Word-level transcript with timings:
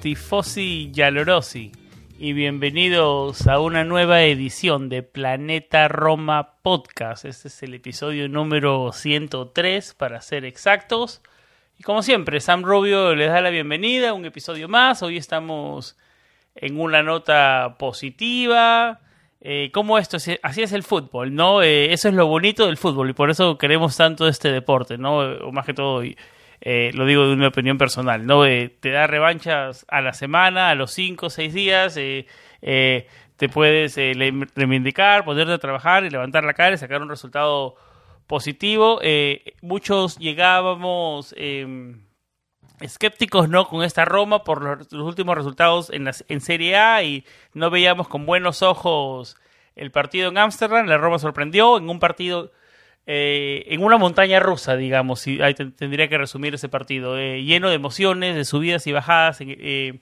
Tifosi 0.00 0.90
Yalorosi, 0.92 1.72
y 2.18 2.32
bienvenidos 2.32 3.46
a 3.46 3.60
una 3.60 3.84
nueva 3.84 4.22
edición 4.22 4.88
de 4.88 5.02
Planeta 5.02 5.88
Roma 5.88 6.54
Podcast. 6.62 7.26
Este 7.26 7.48
es 7.48 7.62
el 7.62 7.74
episodio 7.74 8.26
número 8.26 8.92
103 8.92 9.94
para 9.94 10.22
ser 10.22 10.46
exactos. 10.46 11.20
Y 11.78 11.82
como 11.82 12.02
siempre, 12.02 12.40
Sam 12.40 12.62
Rubio 12.62 13.14
les 13.14 13.28
da 13.28 13.42
la 13.42 13.50
bienvenida 13.50 14.10
a 14.10 14.14
un 14.14 14.24
episodio 14.24 14.68
más. 14.68 15.02
Hoy 15.02 15.18
estamos 15.18 15.98
en 16.54 16.80
una 16.80 17.02
nota 17.02 17.76
positiva. 17.78 19.00
Eh, 19.42 19.70
como 19.72 19.98
esto, 19.98 20.16
así 20.16 20.62
es 20.62 20.72
el 20.72 20.82
fútbol, 20.82 21.34
¿no? 21.34 21.62
Eh, 21.62 21.92
eso 21.92 22.08
es 22.08 22.14
lo 22.14 22.26
bonito 22.26 22.66
del 22.66 22.78
fútbol 22.78 23.10
y 23.10 23.14
por 23.14 23.28
eso 23.28 23.58
queremos 23.58 23.98
tanto 23.98 24.26
este 24.26 24.50
deporte, 24.50 24.96
¿no? 24.96 25.18
O 25.18 25.52
más 25.52 25.66
que 25.66 25.74
todo 25.74 26.02
eh, 26.60 26.90
lo 26.92 27.06
digo 27.06 27.26
de 27.26 27.32
una 27.32 27.48
opinión 27.48 27.78
personal, 27.78 28.26
¿no? 28.26 28.44
Eh, 28.44 28.68
te 28.80 28.90
da 28.90 29.06
revanchas 29.06 29.86
a 29.88 30.02
la 30.02 30.12
semana, 30.12 30.68
a 30.68 30.74
los 30.74 30.92
cinco 30.92 31.26
o 31.26 31.30
seis 31.30 31.54
días, 31.54 31.96
eh, 31.96 32.26
te 33.36 33.48
puedes 33.48 33.96
reivindicar, 33.96 35.24
ponerte 35.24 35.54
a 35.54 35.58
trabajar 35.58 36.04
y 36.04 36.10
levantar 36.10 36.44
la 36.44 36.52
cara 36.52 36.74
y 36.74 36.78
sacar 36.78 37.00
un 37.00 37.08
resultado 37.08 37.76
positivo. 38.26 39.00
muchos 39.62 40.18
llegábamos 40.18 41.34
em, 41.38 42.02
escépticos 42.80 43.48
no 43.48 43.66
con 43.66 43.82
esta 43.82 44.04
Roma 44.04 44.44
por 44.44 44.62
los, 44.62 44.92
últimos 44.92 45.34
resultados 45.36 45.90
en, 45.90 46.10
en 46.28 46.40
Serie 46.42 46.76
A 46.76 47.02
y 47.02 47.24
no 47.54 47.70
veíamos 47.70 48.08
con 48.08 48.26
buenos 48.26 48.62
ojos 48.62 49.36
el 49.74 49.90
partido 49.90 50.28
en 50.28 50.36
Ámsterdam. 50.36 50.86
La 50.86 50.98
Roma 50.98 51.18
sorprendió 51.18 51.78
en 51.78 51.88
un 51.88 51.98
partido 51.98 52.52
eh, 53.06 53.64
en 53.68 53.82
una 53.82 53.96
montaña 53.96 54.40
rusa, 54.40 54.76
digamos, 54.76 55.20
si 55.20 55.38
tendría 55.76 56.08
que 56.08 56.18
resumir 56.18 56.54
ese 56.54 56.68
partido, 56.68 57.18
eh, 57.18 57.42
lleno 57.42 57.68
de 57.68 57.74
emociones, 57.74 58.36
de 58.36 58.44
subidas 58.44 58.86
y 58.86 58.92
bajadas, 58.92 59.38
eh, 59.40 60.00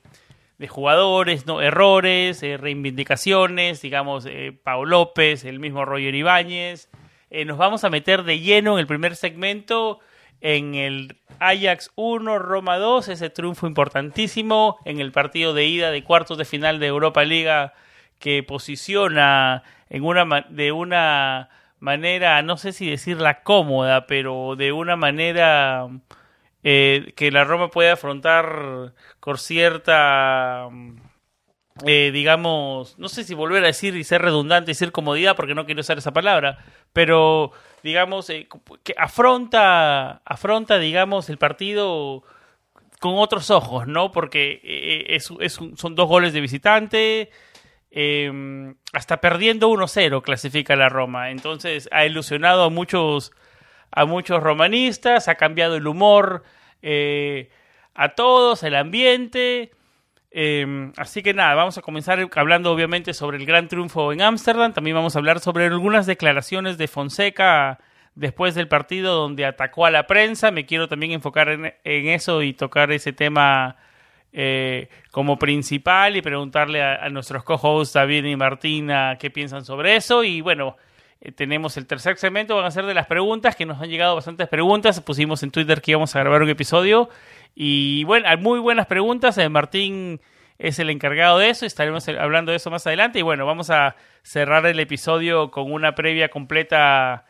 de 0.59 0.69
jugadores, 0.69 1.47
no 1.47 1.63
errores, 1.63 2.43
reivindicaciones, 2.43 3.81
digamos, 3.81 4.27
Pau 4.65 4.85
López, 4.85 5.45
el 5.45 5.61
mismo 5.61 5.85
Roger 5.85 6.15
Ibáñez. 6.15 6.91
nos 7.47 7.59
vamos 7.59 7.85
a 7.85 7.91
meter 7.91 8.25
de 8.25 8.41
lleno 8.41 8.73
en 8.75 8.81
el 8.81 8.89
primer 8.89 9.15
segmento 9.15 10.01
en 10.41 10.75
el 10.75 11.17
Ajax 11.39 11.93
1, 11.95 12.39
Roma 12.39 12.79
2, 12.79 13.09
ese 13.09 13.31
triunfo 13.31 13.67
importantísimo 13.67 14.79
en 14.85 15.01
el 15.01 15.13
partido 15.13 15.55
de 15.55 15.67
ida 15.67 15.91
de 15.91 16.03
cuartos 16.03 16.39
de 16.39 16.45
final 16.45 16.81
de 16.81 16.87
Europa 16.87 17.25
Liga 17.25 17.75
que 18.19 18.43
posiciona 18.43 19.63
en 19.89 20.05
una 20.05 20.47
de 20.49 20.73
una 20.73 21.49
manera, 21.81 22.43
no 22.43 22.57
sé 22.57 22.73
si 22.73 22.89
decirla 22.89 23.43
cómoda, 23.43 24.07
pero 24.07 24.57
de 24.57 24.73
una 24.73 24.97
manera 24.97 25.89
eh, 26.63 27.13
que 27.17 27.31
la 27.31 27.45
Roma 27.45 27.71
puede 27.71 27.91
afrontar 27.91 28.95
con 29.21 29.39
cierta, 29.39 30.69
eh, 31.87 32.11
digamos, 32.13 32.99
no 32.99 33.09
sé 33.09 33.25
si 33.25 33.35
volver 33.35 33.63
a 33.65 33.69
decir 33.69 33.97
y 33.97 34.05
ser 34.05 34.23
redundante 34.23 34.71
y 34.71 34.75
decir 34.75 34.93
comodidad, 34.93 35.37
porque 35.37 35.55
no 35.55 35.67
quiero 35.67 35.81
usar 35.81 35.99
esa 35.99 36.13
palabra, 36.13 36.59
pero 36.93 37.53
digamos, 37.83 38.29
eh, 38.31 38.49
que 38.83 38.95
afronta, 38.99 40.23
afronta, 40.25 40.79
digamos, 40.79 41.31
el 41.31 41.39
partido 41.39 42.25
con 42.99 43.17
otros 43.19 43.51
ojos, 43.51 43.87
¿no? 43.87 44.11
Porque 44.11 44.61
es, 45.09 45.31
es 45.39 45.53
son 45.53 45.95
dos 45.95 46.09
goles 46.09 46.33
de 46.33 46.41
visitante, 46.41 47.31
Em, 47.91 48.75
hasta 48.93 49.19
perdiendo 49.21 49.69
1-0 49.69 50.23
clasifica 50.23 50.77
la 50.77 50.89
Roma. 50.89 51.31
Entonces 51.31 51.89
ha 51.93 52.05
ilusionado 52.05 52.65
a 52.65 52.71
muchos, 52.71 53.33
a 53.91 54.05
muchos 54.05 54.43
romanistas, 54.43 55.29
ha 55.29 55.37
cambiado 55.37 55.77
el 55.77 55.87
humor 55.87 56.43
eh, 56.83 57.51
a 57.95 58.11
todos, 58.11 58.63
el 58.63 58.75
ambiente. 58.75 59.73
Em, 60.31 60.93
así 60.99 61.23
que 61.23 61.33
nada, 61.33 61.55
vamos 61.55 61.79
a 61.79 61.83
comenzar 61.83 62.29
hablando 62.37 62.71
obviamente 62.71 63.15
sobre 63.15 63.39
el 63.39 63.47
gran 63.47 63.69
triunfo 63.69 64.13
en 64.13 64.21
Ámsterdam. 64.21 64.75
También 64.75 64.97
vamos 64.97 65.17
a 65.17 65.19
hablar 65.21 65.41
sobre 65.41 65.65
algunas 65.67 66.07
declaraciones 66.07 66.77
de 66.77 66.89
Fonseca 66.89 67.79
después 68.15 68.55
del 68.55 68.69
partido 68.69 69.15
donde 69.15 69.47
atacó 69.47 69.87
a 69.87 69.91
la 69.91 70.07
prensa. 70.07 70.51
Me 70.51 70.67
quiero 70.67 70.89
también 70.89 71.13
enfocar 71.13 71.49
en 71.49 72.09
eso 72.09 72.43
y 72.43 72.53
tocar 72.53 72.93
ese 72.93 73.15
tema 73.15 73.77
eh, 74.33 74.89
como 75.11 75.39
principal 75.39 76.17
y 76.17 76.23
preguntarle 76.23 76.83
a, 76.83 77.09
nuestros 77.09 77.45
co-hosts 77.45 77.95
David 77.95 78.25
y 78.25 78.37
Martina 78.37 79.17
qué 79.19 79.31
piensan 79.31 79.65
sobre 79.65 79.97
eso. 79.97 80.23
Y 80.23 80.41
bueno, 80.41 80.77
eh, 81.21 81.33
tenemos 81.33 81.77
el 81.77 81.87
tercer 81.87 82.17
segmento, 82.19 82.57
van 82.57 82.67
a 82.67 82.71
ser 82.71 82.87
de 82.87 82.95
las 82.95 83.07
preguntas, 83.07 83.57
que 83.57 83.67
nos 83.67 83.81
han 83.81 83.89
llegado 83.89 84.15
bastantes 84.15 84.49
preguntas. 84.49 85.01
Pusimos 85.01 85.43
en 85.43 85.51
Twitter 85.51 85.81
que 85.81 85.93
íbamos 85.93 86.15
a 86.15 86.21
grabar 86.21 86.43
un 86.43 86.51
episodio. 86.51 87.09
Y 87.55 88.05
bueno, 88.05 88.29
hay 88.29 88.37
muy 88.37 88.61
buenas 88.61 88.87
preguntas. 88.87 89.39
Eh, 89.39 89.49
Martín 89.49 90.21
es 90.59 90.79
el 90.79 90.91
encargado 90.91 91.39
de 91.39 91.51
eso, 91.51 91.67
estaremos 91.67 92.07
hablando 92.09 92.51
de 92.51 92.57
eso 92.57 92.71
más 92.71 92.87
adelante. 92.87 93.21
Y 93.21 93.23
bueno, 93.23 93.47
vamos 93.47 93.71
a 93.71 93.97
cerrar 94.23 94.67
el 94.67 94.79
episodio 94.81 95.51
con 95.51 95.73
una 95.73 95.95
previa 95.95 96.29
completa 96.29 97.25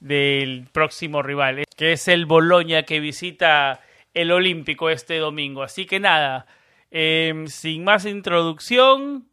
del 0.00 0.68
próximo 0.72 1.22
rival, 1.22 1.64
que 1.76 1.92
es 1.92 2.06
el 2.08 2.26
Boloña 2.26 2.84
que 2.84 3.00
visita 3.00 3.80
el 4.16 4.32
Olímpico 4.32 4.88
este 4.88 5.18
domingo. 5.18 5.62
Así 5.62 5.84
que 5.84 6.00
nada, 6.00 6.46
em, 6.90 7.46
sin 7.48 7.84
más 7.84 8.06
introducción, 8.06 9.28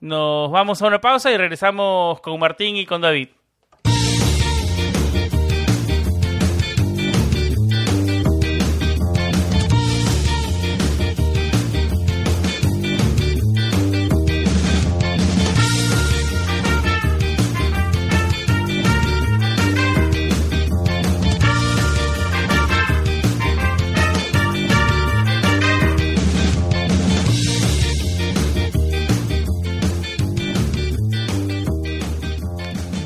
nos 0.00 0.50
vamos 0.52 0.80
a 0.80 0.86
una 0.86 1.00
pausa 1.00 1.32
y 1.32 1.36
regresamos 1.36 2.20
con 2.20 2.38
Martín 2.38 2.76
y 2.76 2.86
con 2.86 3.00
David. 3.00 3.28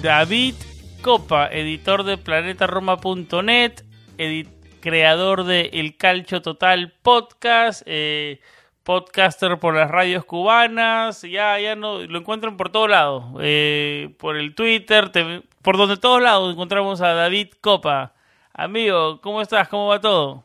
David 0.02 0.56
Copa, 1.00 1.46
editor 1.46 2.02
de 2.02 2.18
planetaroma.net, 2.18 3.84
creador 4.80 5.44
de 5.44 5.70
El 5.74 5.96
Calcho 5.96 6.42
Total 6.42 6.92
Podcast, 7.02 7.82
eh, 7.86 8.40
podcaster 8.82 9.60
por 9.60 9.76
las 9.76 9.88
radios 9.88 10.24
cubanas, 10.24 11.22
ya, 11.22 11.56
ya 11.60 11.76
no, 11.76 12.00
lo 12.00 12.18
encuentran 12.18 12.56
por 12.56 12.70
todos 12.70 12.90
lados, 12.90 13.26
eh, 13.40 14.12
por 14.18 14.36
el 14.36 14.56
Twitter, 14.56 15.12
por 15.62 15.76
donde 15.76 15.96
todos 15.96 16.20
lados 16.20 16.52
encontramos 16.52 17.00
a 17.00 17.14
David 17.14 17.50
Copa. 17.60 18.12
Amigo, 18.52 19.20
¿cómo 19.20 19.40
estás? 19.40 19.68
¿Cómo 19.68 19.86
va 19.86 20.00
todo? 20.00 20.44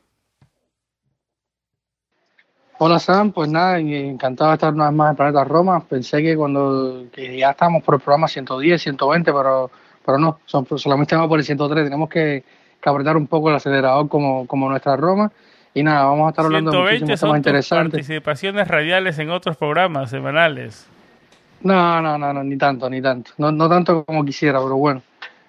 Hola 2.80 3.00
Sam, 3.00 3.32
pues 3.32 3.50
nada, 3.50 3.80
encantado 3.80 4.52
de 4.52 4.56
estar 4.56 4.72
una 4.72 4.90
vez 4.90 4.94
más 4.96 5.10
en 5.10 5.16
Planeta 5.16 5.44
Roma. 5.44 5.84
Pensé 5.84 6.22
que 6.22 6.38
cuando 6.38 7.06
ya 7.16 7.50
estamos 7.50 7.82
por 7.82 7.96
el 7.96 8.02
programa 8.02 8.28
110, 8.28 8.80
120, 8.80 9.34
pero, 9.34 9.72
pero 10.06 10.20
no, 10.20 10.40
solamente 10.46 11.14
estamos 11.14 11.28
por 11.28 11.40
el 11.40 11.46
103. 11.46 11.86
Tenemos 11.86 12.08
que, 12.08 12.44
apretar 12.86 13.18
un 13.18 13.26
poco 13.26 13.50
el 13.50 13.56
acelerador 13.56 14.08
como, 14.08 14.46
como 14.46 14.70
nuestra 14.70 14.96
Roma. 14.96 15.32
Y 15.74 15.82
nada, 15.82 16.06
vamos 16.06 16.28
a 16.28 16.30
estar 16.30 16.46
hablando 16.46 16.72
de 16.72 16.78
muchísimos 16.78 17.20
temas 17.20 17.38
interesantes. 17.38 17.94
participaciones 17.94 18.68
radiales 18.68 19.18
en 19.18 19.32
otros 19.32 19.58
programas 19.58 20.12
semanales. 20.12 20.86
No, 21.62 22.00
no, 22.00 22.18
no, 22.18 22.32
no 22.32 22.44
ni 22.44 22.58
tanto, 22.58 22.88
ni 22.92 23.02
tanto. 23.02 23.32
No, 23.40 23.52
no 23.52 23.68
tanto 23.68 24.06
como 24.06 24.24
quisiera, 24.24 24.60
pero 24.60 24.78
bueno. 24.78 25.02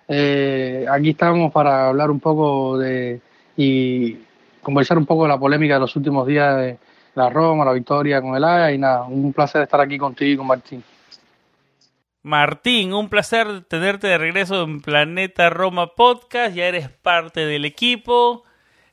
Eh, 0.08 0.86
aquí 0.90 1.10
estamos 1.10 1.52
para 1.52 1.88
hablar 1.88 2.10
un 2.10 2.20
poco 2.20 2.78
de 2.78 3.20
y 3.54 4.16
conversar 4.62 4.96
un 4.96 5.04
poco 5.04 5.24
de 5.24 5.28
la 5.28 5.38
polémica 5.38 5.74
de 5.74 5.80
los 5.80 5.94
últimos 5.94 6.26
días 6.26 6.56
de 6.56 6.78
la 7.18 7.28
Roma, 7.28 7.64
la 7.64 7.72
victoria 7.72 8.22
con 8.22 8.36
el 8.36 8.44
Ajax 8.44 8.74
y 8.74 8.78
nada, 8.78 9.02
un 9.02 9.32
placer 9.32 9.62
estar 9.62 9.80
aquí 9.80 9.98
contigo 9.98 10.32
y 10.32 10.36
con 10.36 10.46
Martín. 10.46 10.82
Martín, 12.22 12.94
un 12.94 13.08
placer 13.08 13.62
tenerte 13.68 14.06
de 14.06 14.18
regreso 14.18 14.62
en 14.62 14.80
Planeta 14.80 15.50
Roma 15.50 15.88
Podcast, 15.88 16.54
ya 16.54 16.66
eres 16.66 16.88
parte 16.88 17.44
del 17.44 17.64
equipo. 17.64 18.44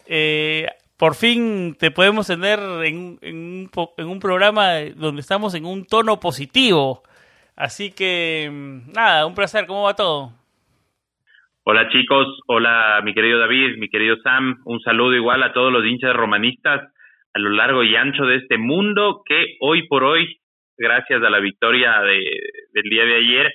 Eh, 0.07 0.67
por 0.97 1.15
fin 1.15 1.75
te 1.79 1.91
podemos 1.91 2.27
tener 2.27 2.59
en, 2.83 3.19
en, 3.21 3.69
un, 3.97 4.19
programa 4.19 4.79
donde 4.95 5.21
estamos 5.21 5.53
en 5.53 5.65
un 5.65 5.85
tono 5.85 6.19
positivo. 6.19 7.03
Así 7.55 7.91
que, 7.91 8.49
mm, 8.51 8.91
nada, 8.93 9.25
un 9.25 9.35
placer, 9.35 9.67
¿cómo 9.67 9.83
va 9.83 9.95
todo? 9.95 10.31
Hola 11.63 11.89
chicos, 11.89 12.27
hola 12.47 13.01
mi 13.03 13.13
querido 13.13 13.39
David, 13.39 13.77
mi 13.77 13.89
querido 13.89 14.17
Sam, 14.23 14.61
un 14.65 14.79
saludo 14.81 15.15
igual 15.15 15.41
a 15.43 15.51
todos 15.51 15.71
los 15.71 15.83
hinchas 15.83 16.15
romanistas 16.15 16.94
a 17.35 17.39
lo 17.39 17.49
largo 17.49 17.83
y 17.83 17.95
ancho 17.95 18.25
de 18.25 18.37
este 18.37 18.57
mundo 18.57 19.21
que 19.25 19.57
hoy 19.59 19.85
por 19.87 20.05
hoy, 20.05 20.37
gracias 20.77 21.21
a 21.21 21.29
la 21.29 21.39
victoria 21.39 21.99
de, 22.01 22.23
del 22.71 22.83
día 22.83 23.03
de 23.03 23.15
ayer, 23.17 23.53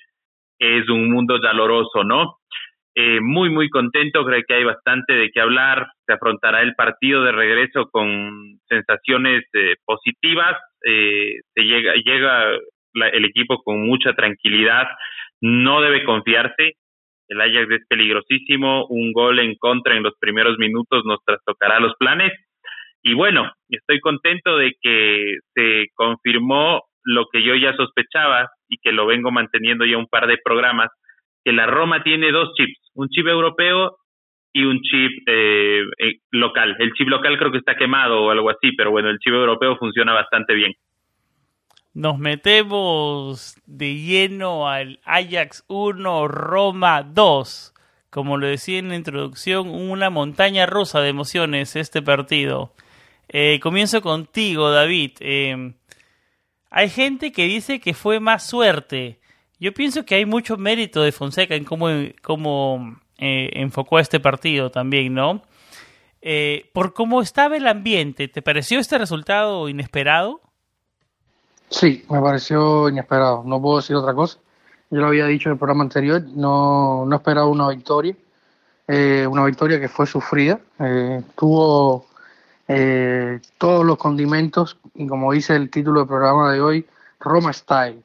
es 0.59 0.89
un 0.91 1.11
mundo 1.11 1.39
doloroso, 1.39 2.05
¿no? 2.05 2.37
Eh, 2.95 3.21
muy, 3.23 3.49
muy 3.49 3.71
contento, 3.71 4.25
creo 4.27 4.43
que 4.47 4.55
hay 4.55 4.65
bastante 4.65 5.15
de 5.15 5.31
qué 5.31 5.41
hablar, 5.41 5.87
se 6.05 6.13
afrontará 6.13 6.61
el 6.61 6.75
partido 6.75 7.25
de 7.25 7.33
regreso 7.33 7.89
con 7.91 8.61
sensaciones 8.69 9.45
eh, 9.55 9.77
positivas, 9.87 10.59
eh, 10.85 11.37
se 11.55 11.63
llega, 11.63 11.95
llega 11.95 12.51
el 13.13 13.25
equipo 13.25 13.63
con 13.63 13.87
mucha 13.87 14.13
tranquilidad, 14.13 14.89
no 15.41 15.81
debe 15.81 16.05
confiarse, 16.05 16.75
el 17.29 17.41
Ajax 17.41 17.71
es 17.71 17.87
peligrosísimo, 17.89 18.87
un 18.89 19.13
gol 19.13 19.39
en 19.39 19.55
contra 19.55 19.97
en 19.97 20.03
los 20.03 20.19
primeros 20.19 20.59
minutos 20.59 21.03
nos 21.07 21.25
trastocará 21.25 21.81
los 21.81 21.95
planes. 21.97 22.33
Y 23.03 23.15
bueno, 23.15 23.51
estoy 23.69 24.01
contento 24.01 24.57
de 24.57 24.73
que 24.81 25.37
se 25.55 25.87
confirmó 25.95 26.83
lo 27.05 27.27
que 27.33 27.43
yo 27.43 27.55
ya 27.55 27.75
sospechaba 27.75 28.51
y 28.69 28.77
que 28.79 28.93
lo 28.93 29.07
vengo 29.07 29.31
manteniendo 29.31 29.85
ya 29.85 29.97
un 29.97 30.07
par 30.07 30.27
de 30.27 30.39
programas, 30.45 30.91
que 31.45 31.53
la 31.53 31.67
Roma 31.67 32.03
tiene 32.03 32.31
dos 32.31 32.53
chips, 32.55 32.91
un 32.95 33.09
chip 33.09 33.27
europeo 33.27 33.97
y 34.53 34.65
un 34.65 34.81
chip 34.83 35.11
eh, 35.27 35.83
eh, 35.99 36.19
local. 36.31 36.77
El 36.79 36.93
chip 36.93 37.09
local 37.09 37.39
creo 37.39 37.51
que 37.51 37.59
está 37.59 37.77
quemado 37.77 38.23
o 38.23 38.31
algo 38.31 38.51
así, 38.51 38.73
pero 38.77 38.91
bueno, 38.91 39.09
el 39.09 39.19
chip 39.19 39.33
europeo 39.33 39.77
funciona 39.77 40.13
bastante 40.13 40.55
bien 40.55 40.73
nos 41.93 42.19
metemos 42.19 43.57
de 43.67 43.95
lleno 43.97 44.69
al 44.69 45.01
Ajax 45.05 45.65
1, 45.69 46.29
Roma 46.29 47.03
2. 47.03 47.75
Como 48.11 48.37
lo 48.37 48.47
decía 48.47 48.79
en 48.79 48.89
la 48.89 48.97
introducción, 48.97 49.69
una 49.69 50.11
montaña 50.11 50.67
rusa 50.67 51.01
de 51.01 51.09
emociones 51.09 51.77
este 51.77 52.03
partido. 52.03 52.73
Eh, 53.33 53.61
comienzo 53.63 54.03
contigo, 54.03 54.71
David. 54.71 55.13
Eh, 55.21 55.75
hay 56.69 56.91
gente 56.91 57.31
que 57.31 57.45
dice 57.45 57.81
que 57.81 57.95
fue 57.95 58.19
más 58.19 58.45
suerte. 58.45 59.21
Yo 59.61 59.73
pienso 59.73 60.05
que 60.05 60.17
hay 60.17 60.27
mucho 60.27 60.57
mérito 60.57 61.03
de 61.03 61.13
Fonseca 61.13 61.55
en 61.55 61.65
cómo, 61.65 61.87
cómo 62.23 62.99
eh, 63.19 63.51
enfocó 63.53 64.01
este 64.01 64.19
partido 64.19 64.71
también, 64.71 65.15
¿no? 65.15 65.43
por 66.75 66.93
cómo 66.93 67.23
estaba 67.23 67.57
el 67.57 67.67
ambiente, 67.67 68.29
¿te 68.29 68.43
pareció 68.43 68.79
este 68.79 68.99
resultado 68.99 69.71
inesperado? 69.71 70.43
Sí, 71.71 72.05
me 72.11 72.21
pareció 72.21 72.91
inesperado. 72.91 73.43
No 73.47 73.59
puedo 73.63 73.79
decir 73.79 73.97
otra 73.97 74.13
cosa. 74.13 74.39
Yo 74.91 75.01
lo 75.01 75.07
había 75.07 75.25
dicho 75.25 75.49
en 75.49 75.55
el 75.55 75.59
programa 75.59 75.85
anterior, 75.85 76.23
no, 76.35 77.07
no 77.07 77.17
esperaba 77.17 77.47
una 77.47 77.71
victoria. 77.71 78.15
Eh, 78.93 79.25
una 79.25 79.45
victoria 79.45 79.79
que 79.79 79.89
fue 79.89 80.05
sufrida. 80.05 80.61
Eh, 80.81 81.23
tuvo 81.37 82.07
eh, 82.73 83.41
todos 83.59 83.85
los 83.85 83.99
condimentos 83.99 84.79
y 84.95 85.05
como 85.09 85.33
dice 85.33 85.57
el 85.57 85.71
título 85.71 86.01
del 86.01 86.09
programa 86.09 86.53
de 86.53 86.61
hoy, 86.61 86.87
Roma 87.19 87.53
Style. 87.53 88.01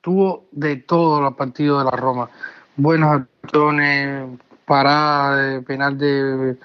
Tuvo 0.00 0.46
de 0.52 0.76
todo 0.76 1.20
los 1.20 1.34
partidos 1.34 1.84
de 1.84 1.90
la 1.90 1.96
Roma. 1.98 2.30
Buenas 2.76 3.26
acciones, 3.42 4.38
parada 4.64 5.36
de 5.36 5.60
penal 5.60 5.98
de, 5.98 6.56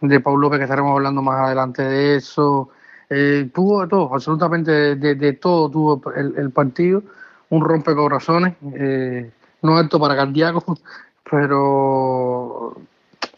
de 0.00 0.20
Paul 0.20 0.40
López, 0.40 0.58
que 0.58 0.64
estaremos 0.64 0.92
hablando 0.92 1.20
más 1.20 1.40
adelante 1.40 1.82
de 1.82 2.14
eso. 2.14 2.70
Eh, 3.08 3.50
tuvo 3.52 3.82
de 3.82 3.88
todo, 3.88 4.14
absolutamente 4.14 4.94
de, 4.94 5.32
todo 5.32 5.68
tuvo 5.68 6.12
el, 6.14 6.52
partido, 6.52 7.02
un 7.48 7.64
rompecorazones, 7.64 8.54
eh, 8.74 9.32
no 9.62 9.76
alto 9.76 9.98
para 9.98 10.14
cardíacos, 10.14 10.62
pero 11.28 12.76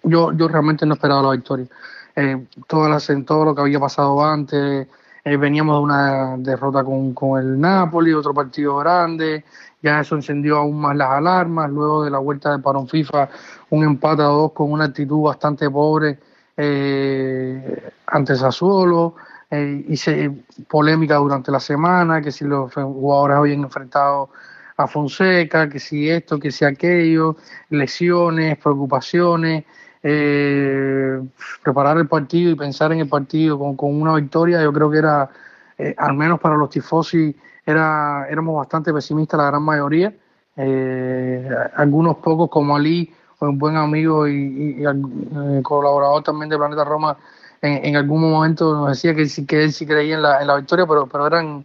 yo, 0.02 0.32
yo 0.32 0.48
realmente 0.48 0.84
no 0.84 0.92
esperaba 0.92 1.22
la 1.22 1.30
victoria. 1.30 1.68
Eh, 2.14 2.46
todas 2.66 3.08
en 3.10 3.24
todo 3.24 3.44
lo 3.46 3.54
que 3.54 3.62
había 3.62 3.80
pasado 3.80 4.22
antes, 4.24 4.86
eh, 5.24 5.36
veníamos 5.36 5.76
de 5.76 5.82
una 5.82 6.36
derrota 6.36 6.84
con, 6.84 7.14
con 7.14 7.40
el 7.40 7.60
Napoli, 7.60 8.12
otro 8.12 8.34
partido 8.34 8.76
grande, 8.78 9.44
ya 9.82 10.00
eso 10.00 10.16
encendió 10.16 10.58
aún 10.58 10.80
más 10.80 10.96
las 10.96 11.10
alarmas, 11.10 11.70
luego 11.70 12.04
de 12.04 12.10
la 12.10 12.18
vuelta 12.18 12.52
de 12.52 12.62
Parón 12.62 12.88
FIFA, 12.88 13.28
un 13.70 13.84
empate 13.84 14.22
a 14.22 14.26
dos 14.26 14.52
con 14.52 14.72
una 14.72 14.84
actitud 14.84 15.22
bastante 15.22 15.70
pobre 15.70 16.18
eh, 16.56 17.90
ante 18.06 18.36
Sassuolo, 18.36 19.14
eh, 19.50 19.84
hice 19.88 20.30
polémica 20.68 21.16
durante 21.16 21.50
la 21.50 21.60
semana, 21.60 22.20
que 22.20 22.32
si 22.32 22.44
los 22.44 22.72
jugadores 22.72 23.36
habían 23.36 23.62
enfrentado 23.62 24.30
a 24.76 24.86
Fonseca, 24.86 25.68
que 25.68 25.78
si 25.78 26.08
esto, 26.08 26.38
que 26.38 26.50
si 26.50 26.64
aquello, 26.64 27.36
lesiones, 27.70 28.58
preocupaciones, 28.58 29.64
eh, 30.02 31.20
preparar 31.62 31.98
el 31.98 32.08
partido 32.08 32.50
y 32.50 32.54
pensar 32.54 32.92
en 32.92 33.00
el 33.00 33.08
partido 33.08 33.58
con, 33.58 33.76
con 33.76 34.00
una 34.00 34.14
victoria, 34.16 34.62
yo 34.62 34.72
creo 34.72 34.90
que 34.90 34.98
era, 34.98 35.30
eh, 35.78 35.94
al 35.96 36.14
menos 36.14 36.40
para 36.40 36.56
los 36.56 36.70
tifosi, 36.70 37.34
era, 37.64 38.26
éramos 38.28 38.56
bastante 38.56 38.92
pesimistas 38.92 39.38
la 39.38 39.46
gran 39.46 39.62
mayoría. 39.62 40.12
Eh, 40.56 41.48
algunos 41.76 42.16
pocos 42.16 42.50
como 42.50 42.76
Ali, 42.76 43.12
un 43.40 43.58
buen 43.58 43.76
amigo 43.76 44.28
y, 44.28 44.84
y 44.84 45.62
colaborador 45.62 46.22
también 46.22 46.48
de 46.48 46.58
Planeta 46.58 46.84
Roma, 46.84 47.16
en, 47.62 47.96
algún 47.96 48.20
momento 48.20 48.74
nos 48.74 48.88
decía 48.88 49.14
que, 49.14 49.26
que 49.46 49.64
él 49.64 49.72
sí 49.72 49.86
creía 49.86 50.16
en 50.16 50.22
la, 50.22 50.40
en 50.40 50.48
la 50.48 50.56
victoria, 50.56 50.84
pero, 50.86 51.06
pero 51.06 51.28
eran 51.28 51.64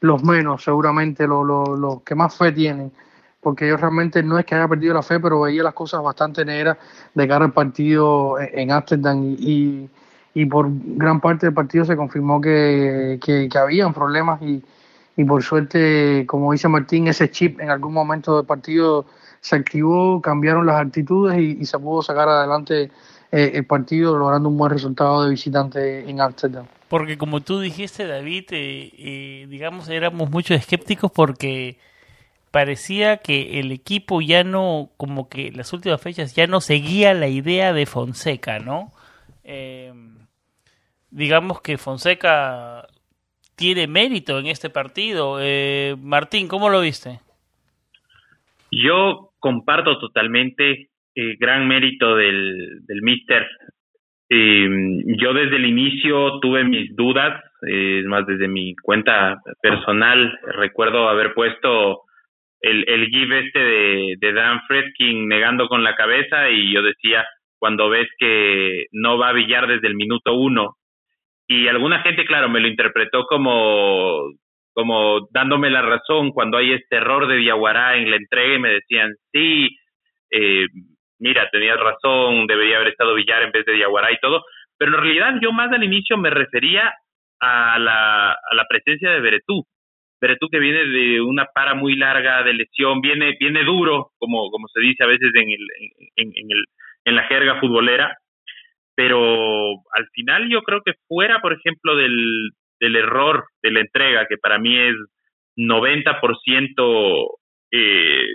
los 0.00 0.22
menos, 0.22 0.62
seguramente, 0.62 1.26
los, 1.26 1.44
los, 1.46 2.02
que 2.02 2.14
más 2.14 2.34
fe 2.34 2.52
tienen. 2.52 2.92
Porque 3.42 3.68
yo 3.68 3.76
realmente 3.76 4.22
no 4.22 4.38
es 4.38 4.46
que 4.46 4.54
haya 4.54 4.68
perdido 4.68 4.94
la 4.94 5.02
fe, 5.02 5.18
pero 5.18 5.40
veía 5.40 5.62
las 5.62 5.74
cosas 5.74 6.02
bastante 6.02 6.44
negras 6.44 6.78
de 7.12 7.28
cara 7.28 7.44
al 7.44 7.52
partido 7.52 8.36
en 8.40 8.70
Amsterdam 8.70 9.36
y, 9.38 9.88
y, 10.32 10.46
por 10.46 10.68
gran 10.70 11.20
parte 11.20 11.46
del 11.46 11.54
partido 11.54 11.84
se 11.84 11.96
confirmó 11.96 12.40
que, 12.40 13.18
que, 13.20 13.48
que 13.48 13.58
habían 13.58 13.92
problemas 13.92 14.40
y, 14.42 14.62
y 15.16 15.24
por 15.24 15.42
suerte, 15.42 16.24
como 16.26 16.52
dice 16.52 16.68
Martín, 16.68 17.08
ese 17.08 17.30
chip 17.30 17.60
en 17.60 17.70
algún 17.70 17.92
momento 17.92 18.36
del 18.36 18.46
partido 18.46 19.06
se 19.40 19.56
activó, 19.56 20.22
cambiaron 20.22 20.64
las 20.64 20.80
actitudes 20.80 21.36
y, 21.38 21.58
y 21.60 21.66
se 21.66 21.78
pudo 21.78 22.00
sacar 22.00 22.28
adelante 22.28 22.90
eh, 23.32 23.52
el 23.54 23.64
partido 23.64 24.16
logrando 24.18 24.50
un 24.50 24.58
buen 24.58 24.70
resultado 24.70 25.24
de 25.24 25.30
visitante 25.30 26.08
en 26.08 26.20
Amsterdam. 26.20 26.66
Porque 26.88 27.16
como 27.16 27.40
tú 27.40 27.60
dijiste, 27.60 28.06
David, 28.06 28.44
eh, 28.50 28.92
eh, 28.98 29.46
digamos, 29.48 29.88
éramos 29.88 30.30
muchos 30.30 30.58
escépticos 30.58 31.10
porque 31.10 31.78
parecía 32.52 33.16
que 33.16 33.58
el 33.58 33.72
equipo 33.72 34.20
ya 34.20 34.44
no, 34.44 34.90
como 34.96 35.28
que 35.28 35.50
las 35.50 35.72
últimas 35.72 36.00
fechas 36.00 36.36
ya 36.36 36.46
no 36.46 36.60
seguía 36.60 37.14
la 37.14 37.28
idea 37.28 37.72
de 37.72 37.86
Fonseca, 37.86 38.58
¿no? 38.58 38.92
digamos 41.10 41.60
que 41.60 41.76
Fonseca 41.76 42.86
tiene 43.56 43.86
mérito 43.86 44.38
en 44.38 44.46
este 44.46 44.70
partido. 44.70 45.38
Martín, 45.98 46.48
¿cómo 46.48 46.70
lo 46.70 46.80
viste? 46.80 47.18
Yo 48.70 49.32
comparto 49.38 49.98
totalmente 49.98 50.88
eh, 51.14 51.36
gran 51.38 51.68
mérito 51.68 52.16
del, 52.16 52.86
del 52.86 53.02
Mister. 53.02 53.46
Eh, 54.30 54.66
yo 55.20 55.34
desde 55.34 55.56
el 55.56 55.66
inicio 55.66 56.40
tuve 56.40 56.64
mis 56.64 56.96
dudas, 56.96 57.38
eh, 57.68 58.00
es 58.00 58.06
más, 58.06 58.26
desde 58.26 58.48
mi 58.48 58.74
cuenta 58.76 59.42
personal 59.60 60.38
recuerdo 60.56 61.10
haber 61.10 61.34
puesto 61.34 62.04
el, 62.62 62.84
el 62.88 63.06
give 63.08 63.38
este 63.46 63.58
de, 63.58 64.14
de 64.18 64.32
Dan 64.32 64.62
Fredkin 64.66 65.28
negando 65.28 65.68
con 65.68 65.84
la 65.84 65.94
cabeza 65.94 66.48
y 66.48 66.72
yo 66.72 66.82
decía, 66.82 67.24
cuando 67.58 67.88
ves 67.90 68.08
que 68.18 68.86
no 68.92 69.18
va 69.18 69.28
a 69.28 69.32
billar 69.34 69.66
desde 69.66 69.88
el 69.88 69.94
minuto 69.94 70.34
uno, 70.34 70.76
y 71.48 71.68
alguna 71.68 72.02
gente, 72.02 72.24
claro, 72.24 72.48
me 72.48 72.60
lo 72.60 72.68
interpretó 72.68 73.24
como 73.26 74.30
como 74.74 75.28
dándome 75.32 75.68
la 75.68 75.82
razón 75.82 76.30
cuando 76.30 76.56
hay 76.56 76.72
este 76.72 76.96
error 76.96 77.26
de 77.26 77.36
Diaguará 77.36 77.96
en 77.96 78.10
la 78.10 78.16
entrega 78.16 78.54
y 78.54 78.58
me 78.58 78.70
decían, 78.70 79.14
sí, 79.30 79.68
eh, 80.30 80.66
mira, 81.18 81.48
tenías 81.50 81.78
razón, 81.78 82.46
debería 82.46 82.76
haber 82.76 82.88
estado 82.88 83.14
Villar 83.14 83.42
en 83.42 83.52
vez 83.52 83.66
de 83.66 83.74
Diaguará 83.74 84.10
y 84.10 84.18
todo, 84.20 84.42
pero 84.78 84.96
en 84.96 85.02
realidad 85.02 85.34
yo 85.42 85.52
más 85.52 85.70
al 85.72 85.84
inicio 85.84 86.16
me 86.16 86.30
refería 86.30 86.92
a 87.40 87.78
la, 87.78 88.32
a 88.32 88.54
la 88.54 88.64
presencia 88.68 89.10
de 89.10 89.20
Beretú. 89.20 89.64
Beretú 90.22 90.48
que 90.48 90.60
viene 90.60 90.86
de 90.86 91.20
una 91.20 91.46
para 91.52 91.74
muy 91.74 91.96
larga 91.96 92.44
de 92.44 92.54
lesión, 92.54 93.00
viene, 93.00 93.36
viene 93.40 93.64
duro, 93.64 94.12
como, 94.18 94.50
como 94.50 94.68
se 94.68 94.80
dice 94.80 95.02
a 95.02 95.08
veces 95.08 95.32
en, 95.34 95.50
el, 95.50 95.66
en, 96.14 96.32
el, 96.48 96.64
en 97.04 97.16
la 97.16 97.24
jerga 97.24 97.58
futbolera, 97.58 98.16
pero 98.94 99.18
al 99.72 100.06
final 100.12 100.48
yo 100.48 100.62
creo 100.62 100.80
que 100.84 100.92
fuera, 101.08 101.40
por 101.40 101.52
ejemplo, 101.52 101.96
del, 101.96 102.50
del 102.78 102.94
error 102.94 103.46
de 103.64 103.72
la 103.72 103.80
entrega, 103.80 104.26
que 104.28 104.36
para 104.38 104.60
mí 104.60 104.78
es 104.78 104.94
90% 105.56 107.28
eh, 107.72 108.26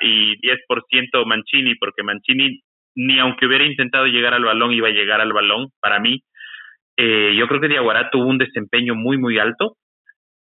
y 0.00 0.36
10% 0.40 1.24
Mancini, 1.24 1.76
porque 1.76 2.02
Mancini 2.02 2.60
ni 2.96 3.20
aunque 3.20 3.46
hubiera 3.46 3.64
intentado 3.64 4.06
llegar 4.06 4.34
al 4.34 4.44
balón 4.44 4.72
iba 4.72 4.88
a 4.88 4.92
llegar 4.92 5.20
al 5.20 5.32
balón, 5.32 5.68
para 5.80 6.00
mí. 6.00 6.22
Eh, 6.96 7.34
yo 7.36 7.46
creo 7.46 7.60
que 7.60 7.68
Diaguará 7.68 8.10
tuvo 8.10 8.26
un 8.26 8.38
desempeño 8.38 8.96
muy, 8.96 9.18
muy 9.18 9.38
alto. 9.38 9.76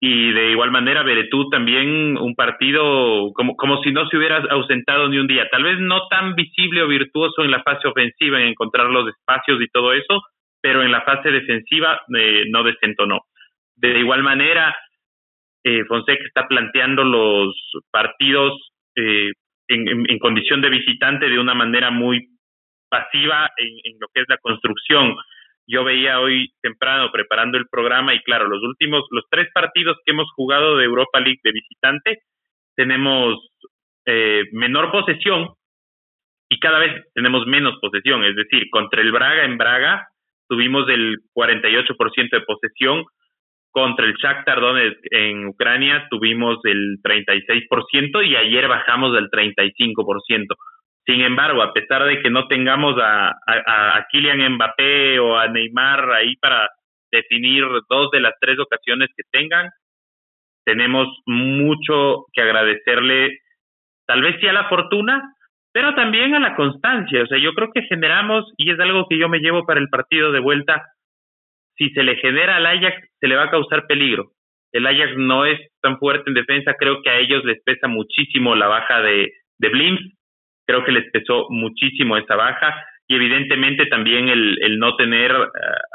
Y 0.03 0.33
de 0.33 0.53
igual 0.53 0.71
manera, 0.71 1.03
Beretú 1.03 1.51
también 1.51 2.17
un 2.17 2.35
partido 2.35 3.33
como, 3.35 3.55
como 3.57 3.83
si 3.83 3.93
no 3.93 4.09
se 4.09 4.17
hubiera 4.17 4.39
ausentado 4.51 5.09
ni 5.09 5.19
un 5.19 5.27
día. 5.27 5.49
Tal 5.51 5.63
vez 5.63 5.79
no 5.79 6.09
tan 6.09 6.35
visible 6.35 6.83
o 6.83 6.89
virtuoso 6.89 7.45
en 7.45 7.51
la 7.51 7.63
fase 7.63 7.87
ofensiva, 7.87 8.41
en 8.41 8.49
encontrar 8.49 8.87
los 8.87 9.09
espacios 9.09 9.61
y 9.61 9.69
todo 9.69 9.93
eso, 9.93 10.23
pero 10.63 10.83
en 10.83 10.91
la 10.91 11.03
fase 11.03 11.31
defensiva 11.31 12.01
eh, 12.17 12.45
no 12.49 12.63
desentonó. 12.63 13.21
De 13.77 13.99
igual 13.99 14.23
manera, 14.23 14.75
eh, 15.65 15.85
Fonseca 15.87 16.25
está 16.25 16.49
planteando 16.49 17.05
los 17.05 17.55
partidos 17.91 18.73
eh, 18.97 19.33
en, 19.69 20.19
condición 20.19 20.61
de 20.61 20.71
visitante 20.71 21.29
de 21.29 21.39
una 21.39 21.55
manera 21.55 21.91
muy 21.91 22.29
pasiva 22.89 23.49
en, 23.57 23.95
lo 24.01 24.09
que 24.13 24.23
es 24.23 24.27
la 24.29 24.39
construcción. 24.39 25.15
Yo 25.71 25.85
veía 25.85 26.19
hoy 26.19 26.53
temprano 26.61 27.13
preparando 27.13 27.57
el 27.57 27.69
programa 27.71 28.13
y 28.13 28.21
claro, 28.21 28.49
los 28.49 28.61
últimos, 28.63 29.05
los 29.11 29.25
tres 29.31 29.49
partidos 29.55 29.97
que 30.05 30.11
hemos 30.11 30.29
jugado 30.35 30.77
de 30.77 30.85
Europa 30.85 31.21
League 31.21 31.39
de 31.45 31.53
visitante, 31.53 32.19
tenemos 32.75 33.39
eh, 34.05 34.45
menor 34.53 34.91
posesión 34.91 35.51
y 36.49 36.59
cada 36.59 36.81
vez 36.81 37.05
tenemos 37.15 37.47
menos 37.47 37.79
posesión. 37.81 38.25
Es 38.25 38.35
decir, 38.35 38.69
contra 38.71 39.01
el 39.01 39.13
Braga 39.13 39.45
en 39.45 39.59
Braga 39.59 40.09
tuvimos 40.49 40.89
el 40.89 41.19
48% 41.33 42.31
de 42.33 42.41
posesión, 42.41 43.05
contra 43.71 44.07
el 44.07 44.15
Shakhtar 44.15 44.61
Donetsk 44.61 44.99
en 45.13 45.47
Ucrania 45.47 46.09
tuvimos 46.11 46.59
el 46.65 46.99
36% 47.01 48.27
y 48.27 48.35
ayer 48.35 48.67
bajamos 48.67 49.13
del 49.13 49.31
35%. 49.31 50.47
Sin 51.07 51.21
embargo, 51.23 51.63
a 51.63 51.73
pesar 51.73 52.05
de 52.05 52.21
que 52.21 52.31
no 52.31 52.47
tengamos 52.47 52.97
a, 53.01 53.31
a, 53.31 53.97
a 53.97 54.07
Kylian 54.11 54.55
Mbappé 54.55 55.19
o 55.19 55.37
a 55.39 55.49
Neymar 55.49 56.11
ahí 56.13 56.37
para 56.37 56.69
definir 57.11 57.65
dos 57.89 58.11
de 58.11 58.21
las 58.21 58.35
tres 58.41 58.59
ocasiones 58.59 59.09
que 59.17 59.25
tengan, 59.31 59.71
tenemos 60.65 61.09
mucho 61.27 62.27
que 62.33 62.43
agradecerle, 62.43 63.39
tal 64.07 64.23
vez 64.23 64.37
sí 64.41 64.47
a 64.47 64.53
la 64.53 64.69
fortuna, 64.69 65.35
pero 65.73 65.95
también 65.95 66.35
a 66.35 66.41
la 66.41 66.55
constancia. 66.55 67.23
O 67.23 67.27
sea, 67.27 67.39
yo 67.39 67.55
creo 67.55 67.71
que 67.73 67.83
generamos, 67.83 68.45
y 68.57 68.71
es 68.71 68.79
algo 68.79 69.07
que 69.09 69.19
yo 69.19 69.29
me 69.29 69.41
llevo 69.41 69.67
para 69.67 69.81
el 69.81 69.89
partido 69.89 70.33
de 70.33 70.41
vuelta, 70.41 70.85
si 71.77 71.91
se 71.91 72.03
le 72.03 72.17
genera 72.17 72.57
al 72.57 72.67
Ajax, 72.67 72.97
se 73.19 73.27
le 73.27 73.37
va 73.37 73.45
a 73.45 73.51
causar 73.51 73.87
peligro. 73.87 74.33
El 74.73 74.87
Ajax 74.87 75.17
no 75.17 75.45
es 75.45 75.59
tan 75.81 75.99
fuerte 75.99 76.25
en 76.29 76.35
defensa, 76.35 76.75
creo 76.79 77.03
que 77.03 77.11
a 77.11 77.19
ellos 77.19 77.45
les 77.45 77.61
pesa 77.65 77.89
muchísimo 77.89 78.55
la 78.55 78.69
baja 78.69 79.01
de, 79.01 79.33
de 79.59 79.69
Blims, 79.69 80.01
creo 80.71 80.85
que 80.85 80.93
les 80.93 81.11
pesó 81.11 81.47
muchísimo 81.51 82.17
esa 82.17 82.37
baja 82.37 82.75
y 83.09 83.17
evidentemente 83.17 83.87
también 83.87 84.29
el, 84.29 84.57
el 84.63 84.79
no 84.79 84.95
tener 84.95 85.33
eh, 85.33 85.47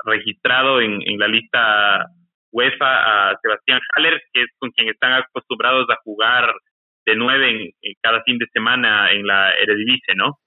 registrado 0.03 0.81
en, 0.81 1.01
en, 1.05 1.17
la 1.17 1.29
lista 1.29 2.07
UEFA 2.51 3.29
a 3.31 3.37
Sebastián 3.41 3.79
Haller, 3.95 4.21
que 4.33 4.41
es 4.41 4.49
con 4.59 4.69
quien 4.71 4.89
están 4.89 5.13
acostumbrados 5.13 5.89
a 5.89 5.95
jugar 6.03 6.53
de 7.05 7.15
nueve 7.15 7.73
en, 7.81 7.93
cada 8.01 8.21
fin 8.23 8.37
de 8.37 8.47
semana 8.51 9.13
en 9.13 9.25
la 9.25 9.51
Eredivisie, 9.51 10.15
¿no? 10.15 10.39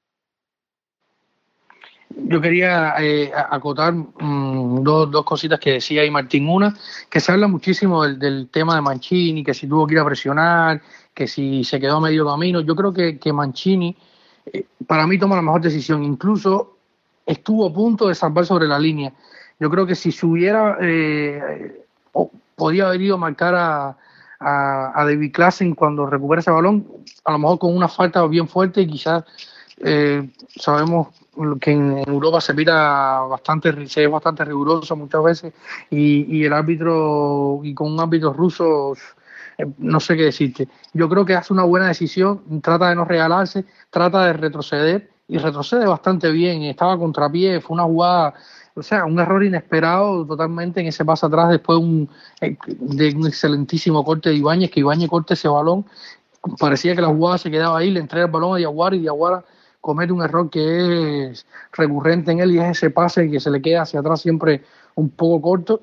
Yo 2.10 2.40
quería 2.40 2.94
eh, 3.00 3.30
acotar 3.34 3.92
mmm, 3.94 4.82
dos, 4.82 5.10
dos 5.10 5.24
cositas 5.24 5.60
que 5.60 5.72
decía 5.72 6.02
ahí 6.02 6.10
Martín. 6.10 6.48
Una, 6.48 6.74
que 7.10 7.20
se 7.20 7.32
habla 7.32 7.48
muchísimo 7.48 8.02
del, 8.02 8.18
del, 8.18 8.50
tema 8.50 8.74
de 8.74 8.82
Mancini, 8.82 9.42
que 9.42 9.54
si 9.54 9.66
tuvo 9.66 9.86
que 9.86 9.94
ir 9.94 10.00
a 10.00 10.04
presionar, 10.04 10.82
que 11.14 11.26
si 11.26 11.64
se 11.64 11.80
quedó 11.80 11.96
a 11.96 12.00
medio 12.00 12.26
camino. 12.26 12.60
Yo 12.60 12.76
creo 12.76 12.92
que, 12.92 13.18
que 13.18 13.32
Mancini, 13.32 13.96
para 14.86 15.06
mí, 15.06 15.18
toma 15.18 15.36
la 15.36 15.42
mejor 15.42 15.60
decisión. 15.60 16.02
Incluso 16.02 16.76
estuvo 17.26 17.66
a 17.66 17.72
punto 17.72 18.08
de 18.08 18.14
salvar 18.14 18.46
sobre 18.46 18.66
la 18.66 18.78
línea. 18.78 19.12
Yo 19.60 19.70
creo 19.70 19.86
que 19.86 19.94
si 19.94 20.12
se 20.12 20.24
hubiera, 20.24 20.78
eh, 20.80 21.84
podía 22.54 22.86
haber 22.86 23.02
ido 23.02 23.16
a 23.16 23.18
marcar 23.18 23.54
a, 23.54 23.96
a, 24.40 24.92
a 25.00 25.04
David 25.04 25.32
Klassen 25.32 25.74
cuando 25.74 26.06
recupera 26.06 26.40
ese 26.40 26.50
balón, 26.50 26.86
a 27.24 27.32
lo 27.32 27.38
mejor 27.38 27.58
con 27.58 27.76
una 27.76 27.88
falta 27.88 28.24
bien 28.26 28.48
fuerte 28.48 28.86
quizás 28.86 29.24
eh, 29.80 30.28
sabemos 30.56 31.08
que 31.60 31.70
en 31.70 31.98
Europa 31.98 32.40
se 32.40 32.52
mira 32.52 33.20
bastante, 33.20 33.86
se 33.86 34.04
es 34.04 34.10
bastante 34.10 34.44
riguroso 34.44 34.96
muchas 34.96 35.22
veces 35.22 35.54
y, 35.88 36.36
y 36.36 36.44
el 36.44 36.52
árbitro, 36.52 37.60
y 37.62 37.74
con 37.74 37.92
un 37.92 38.00
árbitro 38.00 38.32
ruso, 38.32 38.94
no 39.78 40.00
sé 40.00 40.16
qué 40.16 40.24
decirte. 40.24 40.68
Yo 40.92 41.08
creo 41.08 41.24
que 41.24 41.34
hace 41.34 41.52
una 41.52 41.64
buena 41.64 41.88
decisión, 41.88 42.60
trata 42.62 42.88
de 42.88 42.94
no 42.94 43.04
regalarse, 43.04 43.64
trata 43.90 44.26
de 44.26 44.32
retroceder 44.34 45.10
y 45.26 45.38
retrocede 45.38 45.86
bastante 45.86 46.30
bien. 46.30 46.62
Estaba 46.62 46.96
contrapié, 46.98 47.60
fue 47.60 47.74
una 47.74 47.84
jugada, 47.84 48.34
o 48.74 48.82
sea, 48.82 49.04
un 49.04 49.18
error 49.18 49.44
inesperado 49.44 50.24
totalmente 50.24 50.80
en 50.80 50.86
ese 50.86 51.04
paso 51.04 51.26
atrás 51.26 51.50
después 51.50 51.78
un, 51.78 52.08
eh, 52.40 52.56
de 52.66 53.14
un 53.14 53.26
excelentísimo 53.26 54.04
corte 54.04 54.30
de 54.30 54.36
Ibáñez, 54.36 54.70
que 54.70 54.80
Ibáñez 54.80 55.08
corte 55.08 55.34
ese 55.34 55.48
balón. 55.48 55.84
Parecía 56.58 56.94
que 56.94 57.02
la 57.02 57.08
jugada 57.08 57.38
se 57.38 57.50
quedaba 57.50 57.78
ahí, 57.78 57.90
le 57.90 58.00
entrega 58.00 58.26
el 58.26 58.32
balón 58.32 58.54
a 58.54 58.58
Diaguara 58.58 58.94
y 58.94 59.00
Diaguara 59.00 59.44
comete 59.80 60.12
un 60.12 60.22
error 60.22 60.50
que 60.50 61.30
es 61.30 61.46
recurrente 61.72 62.32
en 62.32 62.40
él 62.40 62.52
y 62.52 62.58
es 62.58 62.76
ese 62.76 62.90
pase 62.90 63.30
que 63.30 63.40
se 63.40 63.50
le 63.50 63.62
queda 63.62 63.82
hacia 63.82 64.00
atrás 64.00 64.20
siempre 64.20 64.62
un 64.94 65.10
poco 65.10 65.40
corto, 65.40 65.82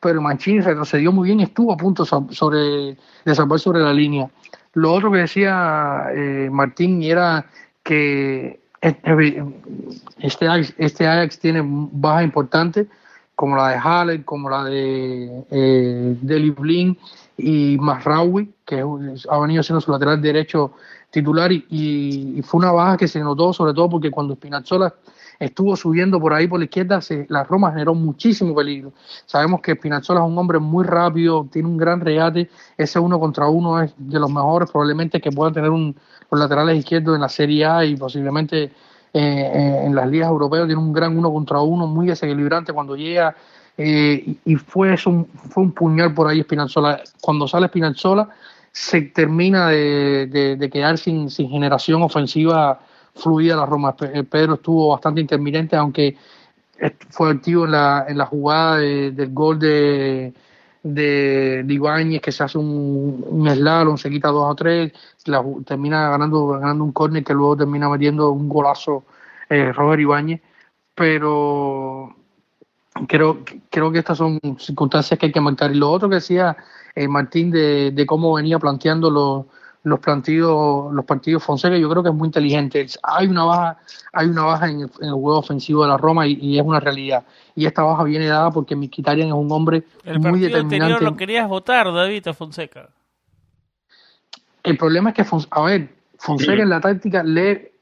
pero 0.00 0.20
Mancini 0.22 0.60
retrocedió 0.60 1.12
muy 1.12 1.28
bien 1.28 1.40
y 1.40 1.44
estuvo 1.44 1.72
a 1.72 1.76
punto 1.76 2.04
sobre, 2.04 2.96
de 3.24 3.34
salvar 3.34 3.60
sobre 3.60 3.80
la 3.80 3.92
línea. 3.92 4.30
Lo 4.72 4.92
otro 4.92 5.12
que 5.12 5.18
decía 5.18 6.06
eh, 6.14 6.48
Martín 6.50 7.02
era 7.02 7.46
que 7.82 8.60
este 8.80 10.48
Ajax, 10.48 10.74
este 10.78 11.06
Ajax 11.06 11.38
tiene 11.38 11.60
bajas 11.64 12.24
importantes 12.24 12.86
como 13.34 13.56
la 13.56 13.70
de 13.70 13.76
Haller, 13.76 14.24
como 14.24 14.50
la 14.50 14.64
de 14.64 15.44
eh, 15.50 16.16
Deli 16.20 16.50
Blin 16.50 16.98
y 17.36 17.78
Masraoui, 17.78 18.52
que 18.66 18.84
ha 19.30 19.38
venido 19.38 19.62
siendo 19.62 19.80
su 19.80 19.90
lateral 19.90 20.20
derecho 20.20 20.72
titular 21.10 21.50
y, 21.50 22.40
fue 22.44 22.58
una 22.58 22.72
baja 22.72 22.96
que 22.96 23.08
se 23.08 23.20
notó 23.20 23.52
sobre 23.52 23.74
todo 23.74 23.90
porque 23.90 24.10
cuando 24.10 24.34
Spinazzola 24.34 24.94
estuvo 25.40 25.74
subiendo 25.74 26.20
por 26.20 26.32
ahí 26.34 26.46
por 26.46 26.60
la 26.60 26.66
izquierda, 26.66 27.00
se, 27.00 27.26
la 27.28 27.42
Roma 27.42 27.72
generó 27.72 27.94
muchísimo 27.94 28.54
peligro. 28.54 28.92
Sabemos 29.26 29.60
que 29.60 29.74
Spinazzola 29.74 30.20
es 30.20 30.26
un 30.26 30.38
hombre 30.38 30.58
muy 30.58 30.84
rápido, 30.84 31.48
tiene 31.50 31.66
un 31.66 31.76
gran 31.76 32.00
regate, 32.00 32.48
ese 32.76 33.00
uno 33.00 33.18
contra 33.18 33.48
uno 33.48 33.82
es 33.82 33.92
de 33.96 34.20
los 34.20 34.30
mejores 34.30 34.70
probablemente 34.70 35.20
que 35.20 35.32
puedan 35.32 35.54
tener 35.54 35.70
un, 35.70 35.96
los 36.30 36.40
laterales 36.40 36.78
izquierdos 36.78 37.16
en 37.16 37.22
la 37.22 37.28
Serie 37.28 37.64
A 37.64 37.84
y 37.84 37.96
posiblemente 37.96 38.64
eh, 38.64 38.70
eh, 39.12 39.82
en 39.86 39.94
las 39.94 40.08
ligas 40.08 40.28
europeas, 40.28 40.66
tiene 40.66 40.80
un 40.80 40.92
gran 40.92 41.18
uno 41.18 41.32
contra 41.32 41.60
uno, 41.60 41.86
muy 41.86 42.06
desequilibrante 42.06 42.72
cuando 42.72 42.94
llega. 42.94 43.34
Eh, 43.76 44.36
y 44.44 44.56
fue, 44.56 44.94
un 45.06 45.72
puñal 45.72 46.14
por 46.14 46.28
ahí 46.28 46.42
Spinazzola. 46.42 47.00
Cuando 47.20 47.48
sale 47.48 47.68
Spinazzola, 47.68 48.28
se 48.70 49.02
termina 49.02 49.68
de, 49.68 50.68
quedar 50.72 50.98
sin, 50.98 51.28
generación 51.30 52.02
ofensiva 52.02 52.80
fluida 53.14 53.56
la 53.56 53.66
Roma. 53.66 53.94
Pedro 53.96 54.54
estuvo 54.54 54.88
bastante 54.88 55.20
intermitente, 55.20 55.76
aunque 55.76 56.16
fue 57.10 57.30
activo 57.30 57.64
en 57.64 57.72
la, 57.72 58.06
en 58.08 58.18
la 58.18 58.26
jugada 58.26 58.76
de, 58.76 59.10
del 59.10 59.32
gol 59.32 59.58
de, 59.58 60.32
de, 60.82 61.62
de 61.64 61.74
Ibáñez, 61.74 62.22
que 62.22 62.32
se 62.32 62.42
hace 62.42 62.58
un, 62.58 63.24
un 63.28 63.48
slalom, 63.48 63.96
se 63.96 64.10
quita 64.10 64.28
dos 64.28 64.50
o 64.50 64.54
tres, 64.54 64.92
termina 65.66 66.10
ganando, 66.10 66.48
ganando 66.48 66.84
un 66.84 66.92
córner 66.92 67.22
que 67.22 67.34
luego 67.34 67.58
termina 67.58 67.88
metiendo 67.88 68.30
un 68.30 68.48
golazo 68.48 69.04
eh, 69.48 69.72
Robert 69.72 70.00
Ibáñez. 70.00 70.40
Pero 70.94 72.14
creo, 73.06 73.40
creo 73.70 73.92
que 73.92 73.98
estas 73.98 74.18
son 74.18 74.38
circunstancias 74.58 75.18
que 75.18 75.26
hay 75.26 75.32
que 75.32 75.40
marcar. 75.40 75.70
Y 75.72 75.78
lo 75.78 75.90
otro 75.90 76.08
que 76.08 76.16
decía 76.16 76.56
eh, 76.94 77.08
Martín 77.08 77.50
de, 77.50 77.90
de, 77.92 78.06
cómo 78.06 78.34
venía 78.34 78.58
planteando 78.58 79.10
los, 79.10 79.46
los 79.82 79.98
partidos 80.00 80.92
los 80.92 81.04
partidos 81.04 81.42
Fonseca 81.42 81.76
yo 81.76 81.88
creo 81.88 82.02
que 82.02 82.10
es 82.10 82.14
muy 82.14 82.26
inteligente. 82.26 82.86
Hay 83.02 83.26
una 83.26 83.44
baja 83.44 83.78
hay 84.12 84.28
una 84.28 84.44
baja 84.44 84.68
en 84.68 84.80
el, 84.82 84.90
en 85.00 85.08
el 85.08 85.14
juego 85.14 85.38
ofensivo 85.38 85.82
de 85.82 85.88
la 85.88 85.96
Roma 85.96 86.26
y, 86.26 86.38
y, 86.40 86.58
es 86.58 86.64
una 86.64 86.80
realidad. 86.80 87.24
Y 87.54 87.66
esta 87.66 87.82
baja 87.82 88.04
viene 88.04 88.26
dada 88.26 88.50
porque 88.50 88.76
Mkhitaryan 88.76 89.28
es 89.28 89.34
un 89.34 89.50
hombre 89.52 89.84
el 90.04 90.20
muy 90.20 90.40
determinante 90.40 90.76
anterior 90.76 91.02
lo 91.02 91.16
querías 91.16 91.48
votar 91.48 91.92
David 91.92 92.28
a 92.28 92.34
Fonseca. 92.34 92.88
El 94.62 94.76
problema 94.76 95.10
es 95.10 95.16
que 95.16 95.24
a 95.50 95.62
ver 95.62 95.88
Fonseca 96.18 96.56
sí. 96.56 96.60
en 96.60 96.68
la 96.68 96.80
táctica 96.80 97.22
le 97.22 97.72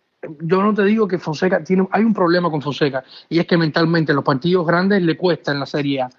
yo 0.41 0.63
no 0.63 0.75
te 0.75 0.85
digo 0.85 1.07
que 1.07 1.19
Fonseca 1.19 1.63
tiene 1.63 1.87
hay 1.91 2.05
un 2.05 2.15
problema 2.15 2.51
con 2.51 2.61
Fonseca 2.61 3.05
y 3.29 3.39
es 3.39 3.47
que 3.47 3.57
mentalmente 3.57 4.13
los 4.13 4.25
partidos 4.25 4.67
grandes 4.67 5.03
le 5.03 5.17
cuesta 5.17 5.53
en 5.53 5.61
la 5.61 5.67
Serie 5.67 6.03
A 6.03 6.11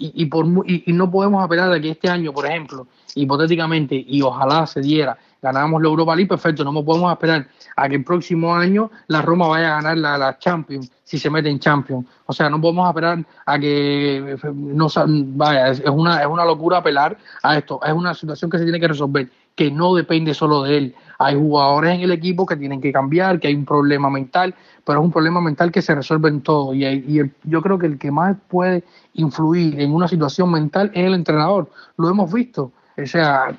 y, 0.00 0.22
y, 0.22 0.26
por, 0.26 0.46
y, 0.66 0.84
y, 0.86 0.92
no 0.94 1.10
podemos 1.10 1.44
apelar 1.44 1.70
a 1.70 1.78
que 1.78 1.90
este 1.90 2.08
año, 2.08 2.32
por 2.32 2.46
ejemplo, 2.46 2.86
hipotéticamente, 3.14 3.94
y 3.94 4.22
ojalá 4.22 4.66
se 4.66 4.80
diera, 4.80 5.18
ganamos 5.42 5.80
la 5.82 5.88
Europa 5.88 6.16
League, 6.16 6.28
perfecto, 6.28 6.64
no 6.64 6.84
podemos 6.84 7.12
esperar 7.12 7.46
a 7.76 7.88
que 7.88 7.96
el 7.96 8.04
próximo 8.04 8.54
año 8.54 8.90
la 9.08 9.20
Roma 9.20 9.46
vaya 9.48 9.72
a 9.72 9.82
ganar 9.82 9.98
la, 9.98 10.16
la 10.16 10.38
Champions, 10.38 10.90
si 11.04 11.18
se 11.18 11.28
mete 11.28 11.50
en 11.50 11.58
Champions. 11.58 12.06
O 12.26 12.32
sea, 12.32 12.48
no 12.48 12.60
podemos 12.60 12.88
esperar 12.88 13.24
a 13.44 13.58
que 13.58 14.36
no 14.54 14.88
vaya, 14.96 15.68
es 15.68 15.82
una, 15.86 16.22
es 16.22 16.26
una 16.26 16.44
locura 16.44 16.78
apelar 16.78 17.18
a 17.42 17.58
esto, 17.58 17.80
es 17.84 17.92
una 17.92 18.14
situación 18.14 18.50
que 18.50 18.56
se 18.58 18.64
tiene 18.64 18.80
que 18.80 18.88
resolver, 18.88 19.28
que 19.54 19.70
no 19.70 19.94
depende 19.94 20.32
solo 20.32 20.62
de 20.62 20.78
él. 20.78 20.94
Hay 21.22 21.36
jugadores 21.36 21.96
en 21.96 22.00
el 22.00 22.12
equipo 22.12 22.46
que 22.46 22.56
tienen 22.56 22.80
que 22.80 22.90
cambiar, 22.90 23.38
que 23.38 23.48
hay 23.48 23.54
un 23.54 23.66
problema 23.66 24.08
mental, 24.08 24.54
pero 24.86 25.00
es 25.00 25.04
un 25.04 25.12
problema 25.12 25.38
mental 25.42 25.70
que 25.70 25.82
se 25.82 25.94
resuelve 25.94 26.30
en 26.30 26.40
todo. 26.40 26.72
Y, 26.72 26.86
y 26.86 27.30
yo 27.44 27.60
creo 27.60 27.78
que 27.78 27.86
el 27.86 27.98
que 27.98 28.10
más 28.10 28.38
puede 28.48 28.84
influir 29.12 29.78
en 29.78 29.92
una 29.92 30.08
situación 30.08 30.50
mental 30.50 30.90
es 30.94 31.04
el 31.04 31.12
entrenador. 31.12 31.68
Lo 31.98 32.08
hemos 32.08 32.32
visto. 32.32 32.72
O 32.96 33.06
sea, 33.06 33.54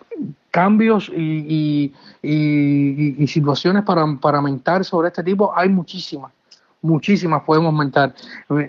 cambios 0.49 1.09
y, 1.15 1.93
y, 2.23 3.27
situaciones 3.27 3.83
para, 3.83 4.05
para 4.19 4.41
mentar 4.41 4.83
sobre 4.83 5.09
este 5.09 5.23
tipo 5.23 5.53
hay 5.55 5.69
muchísimas 5.69 6.31
muchísimas 6.81 7.43
podemos 7.43 7.73
mentar. 7.73 8.13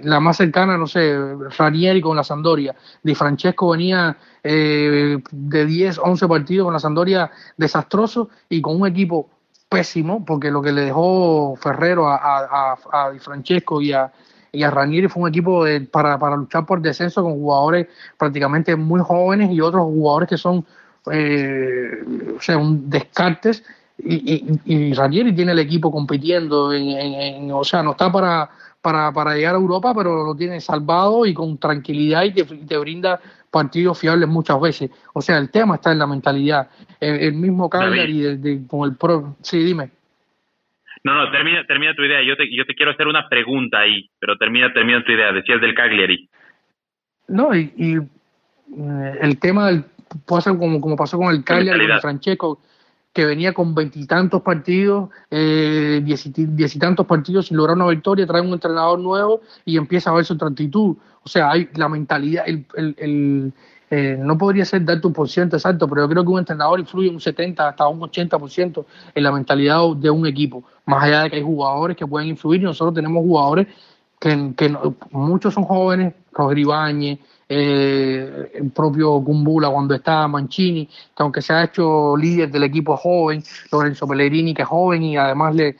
La 0.02 0.20
más 0.20 0.36
cercana, 0.36 0.76
no 0.76 0.86
sé, 0.86 1.16
Ranieri 1.56 2.00
con 2.00 2.16
la 2.16 2.24
Sandoria. 2.24 2.74
Di 3.02 3.14
Francesco 3.14 3.70
venía 3.70 4.16
eh, 4.42 5.18
de 5.30 5.66
10, 5.66 5.98
11 5.98 6.28
partidos 6.28 6.66
con 6.66 6.74
la 6.74 6.80
Sandoria 6.80 7.30
desastroso 7.56 8.28
y 8.48 8.60
con 8.60 8.80
un 8.80 8.86
equipo 8.86 9.28
pésimo, 9.68 10.24
porque 10.24 10.50
lo 10.50 10.60
que 10.60 10.72
le 10.72 10.82
dejó 10.82 11.56
Ferrero 11.56 12.06
a, 12.08 12.76
Di 13.12 13.18
Francesco 13.18 13.80
y 13.80 13.92
a, 13.92 14.12
y 14.52 14.62
a 14.62 14.70
Ranieri 14.70 15.08
fue 15.08 15.22
un 15.22 15.28
equipo 15.30 15.64
para, 15.90 16.18
para 16.18 16.36
luchar 16.36 16.66
por 16.66 16.80
descenso 16.82 17.22
con 17.22 17.32
jugadores 17.32 17.88
prácticamente 18.18 18.76
muy 18.76 19.00
jóvenes 19.00 19.50
y 19.50 19.60
otros 19.60 19.84
jugadores 19.84 20.28
que 20.28 20.36
son 20.36 20.64
eh, 21.10 22.04
o 22.36 22.40
sea, 22.40 22.58
un 22.58 22.88
descartes 22.88 23.64
y, 24.04 24.58
y, 24.64 24.94
Ranieri 24.94 25.34
tiene 25.34 25.52
el 25.52 25.58
equipo 25.58 25.90
compitiendo, 25.90 26.72
en, 26.72 27.50
o 27.52 27.64
sea, 27.64 27.82
no 27.82 27.92
está 27.92 28.10
para, 28.10 28.50
para, 28.80 29.12
para, 29.12 29.34
llegar 29.34 29.54
a 29.54 29.58
Europa, 29.58 29.94
pero 29.96 30.24
lo 30.24 30.34
tiene 30.34 30.60
salvado 30.60 31.24
y 31.24 31.32
con 31.32 31.58
tranquilidad 31.58 32.24
y 32.24 32.32
te, 32.32 32.78
brinda 32.78 33.20
partidos 33.50 33.98
fiables 34.00 34.28
muchas 34.28 34.60
veces. 34.60 34.90
O 35.12 35.22
sea, 35.22 35.38
el 35.38 35.50
tema 35.50 35.76
está 35.76 35.92
en 35.92 35.98
la 35.98 36.06
mentalidad. 36.06 36.68
El, 36.98 37.34
mismo 37.34 37.70
Cagliari 37.70 38.36
de, 38.36 38.66
con 38.66 38.88
el 38.88 38.96
pro... 38.96 39.36
Sí, 39.42 39.62
dime. 39.62 39.90
No, 41.04 41.14
no, 41.14 41.30
termina, 41.30 41.64
termina 41.66 41.94
tu 41.94 42.02
idea. 42.02 42.22
Yo 42.22 42.36
te, 42.36 42.54
yo 42.54 42.64
te 42.64 42.74
quiero 42.74 42.92
hacer 42.92 43.06
una 43.06 43.28
pregunta 43.28 43.80
ahí, 43.80 44.08
pero 44.18 44.36
termina, 44.36 44.72
termina 44.72 45.04
tu 45.04 45.12
idea. 45.12 45.32
Decías 45.32 45.60
del 45.60 45.74
Cagliari. 45.74 46.28
No, 47.28 47.54
y, 47.54 47.72
y 47.76 47.96
eh, 47.96 49.18
el 49.20 49.38
tema 49.38 49.66
del, 49.66 49.84
puede 50.26 50.42
ser 50.42 50.56
como, 50.56 50.80
como 50.80 50.96
pasó 50.96 51.18
con 51.18 51.34
el 51.34 51.44
Cagliari, 51.44 51.86
con 51.86 51.90
el 51.90 52.00
Francesco, 52.00 52.60
que 53.12 53.26
venía 53.26 53.52
con 53.52 53.74
veintitantos 53.74 54.40
partidos, 54.42 55.10
eh, 55.30 56.00
diez, 56.02 56.26
y 56.26 56.78
tantos 56.78 57.06
partidos 57.06 57.46
sin 57.48 57.58
lograr 57.58 57.76
una 57.76 57.88
victoria, 57.88 58.26
trae 58.26 58.40
un 58.40 58.52
entrenador 58.52 58.98
nuevo 58.98 59.42
y 59.64 59.76
empieza 59.76 60.10
a 60.10 60.14
ver 60.14 60.24
su 60.24 60.32
actitud. 60.34 60.96
O 61.22 61.28
sea, 61.28 61.50
hay 61.50 61.68
la 61.74 61.88
mentalidad, 61.88 62.44
el, 62.46 62.64
el, 62.74 63.52
eh, 63.90 64.16
no 64.18 64.38
podría 64.38 64.64
ser 64.64 64.84
dar 64.84 65.00
tu 65.00 65.12
por 65.12 65.28
ciento 65.28 65.56
exacto, 65.56 65.86
pero 65.86 66.02
yo 66.02 66.08
creo 66.08 66.24
que 66.24 66.30
un 66.30 66.38
entrenador 66.38 66.80
influye 66.80 67.10
un 67.10 67.20
70 67.20 67.68
hasta 67.68 67.86
un 67.86 68.00
80% 68.00 68.86
en 69.14 69.22
la 69.22 69.30
mentalidad 69.30 69.94
de 69.96 70.10
un 70.10 70.26
equipo. 70.26 70.64
Más 70.86 71.04
allá 71.04 71.24
de 71.24 71.30
que 71.30 71.36
hay 71.36 71.42
jugadores 71.42 71.96
que 71.96 72.06
pueden 72.06 72.30
influir, 72.30 72.62
y 72.62 72.64
nosotros 72.64 72.94
tenemos 72.94 73.22
jugadores 73.22 73.66
que, 74.18 74.54
que 74.56 74.74
muchos 75.10 75.52
son 75.52 75.64
jóvenes, 75.64 76.14
Roger 76.32 76.58
Ibáñez, 76.58 77.18
eh, 77.54 78.50
el 78.54 78.70
propio 78.70 79.22
Kumbula 79.22 79.68
cuando 79.68 79.94
está 79.94 80.26
Mancini, 80.26 80.86
que 80.86 81.22
aunque 81.22 81.42
se 81.42 81.52
ha 81.52 81.64
hecho 81.64 82.16
líder 82.16 82.50
del 82.50 82.64
equipo 82.64 82.96
joven, 82.96 83.44
Lorenzo 83.70 84.06
Pellegrini 84.06 84.54
que 84.54 84.62
es 84.62 84.68
joven 84.68 85.02
y 85.02 85.18
además 85.18 85.54
le 85.54 85.76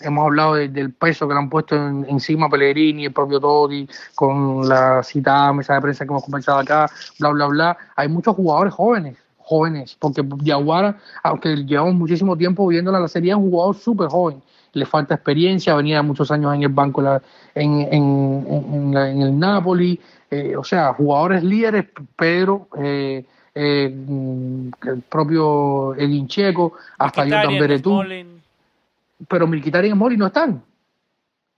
hemos 0.00 0.24
hablado 0.24 0.54
del 0.54 0.92
peso 0.92 1.28
que 1.28 1.34
le 1.34 1.40
han 1.40 1.48
puesto 1.48 1.76
encima 1.76 2.48
Pellegrini, 2.48 3.06
el 3.06 3.12
propio 3.12 3.38
Totti, 3.38 3.88
con 4.16 4.68
la 4.68 5.02
cita 5.04 5.52
mesa 5.52 5.74
de 5.74 5.80
prensa 5.80 6.04
que 6.04 6.10
hemos 6.10 6.24
conversado 6.24 6.58
acá, 6.58 6.90
bla, 7.20 7.30
bla, 7.30 7.46
bla. 7.46 7.78
Hay 7.94 8.08
muchos 8.08 8.34
jugadores 8.34 8.74
jóvenes, 8.74 9.16
jóvenes, 9.38 9.96
porque 10.00 10.24
Yaguara, 10.42 10.98
aunque 11.22 11.54
llevamos 11.64 11.94
muchísimo 11.94 12.36
tiempo 12.36 12.66
viéndola 12.66 12.98
la 12.98 13.08
serie, 13.08 13.30
es 13.30 13.36
un 13.36 13.50
jugador 13.50 13.76
súper 13.76 14.08
joven. 14.08 14.42
Le 14.72 14.86
falta 14.86 15.14
experiencia, 15.14 15.74
venía 15.74 16.02
muchos 16.02 16.30
años 16.30 16.54
en 16.54 16.62
el 16.62 16.68
banco 16.68 17.02
en, 17.54 17.80
en, 17.92 18.96
en 18.96 19.22
el 19.22 19.38
Napoli, 19.38 20.00
eh, 20.30 20.56
o 20.56 20.64
sea, 20.64 20.94
jugadores 20.94 21.44
líderes, 21.44 21.84
Pedro, 22.16 22.68
eh, 22.78 23.22
eh, 23.54 23.84
el 23.84 25.02
propio 25.02 25.94
Edin 25.94 26.26
Checo, 26.26 26.72
hasta 26.98 27.24
Jordan 27.24 27.58
Beretú. 27.58 28.00
Pero 29.28 29.46
Milquitari 29.46 29.88
y 29.88 29.94
Moli 29.94 30.16
no 30.16 30.28
están. 30.28 30.62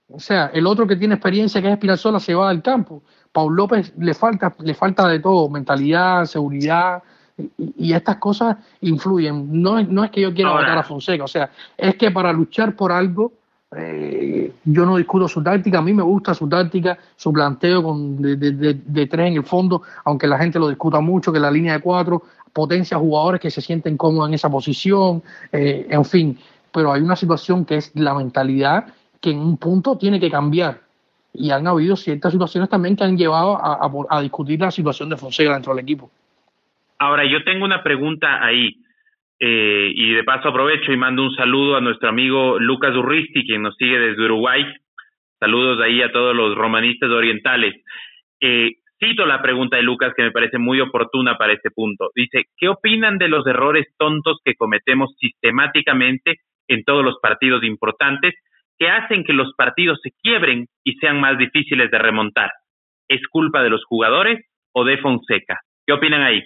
O 0.09 0.19
sea, 0.19 0.51
el 0.53 0.67
otro 0.67 0.85
que 0.85 0.97
tiene 0.97 1.15
experiencia, 1.15 1.61
que 1.61 1.67
es 1.67 1.73
Espinazola, 1.73 2.19
se 2.19 2.35
va 2.35 2.49
del 2.49 2.61
campo. 2.61 3.01
Paul 3.31 3.55
López 3.55 3.93
le 3.97 4.13
falta, 4.13 4.53
le 4.59 4.73
falta 4.73 5.07
de 5.07 5.19
todo, 5.19 5.47
mentalidad, 5.47 6.25
seguridad, 6.25 7.01
y, 7.37 7.93
estas 7.93 8.17
cosas 8.17 8.57
influyen. 8.81 9.61
No, 9.61 9.81
no 9.83 10.03
es 10.03 10.11
que 10.11 10.21
yo 10.21 10.33
quiera 10.33 10.53
matar 10.53 10.77
a 10.77 10.83
Fonseca, 10.83 11.23
o 11.23 11.27
sea, 11.27 11.49
es 11.77 11.95
que 11.95 12.11
para 12.11 12.31
luchar 12.31 12.75
por 12.75 12.91
algo 12.91 13.33
eh, 13.75 14.53
yo 14.63 14.85
no 14.85 14.95
discuto 14.95 15.27
su 15.27 15.43
táctica, 15.43 15.79
a 15.79 15.81
mí 15.81 15.93
me 15.93 16.03
gusta 16.03 16.33
su 16.33 16.47
táctica, 16.47 16.97
su 17.15 17.33
planteo 17.33 17.83
con 17.83 18.21
de, 18.21 18.37
de, 18.37 19.07
tres 19.07 19.27
en 19.27 19.33
el 19.33 19.43
fondo, 19.43 19.81
aunque 20.05 20.27
la 20.27 20.37
gente 20.37 20.59
lo 20.59 20.69
discuta 20.69 21.01
mucho, 21.01 21.33
que 21.33 21.39
la 21.39 21.51
línea 21.51 21.73
de 21.73 21.79
cuatro 21.81 22.23
potencia 22.53 22.97
jugadores 22.97 23.41
que 23.41 23.51
se 23.51 23.59
sienten 23.59 23.97
cómodos 23.97 24.29
en 24.29 24.35
esa 24.35 24.49
posición, 24.49 25.21
eh, 25.51 25.87
en 25.89 26.05
fin, 26.05 26.39
pero 26.71 26.93
hay 26.93 27.01
una 27.01 27.17
situación 27.17 27.65
que 27.65 27.75
es 27.75 27.91
la 27.95 28.13
mentalidad 28.13 28.85
que 29.19 29.31
en 29.31 29.39
un 29.39 29.57
punto 29.57 29.97
tiene 29.97 30.21
que 30.21 30.31
cambiar. 30.31 30.79
Y 31.33 31.51
han 31.51 31.67
habido 31.67 31.97
ciertas 31.97 32.31
situaciones 32.31 32.69
también 32.69 32.95
que 32.95 33.03
han 33.03 33.17
llevado 33.17 33.57
a, 33.57 33.91
a 34.09 34.21
discutir 34.21 34.61
la 34.61 34.71
situación 34.71 35.09
de 35.09 35.17
Fonseca 35.17 35.51
dentro 35.51 35.75
del 35.75 35.83
equipo. 35.83 36.09
Ahora, 36.99 37.25
yo 37.25 37.43
tengo 37.43 37.65
una 37.65 37.83
pregunta 37.83 38.43
ahí. 38.43 38.75
Eh, 39.39 39.91
y 39.93 40.13
de 40.13 40.23
paso 40.23 40.47
aprovecho 40.47 40.93
y 40.93 40.97
mando 40.97 41.23
un 41.23 41.35
saludo 41.35 41.75
a 41.75 41.81
nuestro 41.81 42.07
amigo 42.07 42.57
Lucas 42.57 42.95
Urristi, 42.95 43.45
quien 43.45 43.63
nos 43.63 43.75
sigue 43.75 43.99
desde 43.99 44.23
Uruguay. 44.23 44.65
Saludos 45.39 45.81
ahí 45.81 46.01
a 46.01 46.11
todos 46.11 46.33
los 46.35 46.55
romanistas 46.55 47.09
orientales. 47.09 47.75
Eh, 48.39 48.75
cito 48.97 49.25
la 49.25 49.41
pregunta 49.41 49.75
de 49.75 49.83
Lucas 49.83 50.13
que 50.15 50.23
me 50.23 50.31
parece 50.31 50.57
muy 50.57 50.79
oportuna 50.79 51.37
para 51.37 51.53
este 51.53 51.69
punto. 51.69 52.11
Dice, 52.15 52.45
¿qué 52.57 52.69
opinan 52.69 53.17
de 53.17 53.27
los 53.27 53.45
errores 53.45 53.87
tontos 53.97 54.39
que 54.43 54.55
cometemos 54.55 55.13
sistemáticamente 55.19 56.37
en 56.69 56.83
todos 56.83 57.03
los 57.03 57.19
partidos 57.21 57.63
importantes 57.63 58.35
que 58.77 58.89
hacen 58.89 59.23
que 59.23 59.33
los 59.33 59.53
partidos 59.55 59.99
se 60.01 60.11
quiebren 60.21 60.67
y 60.83 60.93
sean 60.95 61.19
más 61.19 61.37
difíciles 61.37 61.91
de 61.91 61.99
remontar? 61.99 62.51
¿Es 63.09 63.21
culpa 63.27 63.63
de 63.63 63.69
los 63.69 63.83
jugadores 63.83 64.45
o 64.73 64.85
de 64.85 64.97
Fonseca? 64.97 65.59
¿Qué 65.85 65.93
opinan 65.93 66.21
ahí? 66.21 66.41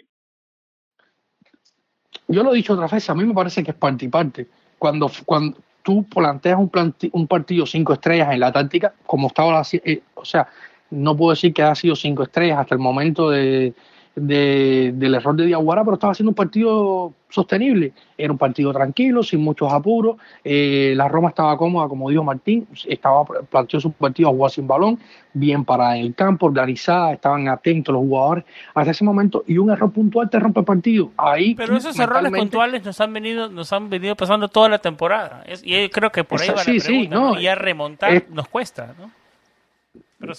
Yo 2.30 2.44
lo 2.44 2.54
he 2.54 2.58
dicho 2.58 2.74
otra 2.74 2.88
vez, 2.88 3.10
a 3.10 3.16
mí 3.16 3.26
me 3.26 3.34
parece 3.34 3.64
que 3.64 3.72
es 3.72 3.78
parte 3.78 4.06
y 4.06 4.08
parte. 4.08 4.48
Cuando, 4.78 5.12
cuando 5.26 5.58
tú 5.84 6.04
planteas 6.04 6.60
un, 6.60 6.72
un 7.12 7.28
partido 7.28 7.66
cinco 7.66 7.94
estrellas 7.94 8.32
en 8.32 8.40
la 8.40 8.52
táctica, 8.52 8.94
como 9.06 9.28
estaba, 9.28 9.64
eh, 9.74 10.02
o 10.14 10.24
sea, 10.24 10.48
no 10.92 11.18
puedo 11.18 11.32
decir 11.32 11.54
que 11.54 11.64
ha 11.64 11.76
sido 11.76 11.96
cinco 11.96 12.24
estrellas 12.24 12.60
hasta 12.60 12.76
el 12.76 12.80
momento 12.80 13.30
de, 13.32 13.74
de, 14.20 14.94
del 14.96 15.16
error 15.16 15.36
de 15.36 15.46
Diaguara, 15.46 15.84
pero 15.84 15.96
estaba 15.96 16.12
haciendo 16.12 16.32
un 16.32 16.36
partido 16.36 17.14
sostenible. 17.30 17.94
Era 18.18 18.32
un 18.32 18.38
partido 18.38 18.74
tranquilo, 18.74 19.24
sin 19.24 19.42
muchos 19.42 19.72
apuros. 19.72 20.18
Eh, 20.44 20.94
la 20.96 21.08
Roma 21.08 21.30
estaba 21.30 21.58
cómoda, 21.58 21.88
como 21.88 22.10
dijo 22.10 22.24
Martín, 22.24 22.68
estaba 22.88 23.24
planteó 23.26 23.80
su 23.80 23.92
partido 23.92 24.30
a 24.30 24.32
jugar 24.32 24.52
sin 24.52 24.68
balón, 24.68 25.00
bien 25.34 25.64
para 25.64 25.98
el 25.98 26.16
campo, 26.16 26.48
organizada, 26.48 27.14
estaban 27.14 27.48
atentos 27.48 27.94
los 27.94 28.02
jugadores 28.02 28.46
hasta 28.74 28.92
ese 28.92 29.04
momento 29.04 29.44
y 29.48 29.58
un 29.58 29.70
error 29.70 29.92
puntual 29.92 30.30
te 30.30 30.40
rompe 30.40 30.62
el 30.62 30.66
partido. 30.66 31.12
Ahí 31.18 31.56
pero 31.56 31.78
esos 31.78 31.98
errores 32.00 32.32
puntuales 32.32 32.84
nos 32.84 33.00
han 33.00 33.14
venido 33.14 33.50
nos 33.50 33.72
han 33.72 33.90
venido 33.90 34.16
pasando 34.16 34.48
toda 34.48 34.70
la 34.70 34.80
temporada. 34.80 35.44
y 35.64 35.90
creo 35.90 36.12
que 36.12 36.24
por 36.24 36.42
ahí 36.42 36.50
va 36.50 36.56
la 36.56 36.64
pregunta, 36.64 36.86
sí, 36.86 37.08
no, 37.08 37.40
Y 37.40 37.48
a 37.48 37.56
remontar 37.56 38.24
nos 38.32 38.48
cuesta, 38.48 38.96
¿no? 39.00 39.19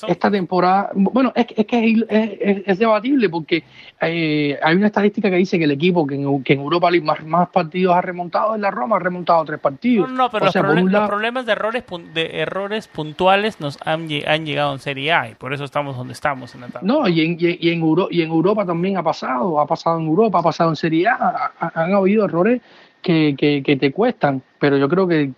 Esta 0.09 0.31
temporada, 0.31 0.91
bueno, 0.95 1.33
es, 1.35 1.47
es 1.57 1.67
que 1.67 2.05
es, 2.09 2.63
es, 2.67 2.79
debatible 2.79 3.31
porque 3.31 3.65
eh, 4.01 4.59
hay 4.63 4.77
una 4.77 4.89
estadística 4.89 5.31
que 5.31 5.37
dice 5.37 5.59
que 5.59 5.65
el 5.65 5.71
equipo 5.71 6.07
que 6.07 6.17
en, 6.17 6.43
que 6.45 6.53
en 6.53 6.61
Europa 6.61 6.91
League 6.91 7.07
más, 7.07 7.25
más, 7.25 7.49
partidos 7.49 7.97
ha 7.97 8.03
remontado 8.03 8.55
es 8.55 8.61
la 8.61 8.71
Roma, 8.71 8.97
ha 8.97 8.99
remontado 8.99 9.43
tres 9.45 9.59
partidos. 9.59 10.11
No, 10.11 10.31
pero 10.31 10.47
los, 10.47 11.09
problemas 11.09 11.47
de 11.47 11.53
errores 11.53 11.85
de 12.13 12.41
errores 12.41 12.89
puntuales 12.89 13.59
nos 13.61 13.79
han, 13.85 14.09
han, 14.27 14.45
llegado 14.45 14.75
en 14.75 14.81
Serie 14.81 15.13
A 15.13 15.31
y 15.31 15.35
por 15.35 15.55
eso 15.55 15.65
estamos 15.65 15.97
donde 15.97 16.13
estamos 16.13 16.55
en 16.55 16.61
la 16.61 16.69
tabla. 16.69 16.87
No, 16.87 17.09
y 17.09 17.23
en, 17.23 17.37
y, 17.41 17.71
en 17.71 17.81
Euro, 17.81 18.09
y 18.11 18.21
en 18.21 18.31
Europa 18.31 18.67
también 18.67 18.99
ha 18.99 19.03
pasado, 19.03 19.61
ha 19.61 19.67
pasado 19.67 19.99
en 19.99 20.07
Europa, 20.07 20.41
ha 20.41 20.43
pasado 20.43 20.71
en 20.71 20.77
Serie 20.77 21.09
A, 21.09 21.53
han 21.59 21.95
habido 21.95 22.27
errores 22.27 22.61
que, 23.03 23.35
que, 23.37 23.63
que, 23.63 23.77
te 23.77 23.93
cuestan, 23.93 24.43
pero 24.59 24.77
yo 24.77 24.89
creo 24.89 25.09
que, 25.09 25.33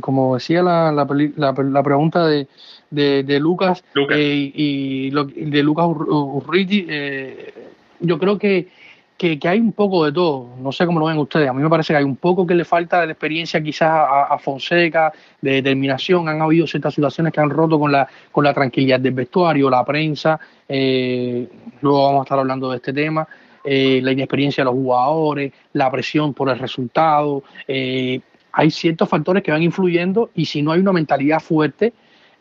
como 0.00 0.34
decía 0.34 0.62
la, 0.62 0.92
la, 0.92 1.06
la 1.36 1.82
pregunta 1.82 2.26
de 2.26 2.48
de, 2.92 3.40
Lucas, 3.40 3.84
eh, 4.10 4.52
y, 4.54 5.10
de 5.10 5.62
Lucas 5.62 5.86
Urriti, 5.86 6.86
eh, 6.88 7.54
yo 8.00 8.18
creo 8.18 8.38
que, 8.38 8.68
que, 9.16 9.38
hay 9.44 9.60
un 9.60 9.72
poco 9.72 10.04
de 10.04 10.12
todo, 10.12 10.50
no 10.60 10.72
sé 10.72 10.84
cómo 10.84 11.00
lo 11.00 11.06
ven 11.06 11.18
ustedes, 11.18 11.48
a 11.48 11.52
mí 11.52 11.62
me 11.62 11.70
parece 11.70 11.92
que 11.92 11.98
hay 11.98 12.04
un 12.04 12.16
poco 12.16 12.46
que 12.46 12.54
le 12.54 12.64
falta 12.64 13.00
de 13.00 13.06
la 13.06 13.12
experiencia 13.12 13.62
quizás 13.62 14.06
a, 14.28 14.38
Fonseca, 14.38 15.12
de 15.40 15.52
determinación, 15.52 16.28
han 16.28 16.42
habido 16.42 16.66
ciertas 16.66 16.94
situaciones 16.94 17.32
que 17.32 17.40
han 17.40 17.50
roto 17.50 17.78
con 17.78 17.90
la, 17.90 18.06
con 18.30 18.44
la 18.44 18.52
tranquilidad 18.52 19.00
del 19.00 19.14
vestuario, 19.14 19.70
la 19.70 19.84
prensa, 19.84 20.38
eh, 20.68 21.48
luego 21.80 22.04
vamos 22.04 22.20
a 22.20 22.24
estar 22.24 22.38
hablando 22.38 22.70
de 22.70 22.76
este 22.76 22.92
tema, 22.92 23.26
eh, 23.64 24.00
la 24.02 24.12
inexperiencia 24.12 24.62
de 24.62 24.66
los 24.66 24.74
jugadores, 24.74 25.52
la 25.72 25.90
presión 25.90 26.34
por 26.34 26.48
el 26.48 26.58
resultado, 26.58 27.42
eh, 27.68 28.20
hay 28.52 28.70
ciertos 28.70 29.08
factores 29.08 29.42
que 29.42 29.50
van 29.50 29.62
influyendo 29.62 30.30
y 30.34 30.44
si 30.44 30.62
no 30.62 30.72
hay 30.72 30.80
una 30.80 30.92
mentalidad 30.92 31.40
fuerte, 31.40 31.92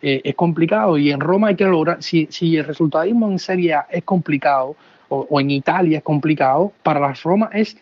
es 0.03 0.33
complicado 0.33 0.97
y 0.97 1.11
en 1.11 1.19
Roma 1.19 1.49
hay 1.49 1.55
que 1.55 1.63
lograr, 1.65 2.01
si, 2.01 2.27
si 2.31 2.57
el 2.57 2.65
resultadismo 2.65 3.29
en 3.29 3.37
Serie 3.37 3.75
A 3.75 3.87
es 3.91 4.03
complicado, 4.03 4.75
o, 5.11 5.39
en 5.39 5.51
Italia 5.51 5.97
es 5.97 6.03
complicado, 6.03 6.71
para 6.83 6.99
la 6.99 7.13
Roma 7.13 7.49
es 7.53 7.77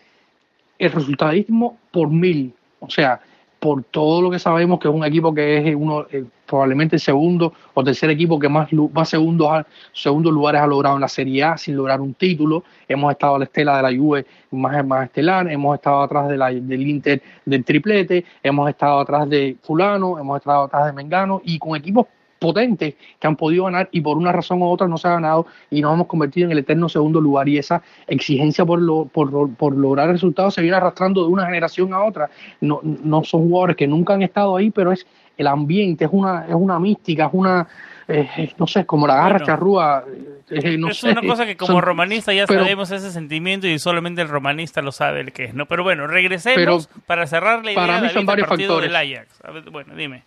el 0.78 0.90
resultadismo 0.90 1.78
por 1.92 2.10
mil. 2.10 2.52
O 2.80 2.90
sea, 2.90 3.20
por 3.60 3.84
todo 3.84 4.22
lo 4.22 4.30
que 4.30 4.38
sabemos 4.38 4.80
que 4.80 4.88
es 4.88 4.94
un 4.94 5.04
equipo 5.04 5.34
que 5.34 5.58
es 5.58 5.76
uno 5.76 6.06
eh, 6.10 6.24
probablemente 6.46 6.96
el 6.96 7.00
segundo 7.00 7.52
o 7.74 7.84
tercer 7.84 8.08
equipo 8.10 8.38
que 8.40 8.48
más, 8.48 8.72
más 8.72 9.08
segundos, 9.08 9.66
segundos 9.92 10.32
lugares 10.32 10.62
ha 10.62 10.66
logrado 10.66 10.96
en 10.96 11.02
la 11.02 11.08
Serie 11.08 11.44
A 11.44 11.58
sin 11.58 11.76
lograr 11.76 12.00
un 12.00 12.14
título. 12.14 12.64
Hemos 12.88 13.12
estado 13.12 13.36
a 13.36 13.38
la 13.38 13.44
estela 13.44 13.76
de 13.76 13.82
la 13.82 13.96
Juve 13.96 14.26
más, 14.50 14.84
más 14.84 15.04
estelar, 15.04 15.48
hemos 15.48 15.76
estado 15.76 16.02
atrás 16.02 16.28
de 16.28 16.38
la, 16.38 16.50
del 16.50 16.88
Inter 16.88 17.22
del 17.44 17.64
triplete, 17.64 18.24
hemos 18.42 18.68
estado 18.68 18.98
atrás 18.98 19.28
de 19.28 19.56
fulano, 19.62 20.18
hemos 20.18 20.38
estado 20.38 20.64
atrás 20.64 20.86
de 20.86 20.92
Mengano 20.94 21.42
y 21.44 21.58
con 21.58 21.76
equipos 21.76 22.06
potentes 22.40 22.94
que 23.20 23.26
han 23.26 23.36
podido 23.36 23.66
ganar 23.66 23.88
y 23.92 24.00
por 24.00 24.16
una 24.16 24.32
razón 24.32 24.62
u 24.62 24.68
otra 24.68 24.88
no 24.88 24.98
se 24.98 25.06
ha 25.06 25.12
ganado 25.12 25.46
y 25.70 25.80
nos 25.80 25.94
hemos 25.94 26.08
convertido 26.08 26.46
en 26.46 26.52
el 26.52 26.58
eterno 26.58 26.88
segundo 26.88 27.20
lugar 27.20 27.48
y 27.48 27.58
esa 27.58 27.82
exigencia 28.08 28.64
por, 28.64 28.80
lo, 28.80 29.04
por, 29.04 29.54
por 29.54 29.76
lograr 29.76 30.08
resultados 30.08 30.54
se 30.54 30.62
viene 30.62 30.76
arrastrando 30.76 31.22
de 31.22 31.28
una 31.28 31.46
generación 31.46 31.92
a 31.92 32.02
otra. 32.02 32.30
No, 32.60 32.80
no 32.82 33.22
son 33.22 33.42
jugadores 33.42 33.76
que 33.76 33.86
nunca 33.86 34.14
han 34.14 34.22
estado 34.22 34.56
ahí, 34.56 34.70
pero 34.70 34.90
es 34.90 35.06
el 35.36 35.46
ambiente, 35.46 36.06
es 36.06 36.10
una, 36.12 36.46
es 36.46 36.54
una 36.54 36.78
mística, 36.78 37.26
es 37.26 37.32
una, 37.32 37.66
eh, 38.08 38.52
no 38.58 38.66
sé, 38.66 38.84
como 38.86 39.06
la 39.06 39.16
garra 39.16 39.40
charrúa. 39.40 40.04
Eh, 40.50 40.76
no 40.76 40.88
es 40.88 41.02
una 41.02 41.22
cosa 41.22 41.46
que 41.46 41.56
como 41.56 41.80
romanista 41.80 42.32
ya 42.32 42.46
sabemos 42.46 42.90
ese 42.90 43.10
sentimiento 43.10 43.66
y 43.66 43.78
solamente 43.78 44.22
el 44.22 44.28
romanista 44.28 44.82
lo 44.82 44.92
sabe 44.92 45.20
el 45.20 45.32
que 45.32 45.44
es, 45.44 45.54
¿no? 45.54 45.66
Pero 45.66 45.82
bueno, 45.82 46.06
regresemos 46.06 46.88
para 47.06 47.26
cerrar 47.26 47.64
la 47.64 47.72
idea 47.72 47.86
para 47.86 48.00
mí 48.00 48.08
son 48.08 48.26
varios 48.26 48.48
partido 48.48 48.74
factores. 48.74 48.90
del 48.90 49.18
Ajax. 49.18 49.70
bueno, 49.70 49.94
dime. 49.94 50.24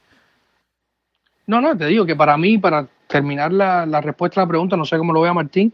No, 1.47 1.61
no, 1.61 1.77
te 1.77 1.87
digo 1.87 2.05
que 2.05 2.15
para 2.15 2.37
mí, 2.37 2.57
para 2.57 2.87
terminar 3.07 3.51
la, 3.51 3.85
la 3.85 4.01
respuesta 4.01 4.41
a 4.41 4.45
la 4.45 4.49
pregunta, 4.49 4.77
no 4.77 4.85
sé 4.85 4.97
cómo 4.97 5.13
lo 5.13 5.21
vea 5.21 5.33
Martín, 5.33 5.73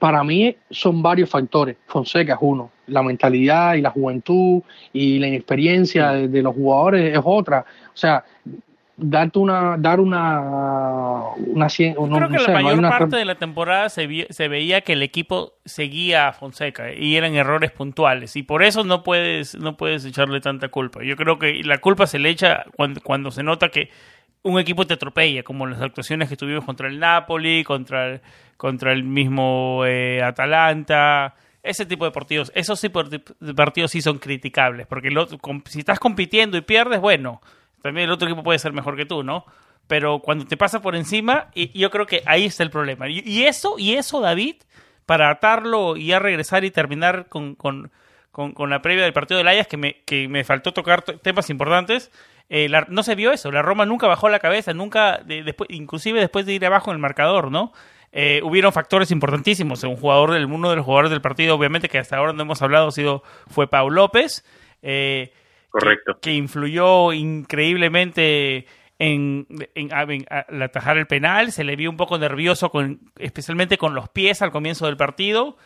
para 0.00 0.24
mí 0.24 0.56
son 0.70 1.02
varios 1.02 1.28
factores. 1.28 1.76
Fonseca 1.86 2.32
es 2.32 2.38
uno, 2.40 2.70
la 2.86 3.02
mentalidad 3.02 3.74
y 3.74 3.82
la 3.82 3.90
juventud 3.90 4.62
y 4.94 5.18
la 5.18 5.28
inexperiencia 5.28 6.12
de, 6.12 6.42
los 6.42 6.54
jugadores 6.54 7.14
es 7.14 7.20
otra. 7.22 7.66
O 7.92 7.96
sea, 7.96 8.24
darte 8.96 9.38
una, 9.38 9.76
dar 9.76 10.00
una, 10.00 10.40
una, 11.36 11.68
creo 11.68 12.28
que 12.30 12.38
la 12.38 12.60
mayor 12.62 12.80
parte 12.80 13.16
de 13.16 13.26
la 13.26 13.34
temporada 13.34 13.90
se, 13.90 14.26
se 14.30 14.48
veía 14.48 14.80
que 14.80 14.94
el 14.94 15.02
equipo 15.02 15.52
seguía 15.66 16.28
a 16.28 16.32
Fonseca 16.32 16.94
y 16.94 17.16
eran 17.16 17.34
errores 17.34 17.70
puntuales 17.70 18.36
y 18.36 18.42
por 18.42 18.62
eso 18.62 18.84
no 18.84 19.02
puedes, 19.02 19.54
no 19.54 19.76
puedes 19.76 20.06
echarle 20.06 20.40
tanta 20.40 20.68
culpa. 20.68 21.04
Yo 21.04 21.14
creo 21.16 21.38
que 21.38 21.62
la 21.62 21.76
culpa 21.76 22.06
se 22.06 22.18
le 22.18 22.30
echa 22.30 22.64
cuando, 22.74 23.02
cuando 23.02 23.30
se 23.30 23.42
nota 23.42 23.68
que 23.68 23.90
un 24.42 24.58
equipo 24.58 24.86
te 24.86 24.94
atropella, 24.94 25.42
como 25.42 25.66
las 25.66 25.80
actuaciones 25.80 26.28
que 26.28 26.36
tuvimos 26.36 26.64
contra 26.64 26.88
el 26.88 26.98
Napoli, 26.98 27.64
contra 27.64 28.08
el, 28.08 28.20
contra 28.56 28.92
el 28.92 29.04
mismo 29.04 29.82
eh, 29.86 30.22
Atalanta. 30.22 31.34
Ese 31.62 31.84
tipo 31.84 32.06
de 32.06 32.10
partidos, 32.10 32.50
esos 32.54 32.80
tipos 32.80 33.10
de 33.10 33.20
partidos 33.54 33.90
sí 33.90 34.00
son 34.00 34.18
criticables, 34.18 34.86
porque 34.86 35.10
si 35.66 35.80
estás 35.80 36.00
compitiendo 36.00 36.56
y 36.56 36.62
pierdes, 36.62 37.00
bueno, 37.00 37.42
también 37.82 38.06
el 38.06 38.12
otro 38.12 38.28
equipo 38.28 38.42
puede 38.42 38.58
ser 38.58 38.72
mejor 38.72 38.96
que 38.96 39.04
tú, 39.04 39.22
¿no? 39.22 39.44
Pero 39.86 40.20
cuando 40.20 40.46
te 40.46 40.56
pasa 40.56 40.80
por 40.80 40.96
encima, 40.96 41.48
y, 41.54 41.76
yo 41.78 41.90
creo 41.90 42.06
que 42.06 42.22
ahí 42.24 42.44
está 42.46 42.62
el 42.62 42.70
problema. 42.70 43.08
Y, 43.08 43.42
eso, 43.42 43.74
y 43.76 43.94
eso, 43.94 44.20
David, 44.20 44.56
para 45.04 45.30
atarlo 45.30 45.96
y 45.96 46.06
ya 46.06 46.18
regresar 46.18 46.64
y 46.64 46.70
terminar 46.70 47.28
con, 47.28 47.56
con, 47.56 47.90
con, 48.30 48.70
la 48.70 48.80
previa 48.82 49.04
del 49.04 49.12
partido 49.12 49.38
del 49.38 49.48
Ajax, 49.48 49.68
que 49.68 49.76
me, 49.76 49.96
que 50.04 50.28
me 50.28 50.44
faltó 50.44 50.72
tocar 50.72 51.02
temas 51.02 51.50
importantes, 51.50 52.10
eh, 52.52 52.68
no 52.88 53.04
se 53.04 53.14
vio 53.14 53.30
eso. 53.30 53.52
La 53.52 53.62
Roma 53.62 53.86
nunca 53.86 54.08
bajó 54.08 54.28
la 54.28 54.40
cabeza, 54.40 54.74
nunca, 54.74 55.22
después, 55.24 55.70
inclusive 55.70 56.18
después 56.18 56.44
de 56.46 56.54
ir 56.54 56.66
abajo 56.66 56.90
en 56.90 56.96
el 56.96 57.00
marcador, 57.00 57.52
¿no? 57.52 57.72
Eh, 58.10 58.40
hubieron 58.42 58.72
factores 58.72 59.12
importantísimos. 59.12 59.84
Un 59.84 59.94
jugador 59.94 60.32
del, 60.32 60.46
uno 60.46 60.68
de 60.68 60.74
los 60.74 60.84
jugadores 60.84 61.12
del 61.12 61.20
partido, 61.20 61.54
obviamente, 61.54 61.88
que 61.88 61.98
hasta 61.98 62.16
ahora 62.16 62.32
no 62.32 62.42
hemos 62.42 62.60
hablado, 62.60 62.90
sido, 62.90 63.22
fue 63.46 63.68
Pau 63.70 63.88
López. 63.88 64.44
Eh, 64.82 65.32
Correcto. 65.68 66.18
Que, 66.20 66.32
influyó 66.32 67.12
increíblemente 67.12 68.66
en, 68.98 69.46
atajar 70.50 70.98
el 70.98 71.06
penal. 71.06 71.52
Se 71.52 71.62
le 71.62 71.76
vio 71.76 71.88
un 71.88 71.96
poco 71.96 72.18
nervioso, 72.18 72.70
con, 72.70 73.12
especialmente 73.16 73.78
con 73.78 73.94
los 73.94 74.08
pies 74.08 74.42
al 74.42 74.50
comienzo 74.50 74.86
del 74.86 74.96
partido. 74.96 75.56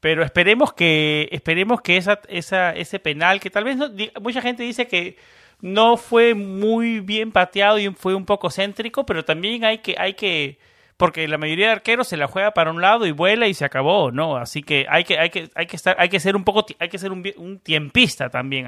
Pero 0.00 0.22
esperemos 0.22 0.74
que, 0.74 1.30
esperemos 1.32 1.80
que 1.80 1.96
esa, 1.96 2.20
esa, 2.28 2.72
ese 2.72 2.98
penal, 2.98 3.40
que 3.40 3.48
tal 3.48 3.64
vez 3.64 3.78
mucha 4.20 4.42
gente 4.42 4.62
dice 4.62 4.86
que 4.86 5.16
no 5.60 5.96
fue 5.96 6.34
muy 6.34 7.00
bien 7.00 7.32
pateado 7.32 7.78
y 7.78 7.88
fue 7.90 8.14
un 8.14 8.24
poco 8.24 8.50
céntrico, 8.50 9.06
pero 9.06 9.24
también 9.24 9.64
hay 9.64 9.78
que, 9.78 9.94
hay 9.98 10.14
que, 10.14 10.58
porque 10.96 11.26
la 11.28 11.38
mayoría 11.38 11.66
de 11.66 11.72
arqueros 11.72 12.08
se 12.08 12.16
la 12.16 12.26
juega 12.26 12.52
para 12.52 12.70
un 12.70 12.80
lado 12.80 13.06
y 13.06 13.12
vuela 13.12 13.48
y 13.48 13.54
se 13.54 13.64
acabó, 13.64 14.10
¿no? 14.10 14.36
Así 14.36 14.62
que 14.62 14.86
hay 14.88 15.04
que, 15.04 15.18
hay 15.18 15.30
que, 15.30 15.50
hay 15.54 15.66
que 15.66 15.76
estar, 15.76 15.96
hay 15.98 16.08
que 16.08 16.20
ser 16.20 16.36
un 16.36 16.44
poco, 16.44 16.66
hay 16.78 16.88
que 16.88 16.98
ser 16.98 17.12
un, 17.12 17.24
un 17.36 17.58
tiempista 17.60 18.28
también. 18.28 18.66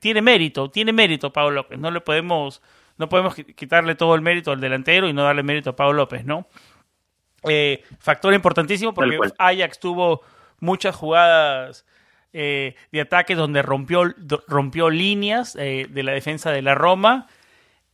tiene 0.00 0.22
mérito, 0.22 0.70
tiene 0.70 0.92
mérito 0.92 1.32
Pablo 1.32 1.52
López. 1.52 1.78
No 1.78 1.90
le 1.90 2.00
podemos, 2.00 2.62
no 2.96 3.08
podemos 3.08 3.34
quitarle 3.34 3.94
todo 3.94 4.14
el 4.14 4.22
mérito 4.22 4.52
al 4.52 4.60
delantero 4.60 5.08
y 5.08 5.12
no 5.12 5.22
darle 5.22 5.42
mérito 5.42 5.70
a 5.70 5.76
Pablo 5.76 5.94
López, 5.94 6.24
¿no? 6.24 6.46
Eh, 7.48 7.82
factor 7.98 8.34
importantísimo 8.34 8.92
porque 8.92 9.18
Ajax 9.38 9.80
tuvo 9.80 10.22
muchas 10.58 10.94
jugadas 10.94 11.86
eh, 12.32 12.74
de 12.92 13.00
ataque 13.00 13.34
donde 13.34 13.62
rompió, 13.62 14.14
rompió 14.46 14.90
líneas 14.90 15.56
eh, 15.56 15.86
de 15.88 16.02
la 16.02 16.12
defensa 16.12 16.50
de 16.50 16.62
la 16.62 16.74
Roma. 16.74 17.26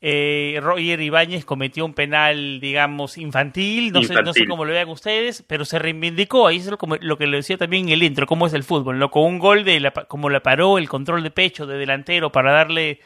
Eh, 0.02 0.58
Roger 0.62 1.00
Ibáñez 1.00 1.44
cometió 1.44 1.84
un 1.84 1.94
penal, 1.94 2.60
digamos, 2.60 3.16
infantil, 3.16 3.92
no, 3.92 4.02
Sé, 4.02 4.14
no 4.22 4.32
sé 4.34 4.46
cómo 4.46 4.64
lo 4.64 4.72
vean 4.72 4.88
ustedes, 4.90 5.42
pero 5.42 5.64
se 5.64 5.78
reivindicó, 5.78 6.46
ahí 6.46 6.58
es 6.58 6.66
lo, 6.66 6.78
lo 7.00 7.18
que 7.18 7.26
le 7.26 7.38
decía 7.38 7.56
también 7.56 7.86
en 7.86 7.94
el 7.94 8.02
intro, 8.02 8.26
cómo 8.26 8.46
es 8.46 8.52
el 8.52 8.62
fútbol, 8.62 8.98
¿no? 8.98 9.10
con 9.10 9.24
un 9.24 9.38
gol 9.38 9.64
de 9.64 9.80
la, 9.80 9.90
como 9.90 10.28
la 10.28 10.42
paró, 10.42 10.76
el 10.76 10.88
control 10.88 11.22
de 11.22 11.30
pecho 11.30 11.66
de 11.66 11.78
delantero 11.78 12.30
para 12.30 12.52
darle 12.52 13.00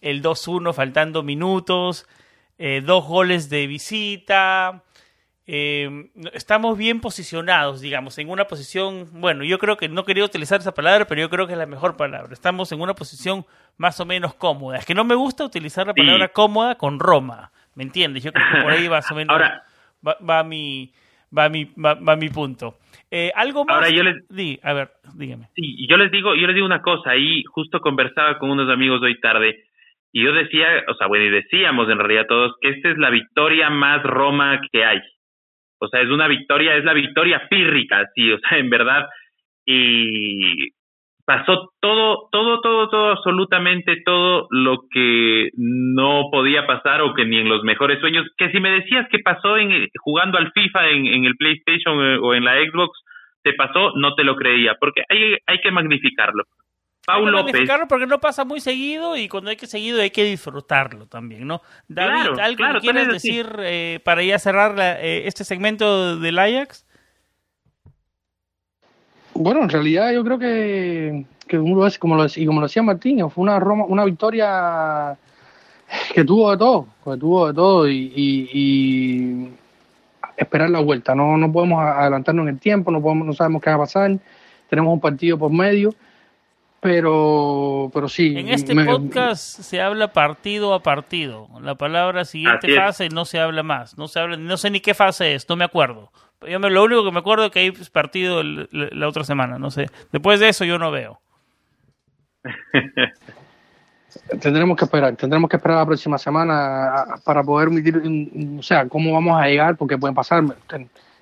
el 0.00 0.22
2-1 0.22 0.72
faltando 0.74 1.24
minutos, 1.24 2.06
eh, 2.56 2.82
dos 2.84 3.04
goles 3.04 3.50
de 3.50 3.66
visita, 3.66 4.84
eh, 5.50 6.10
estamos 6.34 6.76
bien 6.76 7.00
posicionados, 7.00 7.80
digamos, 7.80 8.18
en 8.18 8.28
una 8.28 8.44
posición, 8.44 9.08
bueno, 9.14 9.44
yo 9.44 9.58
creo 9.58 9.78
que 9.78 9.88
no 9.88 10.04
quería 10.04 10.22
utilizar 10.22 10.60
esa 10.60 10.74
palabra, 10.74 11.06
pero 11.06 11.22
yo 11.22 11.30
creo 11.30 11.46
que 11.46 11.54
es 11.54 11.58
la 11.58 11.64
mejor 11.64 11.96
palabra. 11.96 12.34
Estamos 12.34 12.70
en 12.70 12.82
una 12.82 12.92
posición 12.92 13.46
más 13.78 13.98
o 13.98 14.04
menos 14.04 14.34
cómoda. 14.34 14.76
Es 14.76 14.84
que 14.84 14.94
no 14.94 15.04
me 15.04 15.14
gusta 15.14 15.46
utilizar 15.46 15.86
la 15.86 15.94
palabra 15.94 16.28
cómoda 16.28 16.74
con 16.74 17.00
Roma, 17.00 17.50
¿me 17.74 17.82
entiendes? 17.82 18.24
Yo 18.24 18.32
creo 18.32 18.44
que 18.52 18.60
por 18.60 18.72
ahí 18.72 18.88
más 18.90 19.10
o 19.10 19.14
menos 19.14 19.40
va, 20.06 20.44
mi 20.44 20.92
va 21.36 21.48
mi 21.48 21.64
va, 21.64 22.16
mi 22.16 22.28
punto. 22.28 22.76
Eh, 23.10 23.32
algo 23.34 23.64
más. 23.64 23.76
Ahora 23.76 23.88
yo 23.88 24.02
les 24.02 24.16
a 24.62 24.72
ver, 24.74 24.90
dígame. 25.14 25.48
Sí, 25.56 25.88
yo 25.88 25.96
les 25.96 26.12
digo, 26.12 26.34
yo 26.34 26.46
les 26.46 26.54
digo 26.54 26.66
una 26.66 26.82
cosa. 26.82 27.12
Ahí 27.12 27.42
justo 27.44 27.80
conversaba 27.80 28.38
con 28.38 28.50
unos 28.50 28.70
amigos 28.70 29.00
hoy 29.00 29.18
tarde 29.18 29.64
y 30.12 30.22
yo 30.22 30.32
decía, 30.32 30.66
o 30.88 30.94
sea, 30.94 31.06
bueno, 31.06 31.24
y 31.24 31.30
decíamos 31.30 31.88
en 31.88 31.98
realidad 31.98 32.26
todos 32.28 32.52
que 32.60 32.68
esta 32.68 32.90
es 32.90 32.98
la 32.98 33.08
victoria 33.08 33.70
más 33.70 34.02
Roma 34.02 34.60
que 34.70 34.84
hay. 34.84 35.00
O 35.80 35.88
sea, 35.88 36.00
es 36.00 36.08
una 36.08 36.28
victoria, 36.28 36.76
es 36.76 36.84
la 36.84 36.92
victoria 36.92 37.48
pírrica, 37.48 38.08
sí, 38.14 38.32
o 38.32 38.38
sea, 38.38 38.58
en 38.58 38.70
verdad. 38.70 39.06
Y 39.66 40.70
pasó 41.26 41.72
todo, 41.80 42.28
todo, 42.32 42.60
todo, 42.62 42.88
todo, 42.88 43.10
absolutamente 43.10 44.00
todo 44.04 44.46
lo 44.50 44.78
que 44.90 45.50
no 45.56 46.30
podía 46.32 46.66
pasar 46.66 47.02
o 47.02 47.12
que 47.12 47.26
ni 47.26 47.38
en 47.38 47.48
los 47.48 47.62
mejores 47.64 48.00
sueños. 48.00 48.26
Que 48.38 48.50
si 48.50 48.60
me 48.60 48.70
decías 48.70 49.06
que 49.10 49.18
pasó 49.18 49.58
en, 49.58 49.88
jugando 50.00 50.38
al 50.38 50.50
FIFA 50.52 50.88
en, 50.88 51.06
en 51.06 51.24
el 51.26 51.36
PlayStation 51.36 52.00
eh, 52.02 52.18
o 52.20 52.34
en 52.34 52.44
la 52.44 52.54
Xbox, 52.54 52.98
te 53.42 53.52
pasó, 53.52 53.92
no 53.96 54.14
te 54.14 54.24
lo 54.24 54.36
creía, 54.36 54.76
porque 54.80 55.02
hay, 55.08 55.36
hay 55.46 55.60
que 55.60 55.70
magnificarlo. 55.70 56.44
Paul 57.08 57.32
López. 57.32 57.68
porque 57.88 58.06
no 58.06 58.20
pasa 58.20 58.44
muy 58.44 58.60
seguido 58.60 59.16
y 59.16 59.28
cuando 59.28 59.48
hay 59.48 59.56
que 59.56 59.66
seguido 59.66 60.00
hay 60.02 60.10
que 60.10 60.24
disfrutarlo 60.24 61.06
también, 61.06 61.46
¿no? 61.46 61.62
David, 61.88 62.38
¿algo 62.38 62.74
que 62.74 62.80
quieres 62.80 63.08
decir 63.08 63.50
eh, 63.60 63.98
para 64.04 64.22
ya 64.22 64.38
cerrar 64.38 64.74
eh, 64.78 65.26
este 65.26 65.42
segmento 65.44 66.18
del 66.18 66.38
Ajax? 66.38 66.84
Bueno, 69.32 69.62
en 69.62 69.70
realidad 69.70 70.12
yo 70.12 70.22
creo 70.22 70.38
que, 70.38 71.24
que 71.46 71.56
como, 71.56 71.76
lo, 72.16 72.26
y 72.26 72.46
como 72.46 72.60
lo 72.60 72.66
decía 72.66 72.82
Martín, 72.82 73.30
fue 73.30 73.42
una 73.42 73.58
Roma, 73.58 73.84
una 73.86 74.04
victoria 74.04 75.16
que 76.12 76.24
tuvo 76.24 76.50
de 76.50 76.58
todo, 76.58 76.88
que 77.04 77.16
tuvo 77.16 77.46
de 77.48 77.54
todo 77.54 77.88
y, 77.88 78.12
y, 78.16 79.48
esperar 80.36 80.68
la 80.68 80.80
vuelta. 80.80 81.14
No, 81.14 81.38
no 81.38 81.50
podemos 81.50 81.82
adelantarnos 81.82 82.42
en 82.44 82.54
el 82.54 82.60
tiempo, 82.60 82.90
no 82.90 83.00
podemos, 83.00 83.26
no 83.26 83.32
sabemos 83.32 83.62
qué 83.62 83.70
va 83.70 83.76
a 83.76 83.80
pasar 83.80 84.18
tenemos 84.68 84.92
un 84.92 85.00
partido 85.00 85.38
por 85.38 85.50
medio, 85.50 85.94
pero, 86.80 87.90
pero 87.92 88.08
sí. 88.08 88.34
En 88.36 88.48
este 88.48 88.74
podcast 88.84 89.60
se 89.60 89.80
habla 89.80 90.12
partido 90.12 90.74
a 90.74 90.82
partido. 90.82 91.48
La 91.60 91.74
palabra 91.74 92.24
siguiente 92.24 92.74
fase 92.74 93.08
no 93.08 93.24
se 93.24 93.40
habla 93.40 93.62
más. 93.62 93.98
No 93.98 94.08
se 94.08 94.20
habla, 94.20 94.36
no 94.36 94.56
sé 94.56 94.70
ni 94.70 94.80
qué 94.80 94.94
fase 94.94 95.34
es, 95.34 95.48
no 95.48 95.56
me 95.56 95.64
acuerdo. 95.64 96.12
Yo 96.48 96.60
me, 96.60 96.70
lo 96.70 96.84
único 96.84 97.04
que 97.04 97.10
me 97.10 97.18
acuerdo 97.18 97.46
es 97.46 97.50
que 97.50 97.58
hay 97.58 97.72
partido 97.92 98.42
la 98.42 99.08
otra 99.08 99.24
semana, 99.24 99.58
no 99.58 99.70
sé. 99.70 99.86
Después 100.12 100.38
de 100.38 100.50
eso 100.50 100.64
yo 100.64 100.78
no 100.78 100.92
veo. 100.92 101.20
tendremos 104.40 104.76
que 104.76 104.84
esperar, 104.84 105.16
tendremos 105.16 105.50
que 105.50 105.56
esperar 105.56 105.78
la 105.78 105.86
próxima 105.86 106.16
semana 106.16 107.16
para 107.24 107.42
poder 107.42 107.70
medir, 107.70 108.00
o 108.58 108.62
sea, 108.62 108.88
cómo 108.88 109.12
vamos 109.12 109.40
a 109.40 109.46
llegar, 109.46 109.76
porque 109.76 109.98
pueden 109.98 110.14
pasar, 110.14 110.44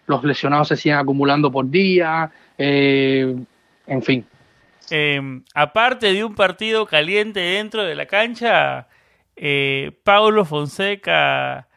los 0.07 0.25
lesionados 0.25 0.69
se 0.69 0.77
siguen 0.77 0.99
acumulando 0.99 1.51
por 1.51 1.69
día, 1.69 2.31
eh, 2.59 3.37
en 3.87 4.03
fin. 4.03 4.27
Eh, 4.91 5.21
aparte 5.55 6.13
de 6.13 6.25
un 6.25 6.35
partido 6.35 6.87
caliente 6.87 7.41
dentro 7.41 7.85
de 7.85 7.95
la 7.95 8.07
cancha, 8.07 8.89
eh, 9.37 9.93
Paulo 10.05 10.45
Fonseca 10.45 11.69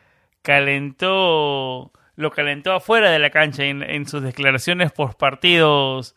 calentó, 0.41 1.91
lo 2.15 2.31
calentó 2.31 2.73
afuera 2.73 3.11
de 3.11 3.19
la 3.19 3.29
cancha 3.29 3.65
en, 3.65 4.07
sus 4.07 4.23
declaraciones 4.23 4.91
por 4.91 5.17
partidos 5.17 6.15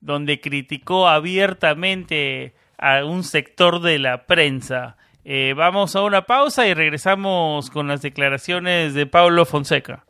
donde 0.00 0.40
criticó 0.40 1.08
abiertamente 1.08 2.54
a 2.76 3.04
un 3.04 3.24
sector 3.24 3.80
de 3.80 3.98
la 3.98 4.26
prensa. 4.26 4.96
Eh, 5.24 5.54
vamos 5.56 5.96
a 5.96 6.02
una 6.02 6.26
pausa 6.26 6.66
y 6.66 6.74
regresamos 6.74 7.70
con 7.70 7.88
las 7.88 8.02
declaraciones 8.02 8.92
de 8.92 9.06
Pablo 9.06 9.46
Fonseca. 9.46 10.04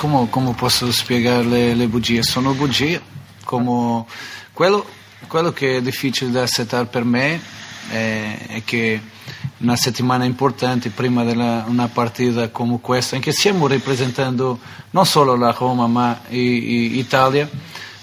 Come, 0.00 0.30
come 0.30 0.54
posso 0.54 0.90
spiegare 0.90 1.44
le, 1.44 1.74
le, 1.74 1.86
bugie? 1.86 2.22
Sono 2.22 2.54
bugie, 2.54 3.02
come 3.44 4.06
quello, 4.54 4.82
quello, 5.26 5.52
che 5.52 5.76
è 5.76 5.82
difficile 5.82 6.30
da 6.30 6.40
accettare 6.40 6.86
per 6.86 7.04
me 7.04 7.38
è, 7.90 8.46
è 8.48 8.62
che 8.64 8.98
una 9.58 9.76
settimana 9.76 10.24
importante 10.24 10.88
prima 10.88 11.22
di 11.22 11.32
una 11.32 11.90
partita 11.92 12.48
come 12.48 12.80
questa, 12.80 13.16
in 13.16 13.20
che 13.20 13.32
stiamo 13.32 13.66
rappresentando 13.66 14.58
non 14.92 15.04
solo 15.04 15.36
la 15.36 15.50
Roma 15.50 15.86
ma 15.86 16.18
l'Italia, 16.28 17.46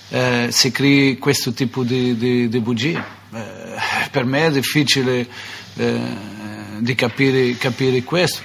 eh, 0.10 0.50
si 0.52 0.70
crea 0.70 1.16
questo 1.18 1.52
tipo 1.52 1.82
di, 1.82 2.16
di, 2.16 2.48
di 2.48 2.60
bugie. 2.60 3.04
Eh, 3.34 4.10
per 4.12 4.24
me 4.24 4.46
è 4.46 4.52
difficile 4.52 5.28
eh, 5.78 6.02
di 6.78 6.94
capire, 6.94 7.58
capire 7.58 8.04
questo. 8.04 8.42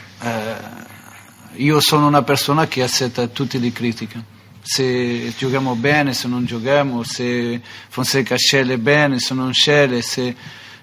Io 1.57 1.81
sono 1.81 2.07
una 2.07 2.23
persona 2.23 2.67
che 2.67 2.83
accetta 2.83 3.27
tutte 3.27 3.59
le 3.59 3.73
critiche. 3.73 4.23
Se 4.63 5.35
giochiamo 5.37 5.75
bene, 5.75 6.15
se 6.15 6.27
non 6.27 6.47
giochiamo, 6.47 7.03
se 7.03 7.61
Fonseca 7.89 8.37
sceglie 8.37 8.79
bene, 8.79 9.19
se 9.19 9.35
non 9.35 9.53
sceglie, 9.53 10.01
se... 10.01 10.35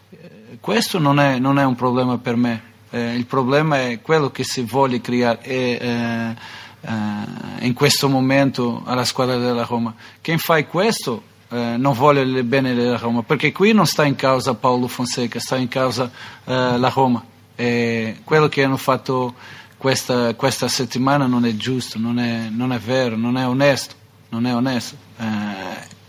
Eh, 0.09 0.29
questo 0.59 0.99
non 0.99 1.19
è, 1.19 1.39
non 1.39 1.57
è, 1.57 1.63
un 1.63 1.73
problema 1.73 2.19
per 2.19 2.35
me. 2.35 2.61
Eh, 2.91 3.15
il 3.15 3.25
problema 3.25 3.81
è 3.81 3.99
quello 4.01 4.29
che 4.29 4.43
si 4.43 4.61
vuole 4.61 5.01
creare 5.01 5.41
e, 5.41 5.77
eh, 5.81 6.35
eh, 6.81 7.65
in 7.65 7.73
questo 7.73 8.07
momento 8.07 8.83
alla 8.85 9.05
squadra 9.05 9.37
della 9.37 9.63
Roma. 9.63 9.95
Chi 10.21 10.37
fa 10.37 10.63
questo 10.65 11.23
eh, 11.49 11.75
non 11.77 11.93
vuole 11.93 12.21
il 12.21 12.43
bene 12.43 12.75
della 12.75 12.97
Roma, 12.97 13.23
perché 13.23 13.51
qui 13.51 13.73
non 13.73 13.87
sta 13.87 14.05
in 14.05 14.15
causa 14.15 14.53
Paolo 14.53 14.87
Fonseca, 14.87 15.39
sta 15.39 15.55
in 15.55 15.67
causa 15.67 16.11
eh, 16.45 16.77
la 16.77 16.89
Roma. 16.89 17.25
E 17.55 18.19
quello 18.23 18.47
che 18.47 18.63
hanno 18.63 18.77
fatto 18.77 19.33
questa, 19.79 20.35
questa 20.35 20.67
settimana 20.67 21.25
non 21.25 21.45
è 21.45 21.55
giusto, 21.55 21.97
non 21.97 22.19
è, 22.19 22.49
non 22.49 22.73
è, 22.73 22.79
vero, 22.79 23.15
non 23.15 23.37
è 23.37 23.47
onesto, 23.47 23.95
non 24.27 24.45
è 24.45 24.53
onesto. 24.53 24.97
Eh, 25.17 25.23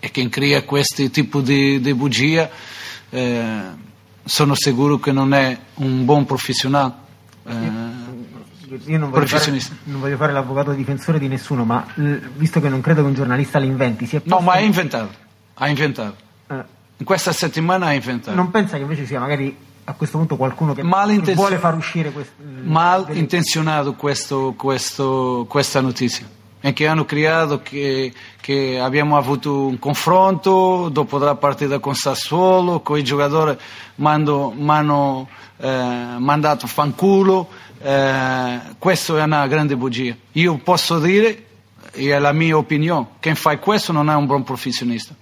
e 0.01 0.11
chi 0.11 0.29
crea 0.29 0.65
questo 0.65 1.09
tipo 1.09 1.41
di, 1.41 1.81
di 1.81 1.95
bugia 1.95 2.51
eh, 3.11 3.61
sono 4.25 4.55
sicuro 4.57 4.99
che 4.99 5.13
non 5.13 5.33
è 5.33 5.57
un 5.75 6.05
buon 6.05 6.25
professionale. 6.25 6.95
Eh, 7.47 7.55
io 8.87 8.99
non 8.99 9.11
voglio, 9.11 9.27
fare, 9.27 9.61
non 9.85 10.01
voglio, 10.01 10.17
fare, 10.17 10.33
l'avvocato 10.33 10.73
difensore 10.73 11.21
di 11.21 11.29
nessuno, 11.29 11.65
ma 11.65 11.87
visto 12.35 12.61
che 12.61 12.69
non 12.69 12.81
credo 12.81 13.03
che 13.03 13.07
un 13.07 13.15
giornalista 13.15 13.61
l'inventi, 13.61 14.05
si 14.05 14.17
è 14.17 14.23
No, 14.25 14.41
ma 14.41 14.55
ha 14.55 14.61
inventato, 14.61 15.15
ha 15.55 15.69
inventato. 15.69 16.17
Eh. 16.49 16.65
In 16.97 17.05
questa 17.05 17.33
settimana 17.33 17.87
ha 17.87 17.93
inventato. 17.93 18.37
Non 18.37 18.51
pensa 18.51 18.77
che 18.77 18.83
invece 18.83 19.07
sia 19.07 19.21
magari 19.21 19.57
a 19.91 19.95
questo 19.95 20.19
punto 20.19 20.37
qualcuno 20.37 20.73
che 20.73 20.83
Malintenz- 20.83 21.37
vuole 21.37 21.59
far 21.59 21.75
uscire 21.75 22.13
questo 22.13 22.35
malintenzionato 22.43 23.95
questo, 23.95 24.55
questo, 24.57 25.47
questa 25.49 25.81
notizia. 25.81 26.29
E 26.63 26.75
che 26.75 26.87
hanno 26.87 27.07
creato 27.07 27.63
che, 27.63 28.13
che, 28.39 28.79
abbiamo 28.79 29.17
avuto 29.17 29.67
un 29.67 29.79
confronto 29.79 30.91
dopo 30.93 31.17
la 31.17 31.35
partita 31.35 31.79
con 31.79 31.95
Sassuolo 31.95 32.81
con 32.81 32.99
i 32.99 33.03
giocatori 33.03 33.57
mi 33.97 34.07
hanno 34.07 35.27
eh, 35.57 36.17
mandato 36.19 36.67
fanculo 36.67 37.49
eh, 37.83 38.61
questa 38.79 39.19
è 39.19 39.23
una 39.23 39.47
grande 39.47 39.75
bugia. 39.75 40.15
Io 40.33 40.59
posso 40.59 40.99
dire 40.99 41.47
e 41.93 42.15
è 42.15 42.19
la 42.19 42.33
mia 42.33 42.57
opinione 42.57 43.07
chi 43.21 43.35
fa 43.35 43.57
questo 43.59 43.93
non 43.93 44.11
è 44.11 44.15
un 44.15 44.27
buon 44.27 44.45
professionista. 44.45 45.15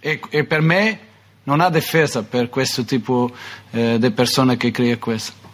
E, 0.00 0.20
e 0.30 0.44
per 0.44 0.60
me 0.60 1.00
non 1.48 1.60
ha 1.60 1.70
difesa 1.70 2.22
per 2.24 2.50
questo 2.50 2.84
tipo 2.84 3.30
eh, 3.70 3.98
de 3.98 4.10
persone 4.12 4.58
che 4.58 4.70
crea 4.70 4.98
questo. 4.98 5.46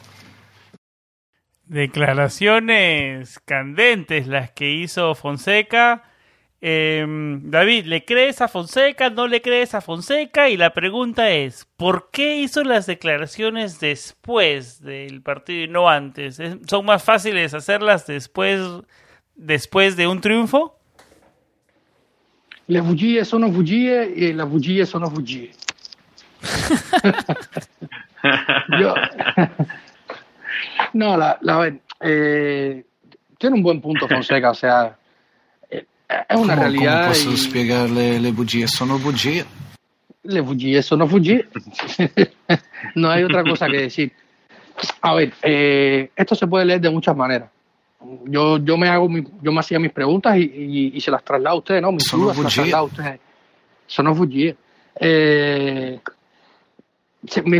Declaraciones 1.66 3.38
candentes 3.38 4.26
las 4.26 4.50
que 4.50 4.66
hizo 4.66 5.14
Fonseca. 5.14 6.02
Eh, 6.60 7.04
David, 7.42 7.86
¿le 7.86 8.04
crees 8.04 8.40
a 8.40 8.48
Fonseca? 8.48 9.08
¿No 9.08 9.28
le 9.28 9.40
crees 9.40 9.74
a 9.74 9.80
Fonseca? 9.80 10.48
Y 10.48 10.56
la 10.56 10.70
pregunta 10.70 11.30
es, 11.30 11.66
¿por 11.76 12.10
qué 12.10 12.38
hizo 12.38 12.64
las 12.64 12.86
declaraciones 12.86 13.78
después 13.78 14.82
del 14.82 15.22
partido 15.22 15.64
y 15.64 15.68
no 15.68 15.88
antes? 15.88 16.40
¿Son 16.66 16.84
más 16.84 17.04
fáciles 17.04 17.54
hacerlas 17.54 18.06
después, 18.06 18.60
después 19.36 19.96
de 19.96 20.08
un 20.08 20.20
triunfo? 20.20 20.76
Le 22.66 22.80
bugie 22.80 23.24
sono 23.24 23.50
bugie 23.50 24.14
e 24.14 24.32
le 24.32 24.44
bugie 24.44 24.86
sono 24.86 25.10
bugie. 25.10 25.63
Yo, 28.78 28.94
no, 30.94 31.16
la, 31.16 31.38
la 31.40 31.72
eh, 32.00 32.84
tiene 33.36 33.56
un 33.56 33.62
buen 33.62 33.80
punto 33.80 34.06
Fonseca, 34.06 34.50
o 34.50 34.54
sea, 34.54 34.96
eh, 35.68 35.86
è 36.06 36.34
una 36.34 36.54
come, 36.54 36.68
realtà. 36.68 36.94
Come 36.94 37.06
posso 37.08 37.36
spiegare 37.36 37.88
le, 37.88 38.18
le 38.18 38.32
bugie? 38.32 38.66
Sono 38.66 38.98
bugie. 38.98 39.44
Le 40.22 40.42
bugie 40.42 40.82
sono 40.82 41.06
bugie. 41.06 41.48
no 42.94 43.10
hay 43.10 43.24
otra 43.24 43.42
cosa 43.42 43.66
que 43.66 43.78
decir. 43.78 44.12
A 45.00 45.14
ver, 45.14 45.32
eh, 45.42 46.10
esto 46.14 46.34
se 46.34 46.46
puede 46.46 46.64
leer 46.64 46.80
de 46.80 46.90
muchas 46.90 47.16
maneras. 47.16 47.50
Yo, 48.26 48.58
yo 48.58 48.76
me 48.76 48.88
hago, 48.88 49.08
mi, 49.08 49.24
yo 49.40 49.52
me 49.52 49.60
hacía 49.60 49.78
mis 49.78 49.92
preguntas 49.92 50.36
y, 50.36 50.42
y, 50.42 50.92
y, 50.94 51.00
se 51.00 51.10
las 51.10 51.24
traslado 51.24 51.56
a 51.56 51.58
ustedes, 51.58 51.80
¿no? 51.80 51.90
Mis 51.90 52.04
sono 52.04 52.24
dudas 52.24 52.36
bugie. 52.36 52.50
se 52.50 52.60
las 52.60 52.68
traslado 52.68 52.84
a 52.84 52.86
ustedes. 52.86 53.20
Sono 53.86 54.14
bugie. 54.14 54.56
Eh, 54.96 56.00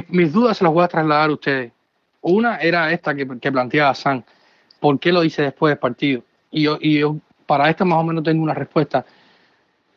mis, 0.08 0.32
dudas 0.32 0.58
se 0.58 0.64
las 0.64 0.72
voy 0.72 0.84
a 0.84 0.88
trasladar 0.88 1.30
a 1.30 1.32
ustedes. 1.32 1.72
Una 2.20 2.56
era 2.56 2.92
esta 2.92 3.14
que, 3.14 3.26
planteaba 3.26 3.94
San. 3.94 4.24
¿Por 4.80 4.98
qué 4.98 5.12
lo 5.12 5.22
dice 5.22 5.42
después 5.42 5.70
del 5.70 5.78
partido? 5.78 6.22
Y 6.50 6.62
yo, 6.62 6.78
y 6.80 6.98
yo 6.98 7.16
para 7.46 7.68
esta 7.70 7.84
más 7.84 7.98
o 7.98 8.04
menos 8.04 8.24
tengo 8.24 8.42
una 8.42 8.54
respuesta. 8.54 9.04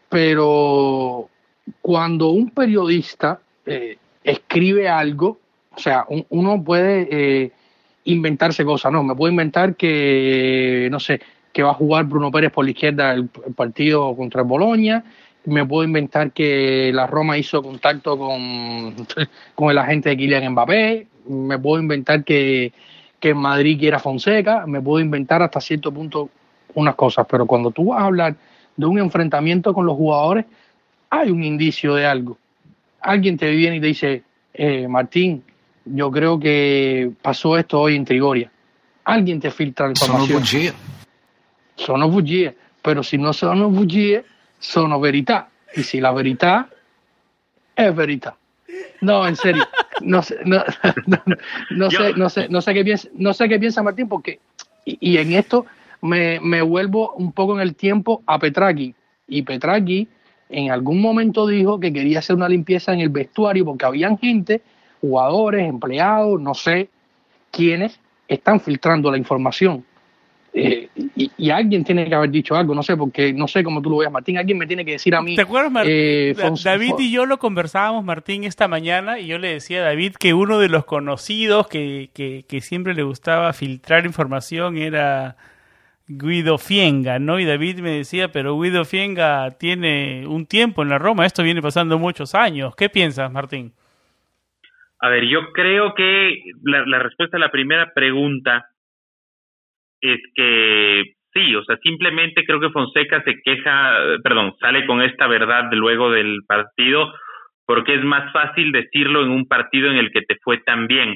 Pero 0.10 1.30
cuando 1.82 2.30
un 2.30 2.50
periodista 2.50 3.40
eh, 3.66 3.98
escribe 4.24 4.88
algo, 4.88 5.40
o 5.76 5.80
sea, 5.80 6.06
un, 6.08 6.26
uno 6.30 6.64
puede 6.64 7.08
eh, 7.12 7.52
inventarse 8.06 8.64
cosas, 8.66 8.92
¿no? 8.92 9.04
Me 9.04 9.16
puedo 9.16 9.32
inventar 9.32 9.76
que, 9.76 10.88
no 10.90 11.00
sé, 11.00 11.22
que 11.52 11.64
va 11.64 11.72
a 11.72 11.76
jugar 11.76 12.06
Bruno 12.06 12.32
Pérez 12.32 12.52
por 12.52 12.66
la 12.66 12.72
izquierda 12.72 13.14
el, 13.14 13.30
el 13.46 13.54
partido 13.54 14.16
contra 14.16 14.42
el 14.42 14.48
Boloña, 14.48 15.04
me 15.48 15.66
puedo 15.66 15.86
inventar 15.86 16.32
que 16.32 16.92
la 16.94 17.08
Roma 17.08 17.38
hizo 17.38 17.64
contacto 17.64 18.18
con, 18.18 18.94
con 19.56 19.72
el 19.72 19.78
agente 19.78 20.10
de 20.10 20.18
Kylian 20.18 20.52
Mbappé, 20.52 21.08
me 21.30 21.58
puedo 21.58 21.82
inventar 21.82 22.26
que, 22.26 22.74
que 23.20 23.30
en 23.30 23.38
Madrid 23.38 23.80
quiera 23.80 23.98
Fonseca, 23.98 24.66
me 24.68 24.82
puedo 24.82 25.00
inventar 25.00 25.42
hasta 25.42 25.62
cierto 25.62 25.94
punto 25.94 26.30
unas 26.74 26.96
cosas, 26.96 27.26
pero 27.30 27.46
cuando 27.46 27.72
tú 27.72 27.86
vas 27.86 28.02
a 28.02 28.06
hablar 28.06 28.36
de 28.76 28.86
un 28.86 29.00
enfrentamiento 29.00 29.74
con 29.74 29.86
los 29.86 29.96
jugadores, 29.96 30.46
hay 31.10 31.32
un 31.32 31.42
indicio 31.44 31.96
de 31.96 32.06
algo. 32.06 32.38
Alguien 33.00 33.38
te 33.38 33.50
viene 33.50 33.78
y 33.78 33.80
te 33.80 33.88
dice, 33.88 34.24
eh, 34.54 34.86
Martín, 34.90 35.44
yo 35.86 36.12
creo 36.12 36.38
que 36.38 37.10
pasó 37.22 37.58
esto 37.58 37.80
hoy 37.80 37.96
en 37.96 38.04
Trigoria. 38.04 38.52
Alguien 39.06 39.40
te 39.40 39.50
filtra 39.50 39.86
la 39.86 39.92
información. 39.94 40.44
Sono 41.78 42.10
bugie. 42.10 42.54
Pero 42.82 43.02
si 43.02 43.18
no 43.18 43.32
sono 43.32 43.70
bugie, 43.70 44.26
sono 44.60 45.00
verità. 45.00 45.50
Y 45.76 45.84
si 45.84 46.00
la 46.00 46.12
verità 46.12 46.70
es 47.76 47.96
verità. 47.96 48.36
No, 49.02 49.28
en 49.28 49.36
serio. 49.36 49.68
No 50.02 50.22
sé, 50.22 50.38
no, 50.46 50.64
no, 51.72 51.92
sé, 51.92 52.14
no 52.16 52.30
sé, 52.30 52.50
no 52.50 52.62
sé 52.62 52.74
qué 52.74 52.84
piensa, 52.84 53.10
no 53.14 53.34
sé 53.34 53.50
qué 53.50 53.60
piensa 53.60 53.84
Martín, 53.84 54.08
porque 54.08 54.40
y, 54.86 55.18
en 55.18 55.34
esto 55.34 55.66
me, 56.02 56.40
me, 56.40 56.62
vuelvo 56.62 57.14
un 57.14 57.32
poco 57.32 57.56
en 57.56 57.62
el 57.62 57.76
tiempo 57.76 58.22
a 58.26 58.40
Petraki. 58.40 58.96
Y 59.28 59.42
Petraki 59.42 60.08
en 60.50 60.72
algún 60.72 61.02
momento 61.02 61.46
dijo 61.48 61.80
que 61.80 61.92
quería 61.92 62.20
hacer 62.20 62.36
una 62.36 62.48
limpieza 62.48 62.94
en 62.94 63.02
el 63.02 63.10
vestuario 63.10 63.66
porque 63.66 63.86
habían 63.86 64.18
gente, 64.18 64.62
jugadores, 65.02 65.68
empleados, 65.68 66.40
no 66.40 66.54
sé 66.54 66.90
quiénes, 67.52 68.00
están 68.28 68.60
filtrando 68.62 69.12
la 69.12 69.18
información. 69.18 69.84
Eh, 70.60 70.90
y, 71.16 71.50
alguien 71.52 71.84
tiene 71.84 72.10
que 72.10 72.16
haber 72.16 72.32
dicho 72.32 72.56
algo, 72.56 72.74
no 72.74 72.82
sé, 72.82 72.98
porque 72.98 73.32
no 73.32 73.48
sé 73.48 73.64
cómo 73.64 73.82
tú 73.82 73.92
lo 73.92 73.98
veas, 73.98 74.12
Martín. 74.12 74.38
Alguien 74.38 74.58
me 74.58 74.66
tiene 74.66 74.84
que 74.84 74.94
decir 74.94 75.14
a 75.14 75.22
mí. 75.22 75.36
¿Te 75.36 75.44
acuerdas, 75.44 75.72
Martín? 75.72 75.94
Eh, 75.94 76.36
David 76.64 76.96
y 77.00 77.12
yo 77.12 77.26
lo 77.26 77.38
conversábamos, 77.38 78.04
Martín, 78.04 78.44
esta 78.44 78.68
mañana, 78.68 79.20
y 79.20 79.28
yo 79.28 79.38
le 79.38 79.50
decía 79.50 79.82
a 79.82 79.86
David 79.86 80.16
que 80.20 80.34
uno 80.34 80.58
de 80.60 80.70
los 80.70 80.86
conocidos 80.86 81.68
que, 81.68 82.10
que, 82.14 82.44
que 82.48 82.62
siempre 82.62 82.96
le 82.96 83.04
gustaba 83.04 83.54
filtrar 83.54 84.06
información 84.06 84.78
era 84.78 85.38
Guido 86.08 86.58
Fienga, 86.58 87.20
¿no? 87.20 87.40
Y 87.40 87.46
David 87.46 87.80
me 87.80 87.92
decía, 87.92 88.32
pero 88.32 88.60
Guido 88.60 88.86
Fienga 88.86 89.52
tiene 89.60 90.26
un 90.26 90.46
tiempo 90.46 90.82
en 90.82 90.90
la 90.90 90.98
Roma, 90.98 91.26
esto 91.26 91.44
viene 91.44 91.62
pasando 91.62 92.00
muchos 92.00 92.34
años. 92.34 92.76
¿Qué 92.76 92.90
piensas, 92.90 93.32
Martín? 93.32 93.74
A 95.00 95.10
ver, 95.10 95.26
yo 95.26 95.52
creo 95.54 95.94
que 95.94 96.42
la, 96.64 97.00
respuesta 97.00 97.38
a 97.38 97.40
la 97.40 97.52
primera 97.52 97.94
pregunta 97.94 98.70
es 100.02 100.20
que 100.36 101.04
sí, 101.34 101.56
o 101.56 101.64
sea, 101.64 101.78
simplemente 101.78 102.44
creo 102.46 102.60
que 102.60 102.70
Fonseca 102.70 103.24
se 103.24 103.36
queja, 103.44 103.98
perdón, 104.24 104.54
sale 104.60 104.86
con 104.86 105.02
esta 105.02 105.28
verdad 105.28 105.70
luego 105.72 106.12
del 106.12 106.40
partido 106.48 107.14
porque 107.68 107.96
es 107.96 108.04
más 108.04 108.32
fácil 108.32 108.72
decirlo 108.72 109.24
en 109.24 109.30
un 109.30 109.46
partido 109.46 109.92
en 109.92 109.98
el 109.98 110.10
que 110.12 110.22
te 110.22 110.38
fue 110.42 110.60
tan 110.60 110.88
bien. 110.88 111.16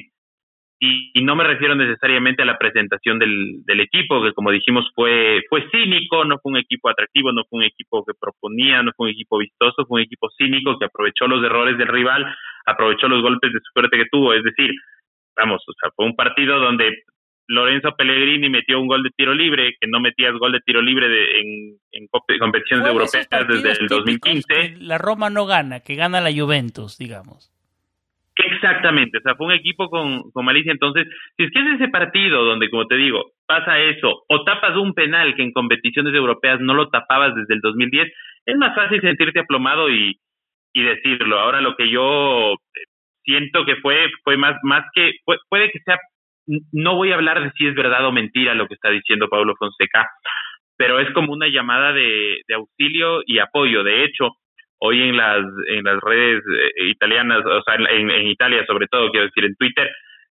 Y, 0.78 1.12
no 1.22 1.36
me 1.36 1.44
refiero 1.44 1.76
necesariamente 1.76 2.42
a 2.42 2.44
la 2.44 2.58
presentación 2.58 3.18
del, 3.20 3.62
del, 3.64 3.80
equipo, 3.80 4.20
que 4.22 4.32
como 4.32 4.50
dijimos 4.50 4.90
fue, 4.96 5.40
fue 5.48 5.70
cínico, 5.70 6.24
no 6.24 6.38
fue 6.42 6.52
un 6.52 6.58
equipo 6.58 6.90
atractivo, 6.90 7.32
no 7.32 7.44
fue 7.48 7.60
un 7.60 7.64
equipo 7.64 8.04
que 8.04 8.14
proponía, 8.20 8.82
no 8.82 8.90
fue 8.96 9.06
un 9.06 9.12
equipo 9.12 9.38
vistoso, 9.38 9.86
fue 9.86 10.00
un 10.00 10.06
equipo 10.06 10.28
cínico 10.36 10.78
que 10.78 10.86
aprovechó 10.86 11.28
los 11.28 11.42
errores 11.44 11.78
del 11.78 11.86
rival, 11.86 12.26
aprovechó 12.66 13.06
los 13.08 13.22
golpes 13.22 13.52
de 13.52 13.60
suerte 13.72 13.96
que 13.96 14.08
tuvo, 14.10 14.34
es 14.34 14.42
decir, 14.42 14.72
vamos, 15.36 15.62
o 15.68 15.72
sea, 15.80 15.90
fue 15.94 16.04
un 16.04 16.16
partido 16.16 16.58
donde 16.58 17.04
Lorenzo 17.48 17.94
Pellegrini 17.96 18.48
metió 18.48 18.80
un 18.80 18.86
gol 18.86 19.02
de 19.02 19.10
tiro 19.10 19.34
libre, 19.34 19.74
que 19.80 19.88
no 19.88 20.00
metías 20.00 20.32
gol 20.34 20.52
de 20.52 20.60
tiro 20.60 20.80
libre 20.80 21.08
de, 21.08 21.40
en, 21.40 21.76
en 21.92 22.06
competiciones 22.38 22.86
europeas 22.86 23.28
desde 23.48 23.72
el 23.72 23.88
2015. 23.88 24.76
La 24.80 24.98
Roma 24.98 25.28
no 25.28 25.46
gana, 25.46 25.80
que 25.80 25.94
gana 25.94 26.20
la 26.20 26.32
Juventus, 26.32 26.98
digamos. 26.98 27.52
Exactamente, 28.34 29.18
o 29.18 29.20
sea, 29.20 29.34
fue 29.34 29.46
un 29.46 29.52
equipo 29.52 29.90
con, 29.90 30.30
con 30.30 30.44
malicia. 30.44 30.72
Entonces, 30.72 31.06
si 31.36 31.44
es 31.44 31.50
que 31.52 31.60
es 31.60 31.80
ese 31.80 31.88
partido 31.88 32.44
donde, 32.44 32.70
como 32.70 32.86
te 32.86 32.96
digo, 32.96 33.32
pasa 33.46 33.78
eso, 33.78 34.22
o 34.28 34.44
tapas 34.44 34.76
un 34.76 34.94
penal 34.94 35.34
que 35.34 35.42
en 35.42 35.52
competiciones 35.52 36.14
europeas 36.14 36.58
no 36.60 36.72
lo 36.72 36.88
tapabas 36.88 37.34
desde 37.34 37.54
el 37.54 37.60
2010, 37.60 38.10
es 38.46 38.56
más 38.56 38.74
fácil 38.74 39.00
sentirte 39.02 39.40
aplomado 39.40 39.90
y, 39.90 40.18
y 40.72 40.82
decirlo. 40.82 41.38
Ahora 41.38 41.60
lo 41.60 41.76
que 41.76 41.90
yo 41.90 42.54
siento 43.24 43.64
que 43.66 43.76
fue, 43.76 44.10
fue 44.24 44.36
más, 44.36 44.56
más 44.62 44.84
que, 44.94 45.12
puede 45.48 45.70
que 45.70 45.80
sea, 45.80 45.98
no 46.46 46.96
voy 46.96 47.12
a 47.12 47.14
hablar 47.14 47.42
de 47.42 47.50
si 47.52 47.66
es 47.66 47.74
verdad 47.74 48.06
o 48.06 48.12
mentira 48.12 48.54
lo 48.54 48.66
que 48.66 48.74
está 48.74 48.90
diciendo 48.90 49.28
Pablo 49.28 49.54
Fonseca, 49.58 50.08
pero 50.76 50.98
es 50.98 51.10
como 51.12 51.32
una 51.32 51.48
llamada 51.48 51.92
de, 51.92 52.40
auxilio 52.54 53.22
y 53.26 53.38
apoyo. 53.38 53.84
De 53.84 54.04
hecho, 54.04 54.30
hoy 54.78 55.02
en 55.02 55.16
las, 55.16 55.44
en 55.68 55.84
las 55.84 56.00
redes 56.00 56.42
eh, 56.42 56.88
italianas, 56.88 57.44
o 57.46 57.62
sea, 57.62 57.74
en, 57.76 58.10
en, 58.10 58.26
Italia 58.26 58.64
sobre 58.66 58.86
todo, 58.88 59.10
quiero 59.10 59.26
decir, 59.26 59.44
en 59.44 59.56
Twitter, 59.56 59.90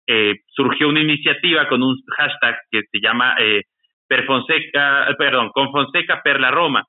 eh, 0.08 0.36
surgió 0.48 0.90
una 0.90 1.02
iniciativa 1.02 1.68
con 1.70 1.82
un 1.82 1.96
hashtag 2.18 2.58
que 2.70 2.82
se 2.92 3.00
llama 3.00 3.36
eh, 3.40 3.62
per 4.08 4.26
Fonseca, 4.26 5.16
perdón, 5.18 5.50
con 5.54 5.72
Fonseca 5.72 6.22
per 6.22 6.42
la 6.42 6.52
Roma, 6.52 6.84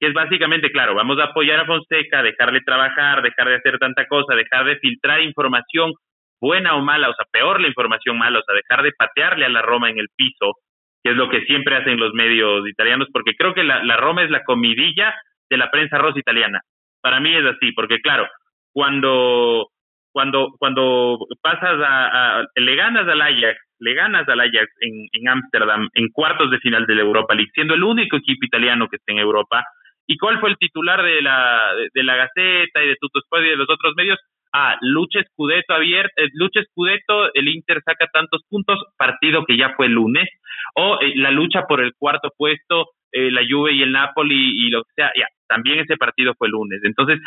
que 0.00 0.08
es 0.08 0.14
básicamente, 0.14 0.70
claro, 0.70 0.94
vamos 0.94 1.18
a 1.18 1.24
apoyar 1.24 1.60
a 1.60 1.66
Fonseca, 1.66 2.22
dejarle 2.22 2.60
trabajar, 2.62 3.22
dejar 3.22 3.48
de 3.48 3.56
hacer 3.56 3.78
tanta 3.78 4.06
cosa, 4.06 4.34
dejar 4.34 4.64
de 4.64 4.76
filtrar 4.76 5.20
información 5.20 5.92
buena 6.40 6.76
o 6.76 6.82
mala, 6.82 7.08
o 7.10 7.14
sea, 7.14 7.26
peor 7.30 7.60
la 7.60 7.68
información 7.68 8.18
mala, 8.18 8.38
o 8.38 8.42
sea, 8.42 8.54
dejar 8.54 8.84
de 8.84 8.92
patearle 8.92 9.46
a 9.46 9.50
la 9.50 9.62
Roma 9.62 9.90
en 9.90 9.98
el 9.98 10.08
piso, 10.14 10.54
que 11.02 11.10
es 11.10 11.16
lo 11.16 11.28
que 11.28 11.44
siempre 11.44 11.76
hacen 11.76 11.98
los 11.98 12.12
medios 12.14 12.66
italianos, 12.68 13.08
porque 13.12 13.34
creo 13.36 13.54
que 13.54 13.64
la, 13.64 13.96
Roma 13.96 14.22
es 14.22 14.30
la 14.30 14.44
comidilla 14.44 15.14
de 15.48 15.56
la 15.56 15.70
prensa 15.70 15.98
rosa 15.98 16.18
italiana. 16.18 16.60
Para 17.00 17.20
mí 17.20 17.34
es 17.34 17.44
así, 17.44 17.72
porque 17.72 18.00
claro, 18.00 18.26
cuando 18.72 19.68
cuando 20.12 20.54
cuando 20.58 21.18
pasas 21.42 21.78
a, 21.84 22.44
le 22.56 22.74
ganas 22.74 23.06
al 23.06 23.20
Ajax, 23.20 23.60
le 23.78 23.94
ganas 23.94 24.28
al 24.28 24.40
Ajax 24.40 24.66
en 24.80 25.28
Ámsterdam 25.28 25.88
en, 25.94 26.08
cuartos 26.08 26.50
de 26.50 26.58
final 26.58 26.86
de 26.86 26.94
la 26.94 27.02
Europa 27.02 27.34
League, 27.34 27.50
siendo 27.54 27.74
el 27.74 27.84
único 27.84 28.16
equipo 28.16 28.44
italiano 28.44 28.88
que 28.88 28.96
está 28.96 29.12
en 29.12 29.18
Europa. 29.18 29.64
¿Y 30.08 30.16
cuál 30.16 30.40
fue 30.40 30.50
el 30.50 30.56
titular 30.56 31.02
de 31.02 31.20
la 31.20 31.72
de 31.92 32.02
la 32.02 32.16
Gaceta 32.16 32.82
y 32.82 32.88
de 32.88 32.96
Tutto 33.00 33.20
y 33.40 33.48
de 33.48 33.56
los 33.56 33.68
otros 33.68 33.94
medios? 33.96 34.18
Ah, 34.58 34.74
lucha 34.80 35.20
Scudetto 35.22 35.74
abierto, 35.74 36.12
eh, 36.16 36.30
lucha 36.32 36.62
Scudetto, 36.62 37.34
el 37.34 37.48
Inter 37.48 37.82
saca 37.84 38.06
tantos 38.10 38.40
puntos, 38.48 38.82
partido 38.96 39.44
que 39.44 39.58
ya 39.58 39.74
fue 39.76 39.84
el 39.84 39.92
lunes, 39.92 40.30
o 40.74 40.98
eh, 41.02 41.12
la 41.16 41.30
lucha 41.30 41.66
por 41.68 41.82
el 41.82 41.92
cuarto 41.94 42.32
puesto, 42.34 42.86
eh, 43.12 43.30
la 43.30 43.42
Juve 43.46 43.74
y 43.74 43.82
el 43.82 43.92
Napoli 43.92 44.66
y 44.66 44.70
lo 44.70 44.82
que 44.84 44.92
sea, 44.94 45.12
ya, 45.14 45.26
también 45.46 45.80
ese 45.80 45.98
partido 45.98 46.32
fue 46.38 46.48
el 46.48 46.52
lunes. 46.52 46.80
Entonces, 46.84 47.20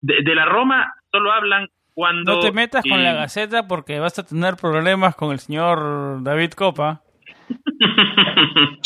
de, 0.00 0.34
la 0.34 0.46
Roma 0.46 0.92
solo 1.12 1.30
hablan 1.30 1.68
cuando... 1.94 2.34
No 2.34 2.40
te 2.40 2.50
metas 2.50 2.82
con 2.82 3.04
la 3.04 3.12
Gaceta 3.12 3.68
porque 3.68 4.00
vas 4.00 4.18
a 4.18 4.26
tener 4.26 4.56
problemas 4.60 5.14
con 5.14 5.30
el 5.30 5.38
señor 5.38 6.24
David 6.24 6.54
Copa. 6.54 7.02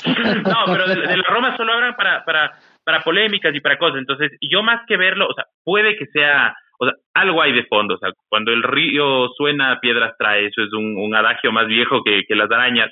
no, 0.05 0.57
pero 0.67 0.89
de, 0.89 1.17
la 1.17 1.29
Roma 1.31 1.57
solo 1.57 1.73
hablan 1.73 1.97
para, 1.97 2.23
para, 2.27 2.53
para 2.85 3.01
polémicas 3.01 3.55
y 3.55 3.61
para 3.61 3.79
cosas. 3.79 4.01
Entonces, 4.01 4.33
yo 4.43 4.63
más 4.63 4.83
que 4.87 4.99
verlo, 4.99 5.27
o 5.27 5.33
sea, 5.33 5.47
puede 5.65 5.97
que 5.97 6.05
sea, 6.13 6.55
o 6.79 6.87
sea, 6.87 6.95
algo 7.15 7.43
hay 7.43 7.53
de 7.53 7.65
fondo. 7.65 7.95
O 7.95 7.99
sea, 7.99 8.11
cuando 8.29 8.53
el 8.53 8.63
río 8.63 9.29
suena, 9.37 9.79
piedras 9.81 10.15
trae. 10.19 10.47
Eso 10.47 10.63
es 10.63 10.73
un, 10.73 10.97
un 10.97 11.15
adagio 11.15 11.53
más 11.53 11.67
viejo 11.67 12.03
que, 12.03 12.23
que 12.27 12.35
las 12.35 12.51
arañas 12.51 12.91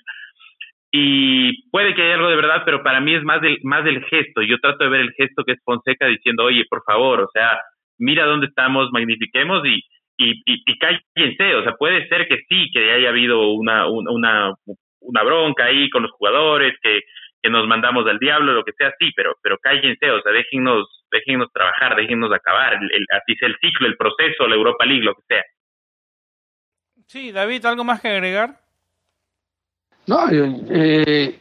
y 0.98 1.68
puede 1.70 1.94
que 1.94 2.02
haya 2.02 2.14
algo 2.14 2.30
de 2.30 2.36
verdad, 2.36 2.62
pero 2.64 2.82
para 2.82 3.00
mí 3.00 3.14
es 3.14 3.22
más 3.22 3.42
del, 3.42 3.58
más 3.64 3.84
del 3.84 4.02
gesto. 4.04 4.40
Yo 4.40 4.58
trato 4.58 4.84
de 4.84 4.90
ver 4.90 5.00
el 5.02 5.12
gesto 5.12 5.44
que 5.44 5.52
es 5.52 5.58
Fonseca 5.62 6.06
diciendo, 6.06 6.44
oye, 6.44 6.64
por 6.70 6.82
favor, 6.84 7.20
o 7.20 7.28
sea, 7.32 7.58
mira 7.98 8.24
dónde 8.24 8.46
estamos, 8.46 8.88
magnifiquemos 8.92 9.62
y, 9.66 9.82
y, 10.16 10.42
y, 10.46 10.78
cállense. 10.78 11.54
O 11.56 11.62
sea, 11.64 11.72
puede 11.72 12.08
ser 12.08 12.26
que 12.28 12.38
sí, 12.48 12.70
que 12.72 12.92
haya 12.92 13.10
habido 13.10 13.50
una, 13.50 13.86
una, 13.88 14.54
una 15.00 15.22
bronca 15.22 15.64
ahí 15.64 15.90
con 15.90 16.02
los 16.04 16.12
jugadores, 16.12 16.74
que, 16.82 17.00
que 17.42 17.50
nos 17.50 17.66
mandamos 17.66 18.06
al 18.06 18.18
diablo, 18.18 18.54
lo 18.54 18.64
que 18.64 18.72
sea, 18.72 18.90
sí, 18.98 19.10
pero, 19.14 19.34
pero 19.42 19.58
cállense, 19.58 20.10
o 20.10 20.22
sea, 20.22 20.32
déjennos, 20.32 20.95
déjennos 21.16 21.52
trabajar, 21.52 21.96
déjennos 21.96 22.32
acabar, 22.32 22.74
el, 22.74 23.06
así 23.10 23.34
sea 23.36 23.48
el 23.48 23.56
ciclo, 23.60 23.86
el 23.86 23.96
proceso, 23.96 24.46
la 24.46 24.54
Europa 24.54 24.84
League, 24.84 25.04
lo 25.04 25.14
que 25.14 25.22
sea. 25.28 25.44
Sí, 27.06 27.32
David, 27.32 27.64
¿algo 27.66 27.84
más 27.84 28.00
que 28.00 28.08
agregar? 28.08 28.60
No, 30.06 30.20
eh, 30.30 31.40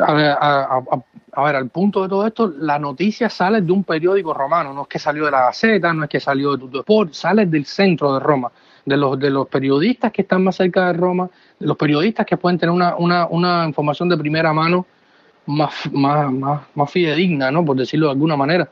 a, 0.00 0.12
ver, 0.12 0.36
a, 0.40 1.44
ver, 1.44 1.56
al 1.56 1.68
punto 1.70 2.02
de 2.02 2.08
todo 2.08 2.26
esto, 2.26 2.52
la 2.58 2.78
noticia 2.78 3.28
sale 3.28 3.60
de 3.60 3.72
un 3.72 3.84
periódico 3.84 4.34
romano, 4.34 4.72
no 4.72 4.82
es 4.82 4.88
que 4.88 4.98
salió 4.98 5.24
de 5.24 5.30
la 5.30 5.46
Gaceta, 5.46 5.92
no 5.92 6.04
es 6.04 6.10
que 6.10 6.20
salió 6.20 6.52
de 6.52 6.58
Tutto 6.58 6.80
Sport, 6.80 7.12
sale 7.12 7.46
del 7.46 7.64
centro 7.64 8.14
de 8.14 8.20
Roma, 8.20 8.50
de 8.84 8.96
los, 8.96 9.18
de 9.18 9.30
los 9.30 9.48
periodistas 9.48 10.10
que 10.12 10.22
están 10.22 10.42
más 10.42 10.56
cerca 10.56 10.88
de 10.88 10.92
Roma, 10.94 11.28
de 11.58 11.66
los 11.66 11.76
periodistas 11.76 12.26
que 12.26 12.36
pueden 12.36 12.58
tener 12.58 12.72
una, 12.72 12.96
una, 12.96 13.26
una 13.26 13.64
información 13.66 14.08
de 14.08 14.16
primera 14.16 14.52
mano 14.52 14.86
más, 15.46 15.72
más, 15.92 16.32
más, 16.32 16.62
más 16.74 16.90
fidedigna, 16.90 17.50
¿no? 17.50 17.64
por 17.64 17.76
decirlo 17.76 18.06
de 18.06 18.12
alguna 18.12 18.36
manera. 18.36 18.68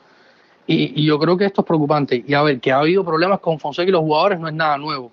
Y, 0.73 1.03
y, 1.03 1.05
yo 1.05 1.19
creo 1.19 1.37
que 1.37 1.47
esto 1.47 1.63
es 1.63 1.67
preocupante. 1.67 2.25
Y 2.27 2.35
a 2.35 2.43
ver, 2.43 2.61
que 2.61 2.71
ha 2.71 2.79
habido 2.79 3.05
problemas 3.05 3.41
con 3.41 3.59
Fonseca 3.59 3.89
y 3.89 3.93
los 3.93 4.03
jugadores 4.03 4.39
no 4.39 4.49
es 4.49 4.55
nada 4.55 4.79
nuevo 4.79 5.11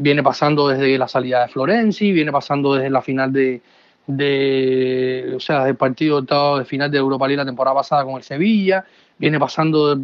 viene 0.00 0.22
pasando 0.22 0.68
desde 0.68 0.98
la 0.98 1.08
salida 1.08 1.42
de 1.42 1.48
Florenzi, 1.48 2.12
viene 2.12 2.32
pasando 2.32 2.74
desde 2.74 2.90
la 2.90 3.02
final 3.02 3.32
de, 3.32 3.60
de 4.06 5.32
o 5.36 5.40
sea, 5.40 5.64
del 5.64 5.76
partido 5.76 6.20
de 6.22 6.64
final 6.64 6.90
de 6.90 6.98
Europa 6.98 7.26
League 7.26 7.38
la 7.38 7.44
temporada 7.44 7.76
pasada 7.76 8.04
con 8.04 8.16
el 8.16 8.22
Sevilla, 8.22 8.84
viene 9.18 9.38
pasando, 9.38 9.98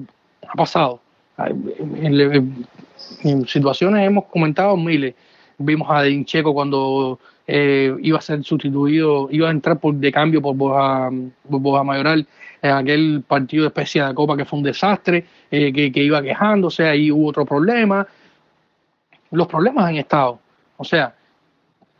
ha 0.46 0.54
pasado. 0.54 1.00
En, 1.36 2.66
situaciones 3.46 4.06
hemos 4.06 4.26
comentado 4.26 4.76
miles. 4.76 5.14
Vimos 5.58 5.88
a 5.90 6.02
Dincheco 6.02 6.52
cuando 6.52 7.18
eh, 7.46 7.94
iba 8.02 8.18
a 8.18 8.22
ser 8.22 8.42
sustituido, 8.42 9.28
iba 9.30 9.48
a 9.48 9.50
entrar 9.50 9.78
por, 9.78 9.94
de 9.94 10.12
cambio 10.12 10.42
por 10.42 10.56
Boja, 10.56 11.10
por 11.48 11.84
Mayoral 11.84 12.26
en 12.64 12.70
aquel 12.70 13.22
partido 13.28 13.64
de 13.64 13.68
especie 13.68 14.02
de 14.02 14.14
Copa 14.14 14.36
que 14.36 14.46
fue 14.46 14.58
un 14.58 14.62
desastre, 14.62 15.26
eh, 15.50 15.70
que, 15.70 15.92
que, 15.92 16.02
iba 16.02 16.22
quejándose, 16.22 16.88
ahí 16.88 17.10
hubo 17.10 17.28
otro 17.28 17.44
problema. 17.44 18.06
Los 19.32 19.46
problemas 19.46 19.84
han 19.84 19.96
estado. 19.96 20.40
O 20.78 20.84
sea, 20.84 21.14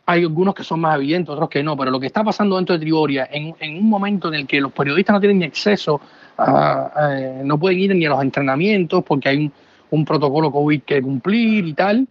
hay 0.07 0.21
algunos 0.23 0.55
que 0.55 0.63
son 0.63 0.79
más 0.79 0.95
evidentes, 0.95 1.29
otros 1.29 1.49
que 1.49 1.61
no, 1.61 1.77
pero 1.77 1.91
lo 1.91 1.99
que 1.99 2.07
está 2.07 2.23
pasando 2.23 2.55
dentro 2.55 2.73
de 2.73 2.79
Triboria, 2.79 3.29
en, 3.31 3.55
en 3.59 3.77
un 3.77 3.87
momento 3.87 4.29
en 4.29 4.33
el 4.33 4.47
que 4.47 4.59
los 4.59 4.71
periodistas 4.71 5.13
no 5.13 5.19
tienen 5.19 5.37
ni 5.37 5.45
acceso, 5.45 6.01
a, 6.35 7.41
no 7.43 7.59
pueden 7.59 7.79
ir 7.79 7.95
ni 7.95 8.05
a 8.07 8.09
los 8.09 8.21
entrenamientos 8.23 9.03
porque 9.03 9.29
hay 9.29 9.37
un, 9.37 9.53
un 9.91 10.03
protocolo 10.03 10.51
COVID 10.51 10.81
que 10.81 10.99
cumplir 10.99 11.67
y 11.67 11.73
tal, 11.73 12.07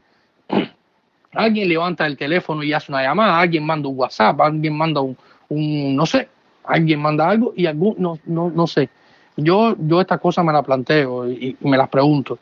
alguien 1.32 1.68
levanta 1.68 2.06
el 2.06 2.16
teléfono 2.16 2.62
y 2.62 2.72
hace 2.72 2.92
una 2.92 3.02
llamada, 3.02 3.40
alguien 3.40 3.66
manda 3.66 3.88
un 3.88 3.98
WhatsApp, 3.98 4.40
alguien 4.40 4.76
manda 4.76 5.00
un, 5.00 5.16
un 5.48 5.96
no 5.96 6.06
sé, 6.06 6.28
alguien 6.64 7.00
manda 7.00 7.28
algo 7.28 7.52
y 7.56 7.66
algún, 7.66 7.94
no, 7.98 8.18
no, 8.26 8.50
no 8.50 8.66
sé. 8.66 8.88
Yo, 9.36 9.76
yo 9.78 10.00
estas 10.00 10.20
cosas 10.20 10.44
me 10.44 10.52
las 10.52 10.64
planteo 10.64 11.28
y, 11.28 11.56
me 11.60 11.76
las 11.76 11.88
pregunto. 11.88 12.38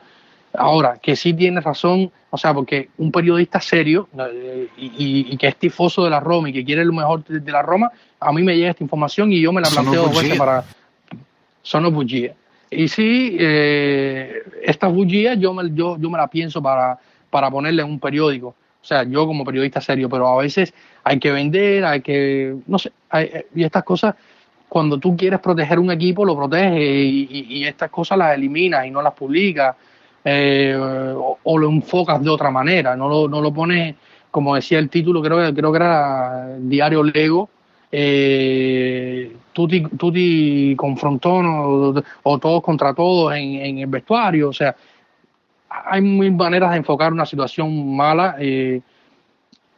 Ahora, 0.53 0.99
que 1.01 1.15
sí 1.15 1.33
tiene 1.33 1.61
razón, 1.61 2.11
o 2.29 2.37
sea, 2.37 2.53
porque 2.53 2.89
un 2.97 3.11
periodista 3.11 3.59
serio 3.59 4.07
eh, 4.17 4.67
y, 4.77 5.35
que 5.37 5.47
es 5.47 5.55
tifoso 5.55 6.03
de 6.03 6.11
la 6.11 6.19
Roma 6.19 6.49
y 6.49 6.53
que 6.53 6.63
quiere 6.63 6.85
lo 6.85 6.93
mejor 6.93 7.23
de, 7.23 7.51
la 7.51 7.63
Roma, 7.63 7.91
a 8.19 8.31
mí 8.31 8.43
me 8.43 8.55
llega 8.55 8.71
esta 8.71 8.83
información 8.83 9.31
y 9.31 9.41
yo 9.41 9.51
me 9.51 9.61
la 9.61 9.69
planteo 9.69 10.03
dos 10.03 10.21
veces 10.21 10.37
para... 10.37 10.63
Son 11.63 11.91
bullías. 11.93 12.35
Y 12.69 12.87
sí, 12.87 13.37
eh, 13.39 14.43
estas 14.63 14.91
yo 15.39 15.53
me, 15.53 15.73
yo, 15.73 15.97
yo 15.97 16.09
me 16.09 16.17
la 16.17 16.27
pienso 16.27 16.61
para, 16.61 16.99
para 17.29 17.49
ponerle 17.49 17.81
en 17.81 17.89
un 17.89 17.99
periódico 17.99 18.55
o 18.83 18.85
sea, 18.85 19.03
yo 19.03 19.25
como 19.25 19.45
periodista 19.45 19.79
serio, 19.79 20.09
pero 20.09 20.27
a 20.27 20.41
veces 20.41 20.73
hay 21.05 21.17
que 21.17 21.31
vender, 21.31 21.85
hay 21.85 22.01
que, 22.01 22.53
no 22.67 22.77
sé, 22.77 22.91
eh, 23.13 23.47
y 23.55 23.63
estas 23.63 23.83
cosas, 23.83 24.13
cuando 24.67 24.97
tú 24.97 25.15
quieres 25.15 25.39
proteger 25.39 25.79
un 25.79 25.89
equipo, 25.89 26.25
lo 26.25 26.35
proteges 26.35 26.81
y, 26.81 27.63
estas 27.65 27.89
cosas 27.89 28.17
las 28.17 28.35
eliminas 28.35 28.85
y 28.85 28.91
no 28.91 29.01
las 29.01 29.13
publicas 29.13 29.77
eh, 30.25 30.75
o, 30.77 31.57
lo 31.57 31.69
enfocas 31.69 32.21
de 32.21 32.29
otra 32.29 32.51
manera, 32.51 32.93
no 32.97 33.07
lo, 33.07 33.29
no 33.29 33.39
lo 33.39 33.53
pones, 33.53 33.95
como 34.29 34.53
decía 34.53 34.79
el 34.79 34.89
título, 34.89 35.21
creo, 35.21 35.53
creo 35.53 35.71
que 35.71 35.77
era 35.77 36.57
Diario 36.59 37.03
Lego, 37.03 37.49
eh, 37.89 39.31
tutti, 39.53 39.81
tutti 39.97 40.75
confrontó 40.75 41.35
o, 42.23 42.39
todos 42.39 42.61
contra 42.61 42.93
todos 42.93 43.33
en, 43.33 43.61
en 43.61 43.77
el 43.77 43.87
vestuario, 43.87 44.49
o 44.49 44.53
sea, 44.53 44.75
hay 45.85 46.01
mil 46.01 46.31
maneras 46.33 46.71
de 46.71 46.77
enfocar 46.77 47.11
una 47.11 47.25
situación 47.25 47.95
mala 47.95 48.35
eh, 48.39 48.81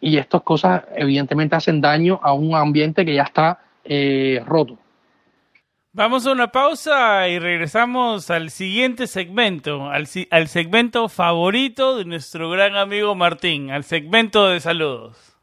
y 0.01 0.18
estas 0.18 0.41
cosas 0.41 0.84
evidentemente 0.95 1.56
hacen 1.56 1.82
daño 1.82 2.20
a 2.22 2.34
un 2.34 2.56
ambiente 2.56 3.06
que 3.06 3.16
ya 3.16 3.24
está 3.24 3.60
eh, 3.84 4.41
roto. 4.45 4.78
Vamos 5.93 6.28
a 6.28 6.32
una 6.34 6.51
pausa 6.51 7.28
y 7.30 7.39
regresamos 7.39 8.30
al 8.30 8.49
siguiente 8.49 9.08
segmento, 9.08 9.89
al, 9.89 10.08
al 10.30 10.47
segmento 10.49 11.08
favorito 11.08 11.97
de 11.97 12.03
nuestro 12.03 12.49
gran 12.49 12.76
amigo 12.76 13.16
Martín, 13.16 13.72
al 13.72 13.86
segmento 13.86 14.49
de 14.49 14.60
saludos. 14.60 15.34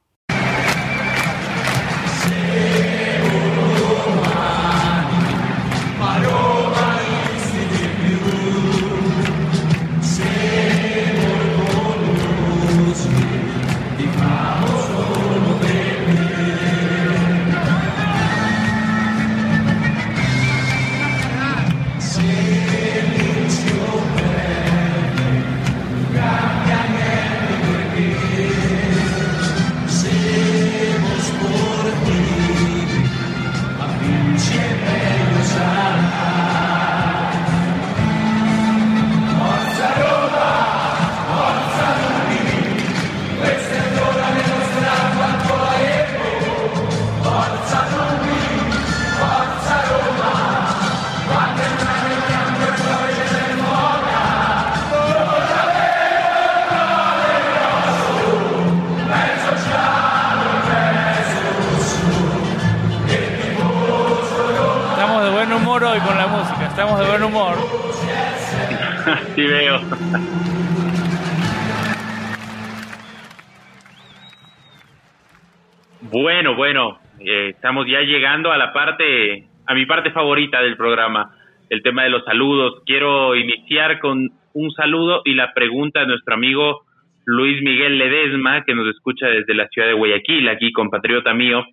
Bueno, 76.02 76.54
bueno, 76.54 76.98
eh, 77.18 77.50
estamos 77.54 77.86
ya 77.86 78.00
llegando 78.00 78.52
a 78.52 78.58
la 78.58 78.74
parte, 78.74 79.48
a 79.66 79.74
mi 79.74 79.86
parte 79.86 80.10
favorita 80.10 80.60
del 80.60 80.76
programa, 80.76 81.34
el 81.70 81.82
tema 81.82 82.04
de 82.04 82.10
los 82.10 82.24
saludos. 82.24 82.82
Quiero 82.84 83.34
iniciar 83.34 84.00
con 84.00 84.28
un 84.52 84.70
saludo 84.72 85.22
y 85.24 85.32
la 85.32 85.54
pregunta 85.54 86.00
de 86.00 86.08
nuestro 86.08 86.34
amigo 86.34 86.82
Luis 87.24 87.62
Miguel 87.62 87.96
Ledesma, 87.96 88.64
que 88.64 88.74
nos 88.74 88.86
escucha 88.94 89.28
desde 89.28 89.54
la 89.54 89.68
ciudad 89.68 89.88
de 89.88 89.94
Guayaquil, 89.94 90.48
aquí 90.48 90.72
compatriota 90.72 91.32
mío. 91.32 91.64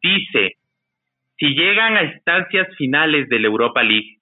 Dice, 0.00 0.56
si 1.38 1.48
llegan 1.48 1.96
a 1.96 2.04
instancias 2.04 2.68
finales 2.76 3.28
de 3.28 3.40
la 3.40 3.48
Europa 3.48 3.82
League, 3.82 4.15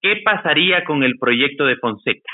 ¿qué 0.00 0.22
pasaría 0.24 0.84
con 0.84 1.02
el 1.02 1.18
proyecto 1.18 1.64
de 1.64 1.76
Fonseca? 1.76 2.32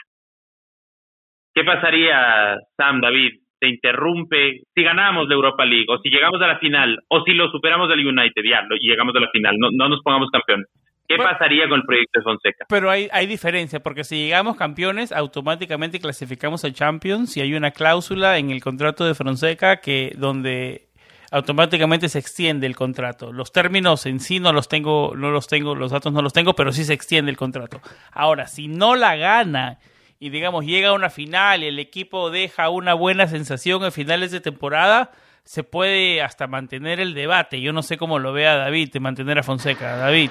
¿Qué 1.54 1.64
pasaría, 1.64 2.58
Sam, 2.76 3.00
David? 3.00 3.32
Se 3.60 3.68
interrumpe 3.68 4.60
si 4.74 4.82
ganamos 4.82 5.28
la 5.28 5.34
Europa 5.34 5.64
League 5.64 5.86
o 5.88 5.98
si 5.98 6.10
llegamos 6.10 6.40
a 6.42 6.48
la 6.48 6.58
final 6.58 6.98
o 7.08 7.22
si 7.24 7.32
lo 7.32 7.48
superamos 7.50 7.88
del 7.88 8.06
United 8.06 8.42
ya, 8.44 8.62
y 8.78 8.88
llegamos 8.88 9.14
a 9.16 9.20
la 9.20 9.30
final, 9.30 9.56
no, 9.58 9.70
no 9.70 9.88
nos 9.88 10.02
pongamos 10.02 10.30
campeones. 10.30 10.66
¿Qué 11.06 11.16
pasaría 11.16 11.68
con 11.68 11.80
el 11.80 11.86
proyecto 11.86 12.20
de 12.20 12.24
Fonseca? 12.24 12.64
Pero 12.68 12.90
hay, 12.90 13.08
hay 13.12 13.26
diferencia, 13.26 13.80
porque 13.80 14.04
si 14.04 14.16
llegamos 14.16 14.56
campeones, 14.56 15.12
automáticamente 15.12 16.00
clasificamos 16.00 16.64
a 16.64 16.72
Champions 16.72 17.36
y 17.36 17.42
hay 17.42 17.54
una 17.54 17.72
cláusula 17.72 18.38
en 18.38 18.50
el 18.50 18.62
contrato 18.62 19.04
de 19.04 19.14
Fonseca 19.14 19.80
que 19.80 20.12
donde 20.16 20.88
automáticamente 21.34 22.08
se 22.08 22.20
extiende 22.20 22.64
el 22.68 22.76
contrato. 22.76 23.32
Los 23.32 23.50
términos 23.50 24.06
en 24.06 24.20
sí 24.20 24.38
no 24.38 24.52
los 24.52 24.68
tengo, 24.68 25.14
no 25.16 25.32
los 25.32 25.48
tengo, 25.48 25.74
los 25.74 25.90
datos 25.90 26.12
no 26.12 26.22
los 26.22 26.32
tengo, 26.32 26.54
pero 26.54 26.72
sí 26.72 26.84
se 26.84 26.92
extiende 26.92 27.28
el 27.28 27.36
contrato. 27.36 27.80
Ahora, 28.12 28.46
si 28.46 28.68
no 28.68 28.94
la 28.94 29.16
gana 29.16 29.80
y 30.20 30.30
digamos 30.30 30.64
llega 30.64 30.90
a 30.90 30.92
una 30.92 31.10
final 31.10 31.64
y 31.64 31.66
el 31.66 31.80
equipo 31.80 32.30
deja 32.30 32.68
una 32.68 32.94
buena 32.94 33.26
sensación 33.26 33.82
en 33.82 33.90
finales 33.90 34.30
de 34.30 34.40
temporada, 34.40 35.10
se 35.42 35.64
puede 35.64 36.22
hasta 36.22 36.46
mantener 36.46 37.00
el 37.00 37.14
debate. 37.14 37.60
Yo 37.60 37.72
no 37.72 37.82
sé 37.82 37.98
cómo 37.98 38.20
lo 38.20 38.32
vea 38.32 38.54
David, 38.54 38.92
de 38.92 39.00
mantener 39.00 39.40
a 39.40 39.42
Fonseca. 39.42 39.96
David. 39.96 40.30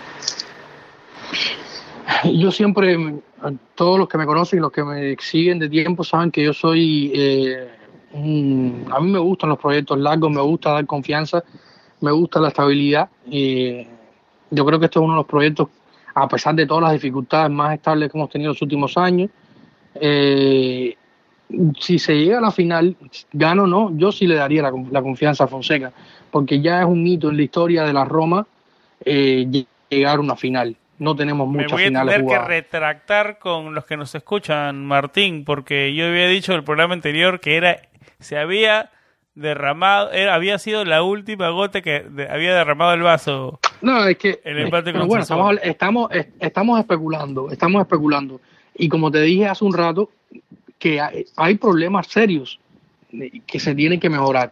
Yo 2.34 2.50
siempre, 2.50 2.98
todos 3.76 4.00
los 4.00 4.08
que 4.08 4.18
me 4.18 4.26
conocen 4.26 4.60
y 4.60 4.62
los 4.62 4.72
que 4.72 4.86
me 4.86 5.18
siguen 5.20 5.60
de 5.60 5.68
tiempo 5.68 6.06
saben 6.06 6.32
que 6.32 6.46
yo 6.46 6.54
soy, 6.54 7.12
eh, 7.14 7.68
a 8.14 9.00
mí 9.00 9.12
me 9.12 9.20
gustan 9.20 9.50
los 9.50 9.60
proyectos 9.60 9.98
largos, 9.98 10.32
me 10.32 10.42
gusta 10.42 10.72
dar 10.72 10.86
confianza, 10.86 11.44
me 12.02 12.12
gusta 12.12 12.40
la 12.40 12.50
estabilidad. 12.50 13.10
y 13.26 13.88
yo 14.54 14.66
creo 14.66 14.80
que 14.80 14.86
este 14.86 15.00
es 15.00 15.04
uno 15.04 15.14
de 15.14 15.18
los 15.18 15.26
proyectos, 15.26 15.70
a 16.14 16.28
pesar 16.28 16.54
de 16.56 16.68
todas 16.68 16.84
las 16.84 16.94
dificultades 16.94 17.50
más 17.50 17.74
estables 17.74 18.12
que 18.12 18.18
hemos 18.18 18.30
tenido 18.30 18.52
en 18.52 18.54
los 18.54 18.62
últimos 18.62 18.98
años, 18.98 19.32
eh, 19.96 20.96
si 21.80 22.00
se 22.00 22.16
llega 22.16 22.38
a 22.38 22.42
la 22.42 22.52
final, 22.52 22.96
gano 23.32 23.64
o 23.64 23.68
no, 23.68 23.98
yo 23.98 24.12
sí 24.12 24.28
le 24.28 24.36
daría 24.36 24.62
la, 24.62 25.02
confianza 25.02 25.44
a 25.46 25.48
Fonseca, 25.48 25.92
porque 26.32 26.62
ya 26.62 26.82
es 26.82 26.86
un 26.86 27.06
hito 27.06 27.30
en 27.30 27.38
la 27.38 27.44
historia 27.44 27.84
de 27.84 27.94
la 27.94 28.06
Roma 28.06 28.46
eh, 29.04 29.66
llegar 29.90 30.18
a 30.18 30.22
una 30.22 30.36
final. 30.36 30.76
No 31.00 31.16
tenemos 31.16 31.48
muchas 31.48 31.72
Me 31.72 31.90
voy 31.90 31.96
a 31.96 32.06
tener 32.06 32.26
que 32.26 32.40
retractar 32.40 33.40
con 33.40 33.76
los 33.76 33.86
que 33.86 33.98
nos 33.98 34.14
escuchan, 34.16 34.86
Martín, 34.86 35.44
porque 35.44 35.94
yo 35.94 36.08
había 36.08 36.28
dicho 36.28 36.54
en 36.54 36.60
el 36.60 36.64
programa 36.64 36.94
anterior 36.94 37.40
que 37.40 37.58
era 37.58 37.82
se 38.24 38.38
había 38.38 38.92
derramado, 39.36 40.12
era, 40.12 40.36
había 40.36 40.60
sido 40.60 40.86
la 40.86 41.04
última 41.04 41.50
gota 41.50 41.82
que 41.82 42.06
había 42.30 42.56
derramado 42.56 42.94
el 42.94 43.02
vaso. 43.02 43.60
No, 43.82 44.06
es 44.06 44.18
que 44.18 44.40
el 44.44 44.60
empate 44.60 44.92
bueno, 44.94 45.24
estamos, 45.24 45.56
estamos, 45.64 46.12
estamos 46.40 46.80
especulando, 46.80 47.52
estamos 47.52 47.82
especulando. 47.82 48.40
Y 48.76 48.90
como 48.90 49.12
te 49.12 49.22
dije 49.22 49.48
hace 49.48 49.66
un 49.66 49.74
rato, 49.74 50.10
que 50.80 51.00
hay, 51.36 51.56
problemas 51.56 52.08
serios 52.08 52.60
que 53.46 53.60
se 53.60 53.76
tienen 53.76 54.00
que 54.00 54.10
mejorar. 54.10 54.52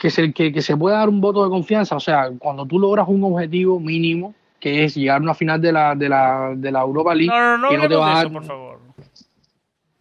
que 0.00 0.10
se, 0.10 0.32
que, 0.32 0.60
se 0.60 0.76
pueda 0.76 0.98
dar 0.98 1.08
un 1.08 1.20
voto 1.20 1.44
de 1.44 1.50
confianza, 1.50 1.96
o 1.96 2.00
sea, 2.00 2.30
cuando 2.38 2.66
tú 2.66 2.78
logras 2.78 3.06
un 3.08 3.22
objetivo 3.24 3.80
mínimo, 3.80 4.34
que 4.60 4.84
es 4.84 4.94
llegar 4.94 5.18
a 5.18 5.22
una 5.22 5.34
final 5.34 5.60
de 5.60 5.72
la, 5.72 5.94
de 5.94 6.08
la, 6.08 6.52
de 6.56 6.72
la 6.72 6.80
Europa 6.80 7.14
League, 7.14 7.28
no, 7.28 7.56
no, 7.56 7.58
no, 7.58 7.68
que 7.68 7.78
no 7.78 7.88
te 7.88 7.96
va 7.96 8.12
a 8.12 8.16
dar... 8.16 8.32
por 8.32 8.44
favor. 8.44 8.80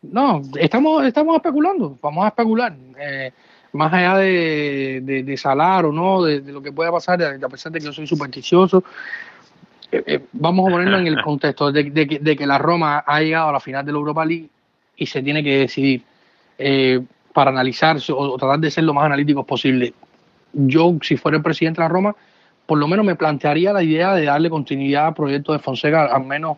No, 0.04 0.42
estamos, 0.60 1.06
estamos 1.06 1.36
especulando, 1.38 1.98
vamos 2.02 2.26
a 2.26 2.28
especular. 2.28 2.76
Eh, 3.00 3.32
más 3.72 3.92
allá 3.92 4.18
de, 4.18 5.24
de, 5.26 5.38
salar 5.38 5.86
o 5.86 5.92
no, 5.92 6.24
de, 6.24 6.42
lo 6.52 6.62
que 6.62 6.72
pueda 6.72 6.92
pasar, 6.92 7.24
a 7.24 7.50
pesar 7.50 7.72
de 7.72 7.80
que 7.80 7.86
yo 7.86 7.94
soy 7.94 8.06
supersticioso, 8.06 8.84
eh, 9.92 10.04
eh, 10.06 10.20
vamos 10.34 10.68
a 10.68 10.72
ponerlo 10.72 11.00
en 11.00 11.08
el 11.08 11.22
contexto 11.24 11.72
de, 11.72 11.84
de, 11.86 12.36
que 12.36 12.46
la 12.46 12.58
Roma 12.58 13.04
ha 13.08 13.22
llegado 13.22 13.50
a 13.50 13.54
la 13.54 13.60
final 13.60 13.86
de 13.86 13.94
la 13.94 13.98
Europa 13.98 14.26
League 14.26 14.50
y 14.98 15.06
se 15.06 15.24
tiene 15.24 15.44
que 15.44 15.60
decidir 15.60 16.04
para 17.34 17.50
analizar 17.50 17.98
o, 18.10 18.38
tratar 18.38 18.60
de 18.60 18.70
ser 18.70 18.84
lo 18.84 18.94
más 18.94 19.06
analíticos 19.06 19.46
posible. 19.46 19.94
Yo, 20.54 20.96
si 21.02 21.18
fuera 21.18 21.38
el 21.38 21.44
presidente 21.44 21.82
de 21.82 21.88
la 21.88 21.90
Roma, 21.90 22.16
por 22.68 22.78
lo 22.78 22.88
menos 22.88 23.06
me 23.06 23.16
plantearía 23.16 23.74
la 23.74 23.82
idea 23.82 24.14
de 24.14 24.26
darle 24.26 24.50
continuidad 24.50 25.08
al 25.08 25.14
proyecto 25.16 25.52
de 25.52 25.60
Fonseca 25.60 26.06
al 26.06 26.26
menos, 26.26 26.58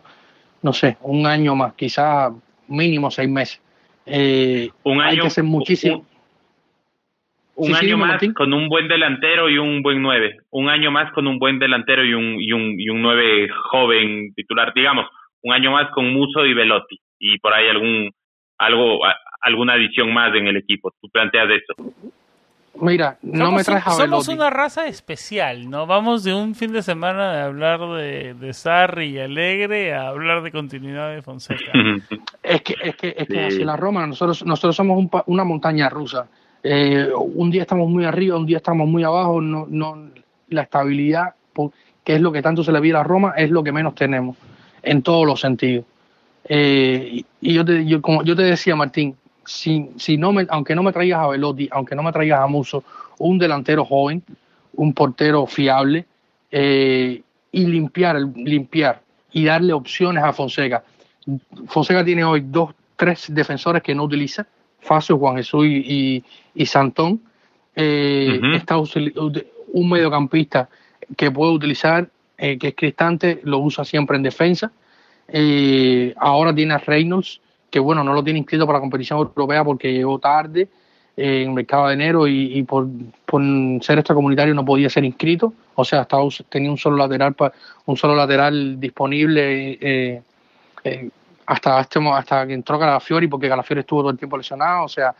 no 0.60 0.72
sé, 0.72 0.98
un 1.02 1.26
año 1.26 1.56
más, 1.56 1.72
quizás 1.74 2.30
mínimo 2.68 3.10
seis 3.10 3.28
meses. 3.28 3.60
Eh, 4.06 4.70
un 4.84 5.00
año, 5.00 5.10
hay 5.10 5.18
que 5.18 5.26
hacer 5.26 5.44
muchísimo. 5.44 6.06
Un, 7.54 7.74
año 7.74 7.96
más 7.96 8.22
con 8.34 8.52
un 8.52 8.68
buen 8.68 8.86
delantero 8.86 9.48
y 9.48 9.58
un 9.58 9.82
buen 9.82 10.02
nueve. 10.02 10.38
Un 10.50 10.68
año 10.68 10.90
más 10.90 11.10
con 11.12 11.26
un 11.26 11.38
buen 11.38 11.58
delantero 11.58 12.04
y 12.04 12.12
un, 12.12 12.40
y 12.40 12.52
un, 12.52 12.78
y 12.78 12.90
un 12.90 13.00
nueve 13.00 13.48
joven 13.70 14.32
titular. 14.34 14.72
Digamos, 14.74 15.06
un 15.42 15.54
año 15.54 15.72
más 15.72 15.90
con 15.92 16.12
Muso 16.12 16.44
y 16.44 16.52
Velotti. 16.54 17.00
Y 17.18 17.38
por 17.38 17.54
ahí 17.54 17.68
algún 17.68 18.10
algo 18.58 19.00
alguna 19.40 19.74
adición 19.74 20.12
más 20.12 20.34
en 20.34 20.46
el 20.48 20.56
equipo. 20.56 20.92
Tú 21.00 21.08
planteas 21.08 21.48
eso. 21.50 21.94
Mira, 22.80 23.18
no 23.22 23.52
me 23.52 23.64
traes 23.64 23.86
a 23.86 23.90
Somos 23.92 24.28
una 24.28 24.50
raza 24.50 24.86
especial, 24.86 25.68
¿no? 25.70 25.86
Vamos 25.86 26.24
de 26.24 26.34
un 26.34 26.54
fin 26.54 26.72
de 26.72 26.82
semana 26.82 27.32
de 27.32 27.42
hablar 27.42 27.80
de, 27.80 28.34
de 28.34 28.52
Sarri 28.52 29.10
y 29.10 29.18
Alegre 29.18 29.94
a 29.94 30.08
hablar 30.08 30.42
de 30.42 30.52
continuidad 30.52 31.14
de 31.14 31.22
Fonseca. 31.22 31.72
es 32.42 32.62
que, 32.62 32.74
es 32.82 32.96
que, 32.96 33.14
es 33.16 33.28
que 33.28 33.64
la 33.64 33.76
Roma, 33.76 34.06
nosotros, 34.06 34.44
nosotros 34.44 34.76
somos 34.76 35.08
una 35.26 35.44
montaña 35.44 35.88
rusa. 35.88 36.26
Eh, 36.62 37.08
un 37.14 37.50
día 37.50 37.62
estamos 37.62 37.88
muy 37.88 38.04
arriba, 38.04 38.36
un 38.36 38.46
día 38.46 38.58
estamos 38.58 38.88
muy 38.88 39.04
abajo. 39.04 39.40
No, 39.40 39.66
no, 39.68 40.10
la 40.48 40.62
estabilidad, 40.62 41.34
que 42.04 42.14
es 42.14 42.20
lo 42.20 42.32
que 42.32 42.42
tanto 42.42 42.62
se 42.62 42.72
le 42.72 42.80
pide 42.80 42.96
a 42.96 43.02
Roma, 43.02 43.34
es 43.36 43.50
lo 43.50 43.62
que 43.62 43.72
menos 43.72 43.94
tenemos 43.94 44.36
en 44.82 45.02
todos 45.02 45.26
los 45.26 45.40
sentidos. 45.40 45.84
Eh, 46.48 47.22
y 47.40 47.54
yo 47.54 47.64
te, 47.64 47.84
yo, 47.84 48.00
como 48.00 48.22
yo 48.22 48.36
te 48.36 48.42
decía, 48.42 48.76
Martín, 48.76 49.16
si, 49.46 49.90
si 49.96 50.18
no 50.18 50.32
me, 50.32 50.46
aunque 50.50 50.74
no 50.74 50.82
me 50.82 50.92
traigas 50.92 51.20
a 51.20 51.28
Velotti, 51.28 51.68
aunque 51.70 51.94
no 51.94 52.02
me 52.02 52.12
traigas 52.12 52.40
a 52.40 52.46
Muso, 52.46 52.84
un 53.18 53.38
delantero 53.38 53.84
joven, 53.84 54.22
un 54.74 54.92
portero 54.92 55.46
fiable, 55.46 56.04
eh, 56.50 57.22
y 57.52 57.66
limpiar, 57.66 58.16
limpiar 58.34 59.00
y 59.32 59.44
darle 59.44 59.72
opciones 59.72 60.22
a 60.22 60.32
Fonseca. 60.32 60.84
Fonseca 61.66 62.04
tiene 62.04 62.24
hoy 62.24 62.44
dos, 62.46 62.74
tres 62.96 63.26
defensores 63.28 63.82
que 63.82 63.94
no 63.94 64.04
utiliza, 64.04 64.46
Facio, 64.80 65.18
Juan 65.18 65.36
Jesús 65.36 65.66
y, 65.66 66.22
y, 66.54 66.66
Santón. 66.66 67.20
Eh, 67.74 68.40
está 68.54 68.76
un 68.78 69.88
mediocampista 69.90 70.68
que 71.16 71.30
puede 71.30 71.52
utilizar, 71.52 72.08
eh, 72.38 72.56
que 72.58 72.68
es 72.68 72.74
Cristante, 72.74 73.40
lo 73.42 73.58
usa 73.58 73.84
siempre 73.84 74.16
en 74.16 74.22
defensa. 74.22 74.70
ahora 76.16 76.54
tiene 76.54 76.74
a 76.74 76.78
Reynolds, 76.78 77.40
que 77.70 77.78
bueno, 77.78 78.04
no 78.04 78.14
lo 78.14 78.22
tiene 78.22 78.38
inscrito 78.38 78.66
para 78.66 78.78
la 78.78 78.80
competición 78.80 79.18
europea 79.18 79.64
porque 79.64 79.92
llegó 79.92 80.18
tarde 80.18 80.68
eh, 81.16 81.42
en 81.42 81.48
el 81.48 81.54
mercado 81.54 81.88
de 81.88 81.94
enero 81.94 82.26
y, 82.26 82.62
por, 82.62 82.86
ser 83.80 83.98
extracomunitario 83.98 84.54
no 84.54 84.64
podía 84.64 84.90
ser 84.90 85.04
inscrito, 85.04 85.52
o 85.74 85.84
sea, 85.84 86.02
estaba, 86.02 86.22
tenía 86.48 86.70
un 86.70 86.78
solo 86.78 86.96
lateral 86.96 87.34
un 87.86 87.96
solo 87.96 88.14
lateral 88.14 88.78
disponible 88.78 89.78
eh, 89.80 90.22
eh, 90.84 91.10
hasta 91.46 91.80
este, 91.80 92.00
hasta 92.10 92.46
que 92.46 92.54
entró 92.54 92.78
Calafiori 92.78 93.28
porque 93.28 93.48
Calafiori 93.48 93.80
estuvo 93.80 94.00
todo 94.00 94.10
el 94.10 94.18
tiempo 94.18 94.36
lesionado, 94.36 94.84
o 94.84 94.88
sea, 94.88 95.14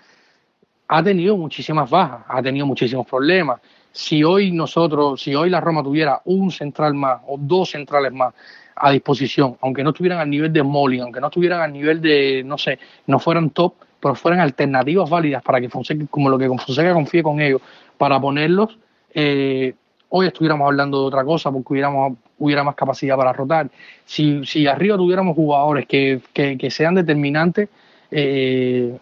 ha 0.89 1.03
tenido 1.03 1.37
muchísimas 1.37 1.89
bajas, 1.89 2.25
ha 2.29 2.43
tenido 2.43 2.67
muchísimos 2.67 3.07
problemas. 3.07 3.61
Si 3.91 4.23
hoy 4.23 4.53
nosotros, 4.53 5.23
si 5.23 5.35
hoy 5.35 5.51
la 5.51 5.61
Roma 5.61 5.83
tuviera 5.83 6.21
un 6.27 6.51
central 6.51 6.95
más 6.95 7.21
o 7.27 7.37
dos 7.39 7.71
centrales 7.71 8.13
más 8.13 8.35
a 8.77 8.91
disposición, 8.91 9.57
aunque 9.63 9.83
no 9.83 9.91
estuvieran 9.91 10.19
al 10.19 10.29
nivel 10.29 10.53
de 10.53 10.63
Molly, 10.63 11.01
aunque 11.01 11.21
no 11.21 11.29
estuvieran 11.29 11.63
al 11.63 11.73
nivel 11.73 12.01
de, 12.01 12.43
no 12.45 12.59
sé, 12.59 12.79
no 13.07 13.19
fueran 13.19 13.51
top, 13.51 13.75
pero 14.01 14.15
fueran 14.15 14.41
alternativas 14.41 15.09
válidas 15.09 15.43
para 15.43 15.61
que 15.61 15.69
Fonseca, 15.69 16.05
como 16.11 16.29
lo 16.29 16.39
que 16.39 16.47
Fonseca 16.47 16.93
confíe 16.93 17.23
con 17.23 17.41
ellos, 17.41 17.63
para 17.97 18.21
ponerlos, 18.21 18.79
eh, 19.15 19.75
hoy 20.11 20.27
estuviéramos 20.27 20.67
hablando 20.67 21.01
de 21.01 21.07
otra 21.07 21.25
cosa 21.25 21.51
porque 21.51 21.73
hubiéramos, 21.73 22.19
hubiera 22.39 22.63
más 22.63 22.75
capacidad 22.75 23.17
para 23.17 23.33
rotar. 23.33 23.71
Si, 24.05 24.45
si 24.45 24.67
arriba 24.67 24.97
tuviéramos 24.97 25.35
jugadores 25.35 25.87
que, 25.87 26.21
que, 26.33 26.71
sean 26.71 26.95
determinantes, 26.95 27.69
eh, 28.11 28.97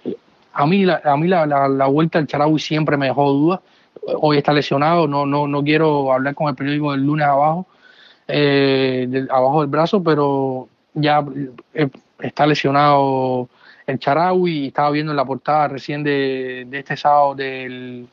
a 0.52 0.66
mí, 0.66 0.84
la, 0.84 1.00
a 1.04 1.16
mí 1.16 1.26
la, 1.26 1.46
la, 1.46 1.86
vuelta 1.86 2.18
al 2.18 2.26
Charaui 2.26 2.60
siempre 2.60 2.96
me 2.96 3.06
dejó 3.06 3.30
dudas. 3.32 3.60
Hoy 4.20 4.38
está 4.38 4.52
lesionado, 4.52 5.08
no, 5.08 5.26
no, 5.26 5.48
no 5.48 5.64
quiero 5.64 6.12
hablar 6.12 6.34
con 6.34 6.48
el 6.48 6.54
periódico 6.54 6.92
del 6.92 7.04
lunes 7.04 7.26
abajo, 7.26 7.66
eh, 8.28 9.26
abajo 9.30 9.60
del 9.60 9.70
brazo, 9.70 10.02
pero 10.02 10.68
ya 10.94 11.24
eh, 11.74 11.88
está 12.20 12.46
lesionado 12.46 13.48
el 13.86 13.98
Charaui 13.98 14.50
y 14.50 14.66
estaba 14.68 14.90
viendo 14.90 15.12
en 15.12 15.16
la 15.16 15.24
portada 15.24 15.68
recién 15.68 16.02
de, 16.02 16.66
este 16.72 16.96
sábado 16.96 17.34
del, 17.34 18.06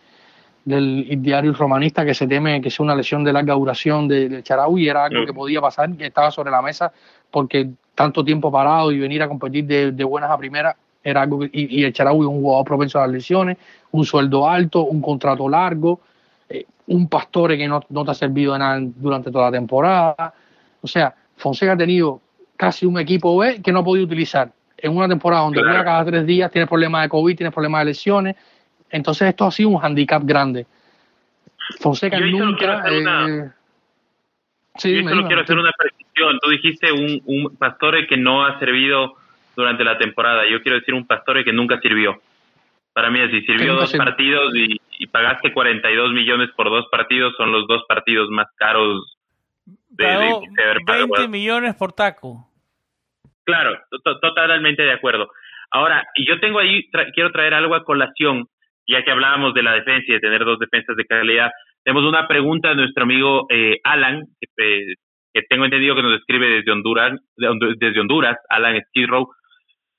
del 0.66 1.06
diario 1.22 1.54
romanista 1.54 2.06
que 2.06 2.14
se 2.14 2.28
teme 2.28 2.62
que 2.62 2.70
sea 2.70 2.84
una 2.84 2.96
lesión 2.96 3.24
de 3.24 3.32
larga 3.32 3.54
duración 3.54 4.08
del 4.08 4.44
Charaui 4.44 4.84
y 4.84 4.90
era 4.90 5.06
algo 5.06 5.26
que 5.26 5.34
podía 5.34 5.62
pasar, 5.62 5.96
que 5.96 6.08
estaba 6.08 6.32
sobre 6.32 6.52
la 6.52 6.62
mesa 6.62 6.92
porque 7.30 7.70
tanto 7.96 8.24
tiempo 8.26 8.52
parado 8.52 8.92
y 8.92 9.00
venir 9.00 9.24
a 9.24 9.30
competir 9.30 9.66
de, 9.66 10.04
buenas 10.04 10.30
a 10.30 10.38
primeras 10.38 10.76
era 11.04 11.22
algo 11.22 11.46
y, 11.46 11.50
y 11.54 11.84
el 11.84 11.94
Charaui 11.94 12.20
es 12.20 12.28
un 12.28 12.42
jugador 12.42 12.66
propenso 12.66 13.00
a 13.00 13.04
las 13.04 13.12
lesiones, 13.12 13.58
un 13.92 14.06
sueldo 14.06 14.48
alto, 14.50 14.84
un 14.84 15.02
contrato 15.02 15.48
largo 15.48 16.02
un 16.88 17.08
Pastore 17.08 17.58
que 17.58 17.68
no, 17.68 17.82
te 17.82 18.12
ha 18.12 18.14
servido 18.14 18.54
de 18.54 18.60
nada 18.60 18.80
durante 18.82 19.32
toda 19.32 19.46
la 19.46 19.52
temporada. 19.52 20.34
O 20.82 20.88
sea, 20.88 21.14
Fonseca 21.38 21.74
ha 21.74 21.78
tenido 21.78 22.22
casi 22.58 22.86
un 22.86 23.00
equipo 23.00 23.38
B 23.38 23.62
que 23.62 23.72
no 23.72 23.80
ha 23.80 23.84
podido 23.84 24.06
utilizar 24.06 24.52
en 24.78 24.96
una 24.96 25.08
temporada 25.08 25.44
donde 25.44 25.62
juega 25.62 25.84
cada 25.84 26.06
tres 26.06 26.26
días, 26.26 26.52
tiene 26.52 26.68
problemas 26.68 27.04
de 27.04 27.10
COVID, 27.10 27.36
tiene 27.36 27.52
problemas 27.52 27.82
de 27.82 27.86
lesiones. 27.86 28.36
Entonces 28.90 29.30
esto 29.30 29.46
ha 29.46 29.52
sido 29.52 29.70
un 29.70 29.84
handicap 29.84 30.24
grande. 30.24 30.66
Fonseca 31.80 32.20
nunca... 32.20 32.84
Eh, 32.90 33.50
sí, 34.76 35.02
yo 35.02 35.10
solo 35.10 35.28
quiero 35.28 35.42
hacer 35.42 35.58
una 35.58 35.72
precisión. 35.78 36.40
Tú 36.42 36.50
dijiste 36.50 36.92
un, 36.92 37.22
un 37.26 37.56
Pastore 37.56 38.08
que 38.08 38.18
no 38.18 38.44
ha 38.46 38.60
servido 38.60 39.16
durante 39.56 39.84
la 39.84 39.98
temporada. 39.98 40.44
Yo 40.50 40.62
quiero 40.62 40.80
decir 40.80 40.94
un 40.94 41.06
Pastore 41.06 41.44
que 41.44 41.54
nunca 41.54 41.80
sirvió. 41.80 42.20
Para 42.94 43.10
mí 43.10 43.22
así, 43.22 43.42
sirvió 43.42 43.76
dos 43.76 43.94
partidos 43.94 44.54
y, 44.56 44.81
pagaste 45.08 45.54
42 45.54 46.14
millones 46.14 46.50
por 46.56 46.70
dos 46.70 46.88
partidos, 46.92 47.34
son 47.38 47.52
los 47.52 47.68
dos 47.68 47.84
partidos 47.88 48.30
más 48.30 48.48
caros 48.56 49.18
de, 49.90 50.06
de, 50.06 50.84
20 50.86 51.28
millones 51.28 51.76
por 51.76 51.94
taco. 51.94 52.48
Claro, 53.44 53.78
totalmente 54.22 54.84
de 54.84 54.94
acuerdo. 54.94 55.30
Ahora, 55.72 56.06
y 56.16 56.28
yo 56.28 56.40
tengo 56.40 56.60
ahí, 56.60 56.90
quiero 57.14 57.32
traer 57.32 57.54
algo 57.54 57.76
a 57.76 57.84
colación, 57.84 58.46
ya 58.88 59.04
que 59.04 59.12
hablábamos 59.12 59.54
de 59.54 59.64
la 59.64 59.74
defensa 59.74 60.06
y 60.08 60.14
de 60.14 60.20
tener 60.20 60.44
dos 60.44 60.60
defensas 60.60 60.96
de 60.96 61.06
calidad. 61.06 61.52
Tenemos 61.84 62.08
una 62.08 62.28
pregunta 62.28 62.70
de 62.70 62.76
nuestro 62.76 63.04
amigo 63.04 63.48
eh, 63.50 63.80
Alan, 63.84 64.26
que, 64.40 64.94
que, 65.34 65.42
tengo 65.50 65.66
entendido 65.66 65.96
que 65.96 66.04
nos 66.04 66.20
escribe 66.20 66.48
desde 66.48 66.72
Honduras, 66.72 67.20
desde 67.36 68.00
Honduras, 68.00 68.38
Alan 68.50 68.80
Skid 68.90 69.08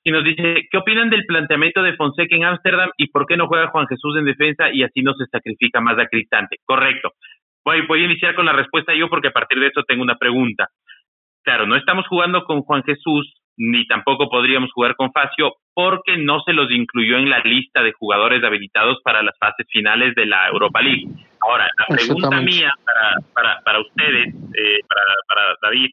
y 0.03 0.11
nos 0.11 0.23
dice, 0.23 0.67
¿qué 0.69 0.77
opinan 0.77 1.09
del 1.09 1.25
planteamiento 1.25 1.81
de 1.81 1.95
Fonseca 1.95 2.35
en 2.35 2.43
Ámsterdam 2.43 2.89
y 2.97 3.07
por 3.07 3.25
qué 3.25 3.37
no 3.37 3.47
juega 3.47 3.69
Juan 3.69 3.87
Jesús 3.87 4.17
en 4.17 4.25
defensa 4.25 4.69
y 4.71 4.83
así 4.83 5.01
no 5.01 5.13
se 5.13 5.25
sacrifica 5.27 5.79
más 5.79 5.97
a 5.97 6.07
Cristante? 6.07 6.57
Correcto. 6.65 7.11
Voy, 7.63 7.85
voy 7.87 8.01
a 8.01 8.05
iniciar 8.05 8.35
con 8.35 8.45
la 8.45 8.53
respuesta 8.53 8.93
yo 8.93 9.09
porque 9.09 9.29
a 9.29 9.31
partir 9.31 9.59
de 9.59 9.67
eso 9.67 9.83
tengo 9.83 10.03
una 10.03 10.17
pregunta. 10.17 10.67
Claro, 11.43 11.65
no 11.65 11.77
estamos 11.77 12.05
jugando 12.07 12.43
con 12.43 12.61
Juan 12.61 12.83
Jesús 12.83 13.33
ni 13.55 13.85
tampoco 13.87 14.29
podríamos 14.29 14.71
jugar 14.73 14.95
con 14.95 15.11
Facio 15.11 15.53
porque 15.73 16.17
no 16.17 16.41
se 16.41 16.53
los 16.53 16.69
incluyó 16.71 17.17
en 17.17 17.29
la 17.29 17.39
lista 17.39 17.83
de 17.83 17.93
jugadores 17.93 18.43
habilitados 18.43 18.99
para 19.03 19.21
las 19.23 19.37
fases 19.37 19.67
finales 19.69 20.15
de 20.15 20.25
la 20.25 20.47
Europa 20.47 20.81
League. 20.81 21.07
Ahora, 21.39 21.69
la 21.77 21.95
pregunta 21.95 22.41
mía 22.41 22.73
para, 22.83 23.15
para, 23.33 23.61
para 23.61 23.79
ustedes, 23.79 24.33
eh, 24.53 24.79
para, 24.87 25.03
para 25.27 25.55
David 25.61 25.91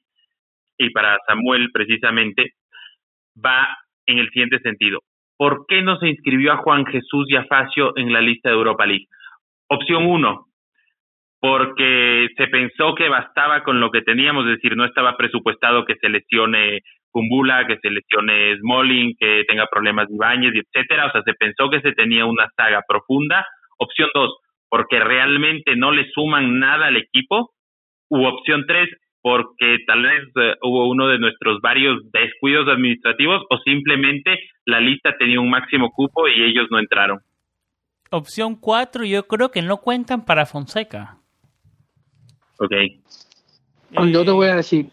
y 0.79 0.91
para 0.91 1.19
Samuel 1.27 1.71
precisamente, 1.73 2.55
va 3.45 3.69
en 4.11 4.19
el 4.19 4.31
siguiente 4.31 4.59
sentido. 4.61 5.01
¿Por 5.37 5.65
qué 5.67 5.83
no 5.83 5.97
se 5.99 6.09
inscribió 6.09 6.53
a 6.53 6.59
Juan 6.59 6.85
Jesús 6.87 7.27
y 7.29 7.37
a 7.37 7.45
Facio 7.45 7.97
en 7.97 8.13
la 8.13 8.21
lista 8.21 8.51
de 8.51 8.57
Europa 8.57 8.85
League? 8.87 9.07
Opción 9.69 10.05
uno, 10.07 10.47
porque 11.41 12.29
se 12.37 12.47
pensó 12.49 12.95
que 12.95 13.09
bastaba 13.09 13.63
con 13.63 13.81
lo 13.81 13.91
que 13.91 14.03
teníamos, 14.03 14.45
es 14.45 14.57
decir, 14.57 14.77
no 14.77 14.85
estaba 14.85 15.17
presupuestado 15.17 15.87
que 15.87 15.95
se 15.97 16.11
lesione 16.11 16.81
Kumbula, 17.11 17.67
que 17.67 17.79
se 17.79 17.91
lesione 17.91 18.57
Smalling, 18.59 19.15
que 19.19 19.45
tenga 19.49 19.67
problemas 19.67 20.09
de 20.09 20.15
Ibáñez, 20.15 20.53
etcétera, 20.55 21.07
o 21.07 21.11
sea, 21.13 21.23
se 21.23 21.35
pensó 21.35 21.71
que 21.71 21.81
se 21.81 21.93
tenía 21.93 22.27
una 22.27 22.49
saga 22.57 22.83
profunda. 22.87 23.47
Opción 23.79 24.11
dos, 24.13 24.37
porque 24.69 25.01
realmente 25.01 25.75
no 25.77 25.91
le 25.91 26.09
suman 26.11 26.61
nada 26.61 26.89
al 26.89 26.97
equipo, 26.97 27.51
u 28.11 28.25
opción 28.27 28.65
tres, 28.67 28.89
porque 29.23 29.79
tal 29.87 30.03
vez 30.03 30.23
eh, 30.37 30.57
hubo 30.63 30.89
uno 30.89 31.09
de 31.09 31.19
nuestros 31.19 31.61
varios 31.61 32.01
descuidos 32.13 32.69
administrativos 32.69 33.43
o 33.51 33.59
simplemente 33.59 34.39
la 34.65 34.81
lista 34.81 35.17
tenía 35.19 35.41
un 35.41 35.51
máximo 35.51 35.91
cupo 35.91 36.29
y 36.29 36.43
ellos 36.43 36.69
no 36.71 36.79
entraron. 36.79 37.21
Opción 38.11 38.57
cuatro, 38.57 39.05
yo 39.05 39.27
creo 39.27 39.51
que 39.51 39.63
no 39.63 39.77
cuentan 39.79 40.25
para 40.25 40.47
Fonseca. 40.47 41.19
Ok. 42.59 42.73
yo 44.11 44.25
te 44.25 44.31
voy 44.31 44.49
a 44.49 44.57
decir. 44.57 44.91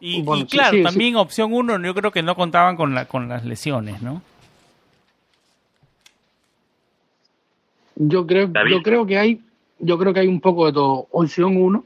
Y, 0.00 0.24
claro, 0.46 0.82
también 0.82 1.16
opción 1.16 1.52
uno, 1.52 1.78
yo 1.80 1.94
creo 1.94 2.10
que 2.10 2.22
no 2.22 2.34
contaban 2.34 2.76
con, 2.76 2.94
la, 2.94 3.06
con 3.06 3.28
las 3.28 3.44
lesiones, 3.44 4.02
¿no? 4.02 4.22
Yo 7.96 8.26
creo, 8.26 8.50
yo 8.68 8.82
creo 8.82 9.06
que 9.06 9.18
hay, 9.18 9.40
yo 9.78 9.98
creo 9.98 10.14
que 10.14 10.20
hay 10.20 10.28
un 10.28 10.40
poco 10.40 10.66
de 10.66 10.72
todo. 10.72 11.06
Opción 11.10 11.56
uno, 11.56 11.84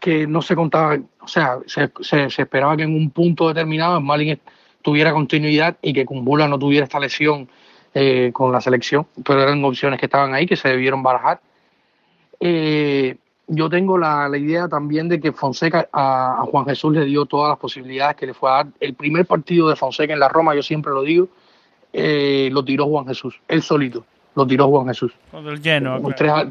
que 0.00 0.26
no 0.26 0.42
se 0.42 0.56
contaba, 0.56 0.98
o 1.20 1.28
sea, 1.28 1.58
se, 1.66 1.90
se, 2.00 2.42
esperaba 2.42 2.76
que 2.76 2.82
en 2.82 2.94
un 2.94 3.10
punto 3.10 3.48
determinado 3.48 4.00
Malin 4.00 4.38
tuviera 4.82 5.12
continuidad 5.12 5.76
y 5.80 5.92
que 5.92 6.04
Kumbula 6.04 6.48
no 6.48 6.58
tuviera 6.58 6.84
esta 6.84 6.98
lesión 6.98 7.48
eh, 7.94 8.30
con 8.32 8.52
la 8.52 8.60
selección, 8.60 9.06
pero 9.24 9.42
eran 9.42 9.64
opciones 9.64 9.98
que 9.98 10.06
estaban 10.06 10.34
ahí 10.34 10.46
que 10.46 10.56
se 10.56 10.68
debieron 10.68 11.02
barajar. 11.02 11.40
Eh, 12.40 13.16
yo 13.48 13.70
tengo 13.70 13.96
la, 13.96 14.28
idea 14.36 14.68
también 14.68 15.08
de 15.08 15.20
que 15.20 15.32
Fonseca 15.32 15.88
a, 15.92 16.44
Juan 16.50 16.64
Jesús 16.66 16.92
le 16.94 17.04
dio 17.04 17.26
todas 17.26 17.50
las 17.50 17.58
posibilidades 17.58 18.16
que 18.16 18.26
le 18.26 18.34
fue 18.34 18.50
a 18.50 18.54
dar. 18.54 18.66
El 18.80 18.94
primer 18.94 19.24
partido 19.24 19.68
de 19.68 19.76
Fonseca 19.76 20.12
en 20.12 20.20
la 20.20 20.28
Roma, 20.28 20.54
yo 20.54 20.62
siempre 20.62 20.92
lo 20.92 21.02
digo, 21.02 21.28
eh, 21.92 22.48
lo 22.52 22.64
tiró 22.64 22.86
Juan 22.86 23.06
Jesús, 23.06 23.40
él 23.46 23.62
solito, 23.62 24.04
lo 24.34 24.46
tiró 24.46 24.68
Juan 24.68 24.88
Jesús. 24.88 25.12
Con 25.30 25.46
el 25.46 25.62
lleno. 25.62 26.00
3 26.00 26.30
a, 26.30 26.50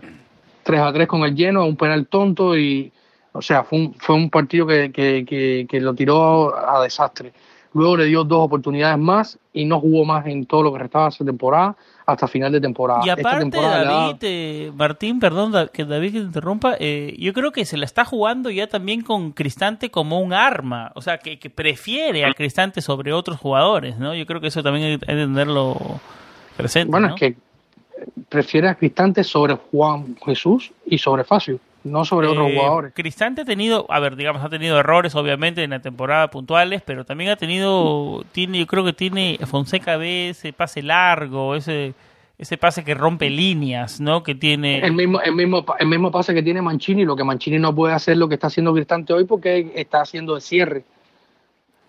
3 0.64 0.80
a 0.80 0.94
3 0.94 1.08
con 1.08 1.24
el 1.24 1.36
lleno, 1.36 1.66
un 1.66 1.76
penal 1.76 2.08
tonto 2.08 2.58
y 2.58 2.92
o 3.36 3.42
sea, 3.42 3.64
fue 3.64 3.80
un, 3.80 3.94
fue 3.96 4.16
un 4.16 4.30
partido 4.30 4.66
que, 4.66 4.92
que, 4.94 5.66
que, 5.70 5.82
lo 5.82 5.94
tiró 5.94 6.56
a 6.58 6.82
desastre. 6.82 7.34
Luego 7.74 7.98
le 7.98 8.06
dio 8.06 8.24
dos 8.24 8.46
oportunidades 8.46 8.98
más 8.98 9.38
y 9.52 9.66
no 9.66 9.82
jugó 9.82 10.06
más 10.06 10.26
en 10.28 10.46
todo 10.46 10.64
lo 10.64 10.72
que 10.72 10.80
restaba 10.80 11.06
de 11.06 11.10
esa 11.10 11.26
temporada 11.26 11.76
hasta 12.06 12.28
final 12.30 12.54
de 12.54 12.62
temporada. 12.62 13.02
Y 13.04 13.10
aparte, 13.10 13.50
David, 13.50 14.16
eh, 14.22 14.72
Martín, 14.74 15.20
perdón 15.20 15.70
que 15.74 15.84
David 15.84 16.14
te 16.14 16.18
interrumpa, 16.20 16.78
eh, 16.80 17.14
yo 17.20 17.34
creo 17.34 17.52
que 17.52 17.66
se 17.66 17.76
la 17.76 17.84
está 17.84 18.06
jugando 18.06 18.50
ya 18.50 18.68
también 18.68 19.02
con 19.02 19.34
Cristante 19.34 19.92
como 19.92 20.22
un 20.22 20.32
arma, 20.32 20.94
o 20.96 21.02
sea, 21.02 21.18
que, 21.18 21.38
que 21.38 21.50
prefiere 21.50 22.24
a 22.24 22.34
Cristante 22.34 22.82
sobre 22.82 23.12
otros 23.12 23.38
jugadores, 23.38 23.98
¿no? 23.98 24.16
Yo 24.16 24.26
creo 24.26 24.40
que 24.40 24.48
eso 24.48 24.64
también 24.64 24.86
hay 24.86 24.98
que 24.98 25.06
tenerlo 25.06 25.76
presente. 26.56 26.92
Bueno, 26.92 27.08
es 27.08 27.16
que 27.16 27.36
prefiere 28.30 28.70
a 28.70 28.76
Cristante 28.76 29.26
sobre 29.26 29.56
Juan 29.56 30.16
Jesús 30.24 30.72
y 30.86 30.98
sobre 30.98 31.26
Facio 31.26 31.60
no 31.86 32.04
sobre 32.04 32.28
otros 32.28 32.50
eh, 32.50 32.56
jugadores. 32.56 32.94
Cristante 32.94 33.42
ha 33.42 33.46
tenido, 33.46 33.86
a 33.90 34.00
ver, 34.00 34.16
digamos, 34.16 34.44
ha 34.44 34.50
tenido 34.50 34.78
errores 34.80 35.16
obviamente 35.16 35.64
en 35.64 35.70
la 35.70 35.80
temporada 35.80 36.30
puntuales, 36.30 36.82
pero 36.82 37.06
también 37.06 37.30
ha 37.30 37.36
tenido, 37.36 38.24
tiene, 38.32 38.60
yo 38.60 38.68
creo 38.68 38.84
que 38.84 38.94
tiene 38.94 39.40
Fonseca 39.46 39.96
ve 39.96 40.30
ese 40.30 40.52
pase 40.52 40.82
largo, 40.82 41.56
ese 41.56 41.94
ese 42.38 42.58
pase 42.58 42.84
que 42.84 42.94
rompe 42.94 43.30
líneas, 43.30 44.02
¿no? 44.02 44.22
Que 44.22 44.36
tiene 44.36 44.80
el 44.80 44.92
mismo 44.92 45.22
el 45.22 45.34
mismo 45.36 45.66
el 45.80 45.88
mismo 45.88 46.12
pase 46.12 46.34
que 46.34 46.44
tiene 46.44 46.62
Mancini, 46.62 47.06
lo 47.06 47.16
que 47.16 47.24
Mancini 47.24 47.60
no 47.60 47.74
puede 47.74 47.94
hacer 47.94 48.18
lo 48.18 48.28
que 48.28 48.34
está 48.34 48.48
haciendo 48.48 48.74
Cristante 48.74 49.14
hoy 49.14 49.24
porque 49.24 49.72
está 49.76 50.02
haciendo 50.02 50.36
de 50.36 50.42
cierre. 50.42 50.84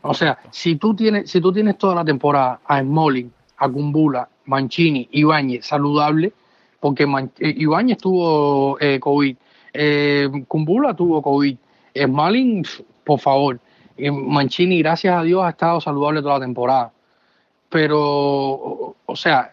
O 0.03 0.14
sea, 0.14 0.38
si 0.51 0.76
tú 0.76 0.94
tienes 0.94 1.28
si 1.30 1.40
tú 1.40 1.53
tienes 1.53 1.78
toda 1.78 1.97
la 1.97 2.05
temporada 2.05 2.61
a 2.64 2.80
Smalling, 2.80 3.32
a 3.57 3.68
Kumbula, 3.68 4.28
Mancini, 4.44 5.09
Ibáñez 5.11 5.66
saludable, 5.66 6.32
porque 6.78 7.05
eh, 7.40 7.55
Ibáñez 7.57 7.99
tuvo 7.99 8.78
eh, 8.78 9.01
COVID, 9.01 9.36
eh, 9.78 10.28
Kumbula 10.48 10.94
tuvo 10.94 11.22
COVID. 11.22 11.56
Smalling, 11.94 12.64
por 13.04 13.20
favor. 13.20 13.60
Mancini, 13.98 14.78
gracias 14.80 15.18
a 15.18 15.22
Dios, 15.22 15.44
ha 15.44 15.50
estado 15.50 15.80
saludable 15.80 16.20
toda 16.20 16.38
la 16.38 16.44
temporada. 16.44 16.92
Pero, 17.70 18.94
o 19.06 19.16
sea, 19.16 19.50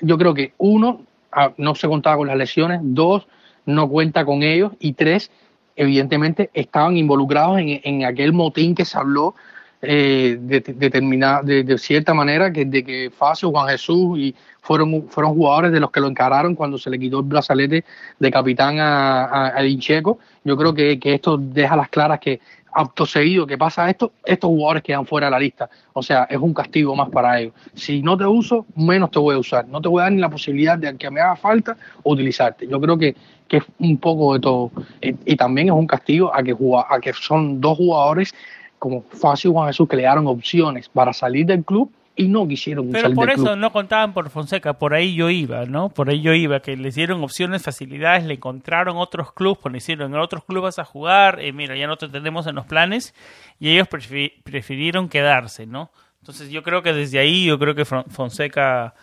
yo 0.00 0.18
creo 0.18 0.34
que 0.34 0.54
uno, 0.58 1.02
ah, 1.32 1.52
no 1.56 1.74
se 1.74 1.88
contaba 1.88 2.16
con 2.16 2.28
las 2.28 2.36
lesiones, 2.36 2.80
dos, 2.82 3.26
no 3.66 3.88
cuenta 3.88 4.24
con 4.24 4.42
ellos, 4.42 4.72
y 4.80 4.94
tres, 4.94 5.30
evidentemente 5.76 6.50
estaban 6.54 6.96
involucrados 6.96 7.58
en, 7.60 8.04
aquel 8.04 8.32
motín 8.32 8.74
que 8.74 8.84
se 8.84 8.98
habló 8.98 9.34
eh, 9.82 10.36
de, 10.40 10.60
de, 10.60 11.64
de, 11.64 11.78
cierta 11.78 12.12
manera, 12.12 12.52
que 12.52 12.66
de 12.66 12.84
que 12.84 13.10
Facio, 13.10 13.50
Juan 13.50 13.68
Jesús 13.68 14.18
y 14.18 14.34
fueron, 14.60 15.08
fueron 15.08 15.34
jugadores 15.34 15.72
de 15.72 15.80
los 15.80 15.90
que 15.90 16.00
lo 16.00 16.08
encararon 16.08 16.54
cuando 16.54 16.76
se 16.76 16.90
le 16.90 16.98
quitó 16.98 17.20
el 17.20 17.24
brazalete 17.24 17.84
de 18.18 18.30
capitán 18.30 18.78
a, 18.78 19.56
a, 19.56 19.64
Incheco. 19.64 20.18
Yo 20.44 20.56
creo 20.56 20.74
que, 20.74 20.98
esto 21.02 21.38
deja 21.38 21.76
las 21.76 21.88
claras 21.88 22.20
que 22.20 22.40
acto 22.72 23.04
seguido 23.04 23.46
que 23.46 23.58
pasa 23.58 23.90
esto, 23.90 24.12
estos 24.24 24.48
jugadores 24.48 24.82
quedan 24.82 25.06
fuera 25.06 25.26
de 25.28 25.30
la 25.32 25.40
lista. 25.40 25.70
O 25.94 26.02
sea, 26.02 26.24
es 26.24 26.38
un 26.38 26.52
castigo 26.52 26.94
más 26.94 27.08
para 27.08 27.40
ellos. 27.40 27.54
Si 27.74 28.02
no 28.02 28.16
te 28.16 28.26
uso, 28.26 28.66
menos 28.76 29.10
te 29.10 29.18
voy 29.18 29.34
a 29.34 29.38
usar. 29.38 29.66
No 29.66 29.80
te 29.80 29.88
voy 29.88 30.00
a 30.00 30.04
dar 30.04 30.12
ni 30.12 30.20
la 30.20 30.28
posibilidad 30.28 30.78
de 30.78 30.96
que 30.96 31.10
me 31.10 31.20
haga 31.20 31.36
falta 31.36 31.76
utilizarte. 32.04 32.68
Yo 32.68 32.80
creo 32.80 32.98
que, 32.98 33.16
que 33.48 33.56
es 33.56 33.64
un 33.78 33.96
poco 33.96 34.34
de 34.34 34.40
todo. 34.40 34.70
Y, 35.00 35.36
también 35.36 35.68
es 35.68 35.74
un 35.74 35.86
castigo 35.86 36.32
a 36.34 36.42
que, 36.42 36.54
a 36.88 37.00
que 37.00 37.12
son 37.14 37.60
dos 37.60 37.78
jugadores 37.78 38.34
como 38.80 39.02
Fácil 39.02 39.52
Juan 39.52 39.68
Jesús 39.68 39.88
que 39.88 39.94
le 39.94 40.02
dieron 40.02 40.26
opciones 40.26 40.88
para 40.88 41.12
salir 41.12 41.46
del 41.46 41.64
club 41.64 41.92
y 42.16 42.26
no 42.26 42.48
quisieron 42.48 42.90
Pero 42.90 43.12
por 43.14 43.30
eso 43.30 43.54
no 43.54 43.70
contaban 43.72 44.12
por 44.12 44.28
Fonseca, 44.30 44.72
por 44.72 44.94
ahí 44.94 45.14
yo 45.14 45.30
iba, 45.30 45.64
¿no? 45.66 45.90
Por 45.90 46.10
ahí 46.10 46.20
yo 46.20 46.32
iba, 46.32 46.60
que 46.60 46.76
les 46.76 46.96
dieron 46.96 47.22
opciones, 47.22 47.62
facilidades, 47.62 48.24
le 48.24 48.34
encontraron 48.34 48.96
otros 48.96 49.32
clubes, 49.32 49.58
pues 49.62 49.72
le 49.72 49.78
hicieron 49.78 50.12
en 50.12 50.20
otros 50.20 50.44
clubes 50.44 50.78
a 50.78 50.84
jugar, 50.84 51.40
eh, 51.40 51.52
mira, 51.52 51.76
ya 51.76 51.86
no 51.86 51.96
te 51.96 52.08
tenemos 52.08 52.46
en 52.46 52.56
los 52.56 52.66
planes, 52.66 53.14
y 53.58 53.70
ellos 53.70 53.86
prefirieron 53.88 55.08
quedarse, 55.08 55.66
¿no? 55.66 55.90
Entonces 56.20 56.50
yo 56.50 56.62
creo 56.62 56.82
que 56.82 56.92
desde 56.92 57.18
ahí, 57.18 57.46
yo 57.46 57.58
creo 57.58 57.74
que 57.74 57.84
Fonseca 57.84 58.94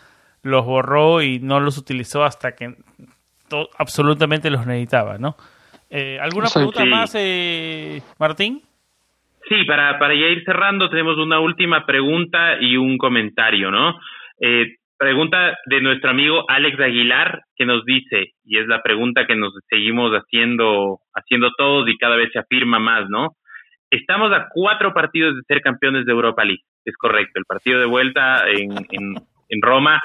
los 0.42 0.64
borró 0.64 1.22
y 1.22 1.38
no 1.40 1.60
los 1.60 1.78
utilizó 1.78 2.24
hasta 2.24 2.52
que 2.52 2.76
absolutamente 3.78 4.50
los 4.50 4.66
necesitaba, 4.66 5.18
¿no? 5.18 5.36
Eh, 5.90 6.18
¿Alguna 6.20 6.50
pregunta 6.50 6.84
más, 6.84 7.12
eh, 7.14 8.02
Martín? 8.18 8.62
Sí, 9.48 9.64
para, 9.64 9.98
para 9.98 10.14
ya 10.14 10.26
ir 10.26 10.44
cerrando, 10.44 10.90
tenemos 10.90 11.16
una 11.16 11.40
última 11.40 11.86
pregunta 11.86 12.60
y 12.60 12.76
un 12.76 12.98
comentario, 12.98 13.70
¿no? 13.70 13.98
Eh, 14.40 14.76
pregunta 14.98 15.56
de 15.66 15.80
nuestro 15.80 16.10
amigo 16.10 16.44
Alex 16.48 16.78
Aguilar, 16.80 17.42
que 17.56 17.64
nos 17.64 17.84
dice, 17.84 18.32
y 18.44 18.58
es 18.58 18.66
la 18.66 18.82
pregunta 18.82 19.26
que 19.26 19.36
nos 19.36 19.54
seguimos 19.70 20.12
haciendo, 20.12 20.98
haciendo 21.14 21.50
todos 21.56 21.88
y 21.88 21.96
cada 21.96 22.16
vez 22.16 22.30
se 22.32 22.40
afirma 22.40 22.78
más, 22.78 23.08
¿no? 23.08 23.36
Estamos 23.90 24.32
a 24.32 24.48
cuatro 24.52 24.92
partidos 24.92 25.36
de 25.36 25.42
ser 25.46 25.62
campeones 25.62 26.04
de 26.04 26.12
Europa 26.12 26.44
League, 26.44 26.62
es 26.84 26.96
correcto. 26.96 27.38
El 27.38 27.46
partido 27.46 27.80
de 27.80 27.86
vuelta 27.86 28.42
en, 28.50 28.70
en, 28.90 29.62
Roma, 29.62 30.02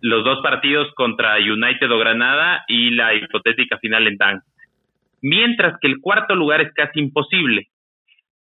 los 0.00 0.24
dos 0.24 0.40
partidos 0.42 0.88
contra 0.94 1.36
United 1.36 1.90
o 1.90 1.98
Granada 1.98 2.64
y 2.68 2.90
la 2.90 3.14
hipotética 3.14 3.76
final 3.78 4.06
en 4.06 4.16
Tank. 4.16 4.42
Mientras 5.20 5.78
que 5.80 5.88
el 5.88 6.00
cuarto 6.00 6.34
lugar 6.34 6.62
es 6.62 6.72
casi 6.72 7.00
imposible. 7.00 7.66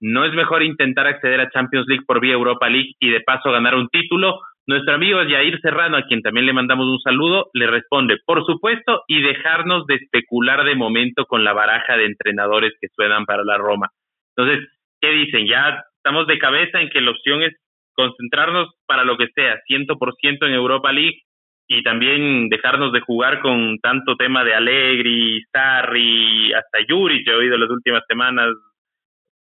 ¿No 0.02 0.26
es 0.26 0.34
mejor 0.34 0.64
intentar 0.64 1.08
acceder 1.08 1.40
a 1.40 1.50
Champions 1.50 1.88
League 1.88 2.04
por 2.06 2.20
vía 2.20 2.34
Europa 2.34 2.70
League 2.70 2.94
y 3.00 3.10
de 3.10 3.22
paso 3.22 3.52
ganar 3.52 3.76
un 3.76 3.88
título? 3.90 4.40
Nuestro 4.68 4.96
amigo 4.96 5.20
Jair 5.20 5.60
Serrano, 5.62 5.96
a 5.98 6.04
quien 6.04 6.22
también 6.22 6.46
le 6.46 6.54
mandamos 6.54 6.88
un 6.88 7.00
saludo, 7.00 7.50
le 7.54 7.68
responde, 7.68 8.18
por 8.26 8.44
supuesto, 8.46 9.04
y 9.08 9.22
dejarnos 9.22 9.86
de 9.86 9.96
especular 9.96 10.66
de 10.66 10.76
momento 10.76 11.26
con 11.26 11.44
la 11.44 11.54
baraja 11.54 11.98
de 11.98 12.06
entrenadores 12.06 12.74
que 12.82 12.88
suenan 12.96 13.26
para 13.26 13.44
la 13.44 13.58
Roma. 13.58 13.90
Entonces, 14.36 14.68
¿qué 15.00 15.12
dicen? 15.12 15.48
Ya 15.48 15.84
estamos 15.98 16.28
de 16.28 16.40
cabeza 16.40 16.82
en 16.82 16.90
que 16.90 17.02
la 17.02 17.12
opción 17.12 17.44
es 17.44 17.54
concentrarnos 17.94 18.74
para 18.88 19.04
lo 19.04 19.18
que 19.18 19.28
sea, 19.36 19.60
100% 19.70 20.48
en 20.48 20.54
Europa 20.54 20.92
League 20.92 21.22
y 21.68 21.84
también 21.84 22.50
dejarnos 22.50 22.92
de 22.92 23.02
jugar 23.02 23.42
con 23.42 23.80
tanto 23.80 24.16
tema 24.16 24.44
de 24.44 24.56
Allegri, 24.56 25.44
Sarri, 25.52 26.54
hasta 26.54 26.80
Yuri, 26.88 27.24
que 27.24 27.32
he 27.32 27.36
oído 27.36 27.58
las 27.58 27.70
últimas 27.70 28.04
semanas 28.08 28.50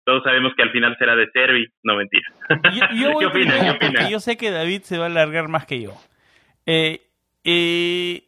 todos 0.06 0.24
sabemos 0.24 0.54
que 0.56 0.64
al 0.64 0.72
final 0.72 0.96
será 0.98 1.16
de 1.16 1.28
Servi. 1.32 1.68
No, 1.84 1.96
mentira. 1.96 2.24
Yo, 2.94 3.18
¿Qué 3.20 3.26
opinas? 3.26 4.10
Yo 4.10 4.20
sé 4.20 4.38
que 4.38 4.52
David 4.52 4.84
se 4.84 4.98
va 4.98 5.06
a 5.06 5.08
alargar 5.08 5.48
más 5.48 5.66
que 5.66 5.82
yo. 5.82 5.94
Eh, 6.66 7.02
eh, 7.44 8.26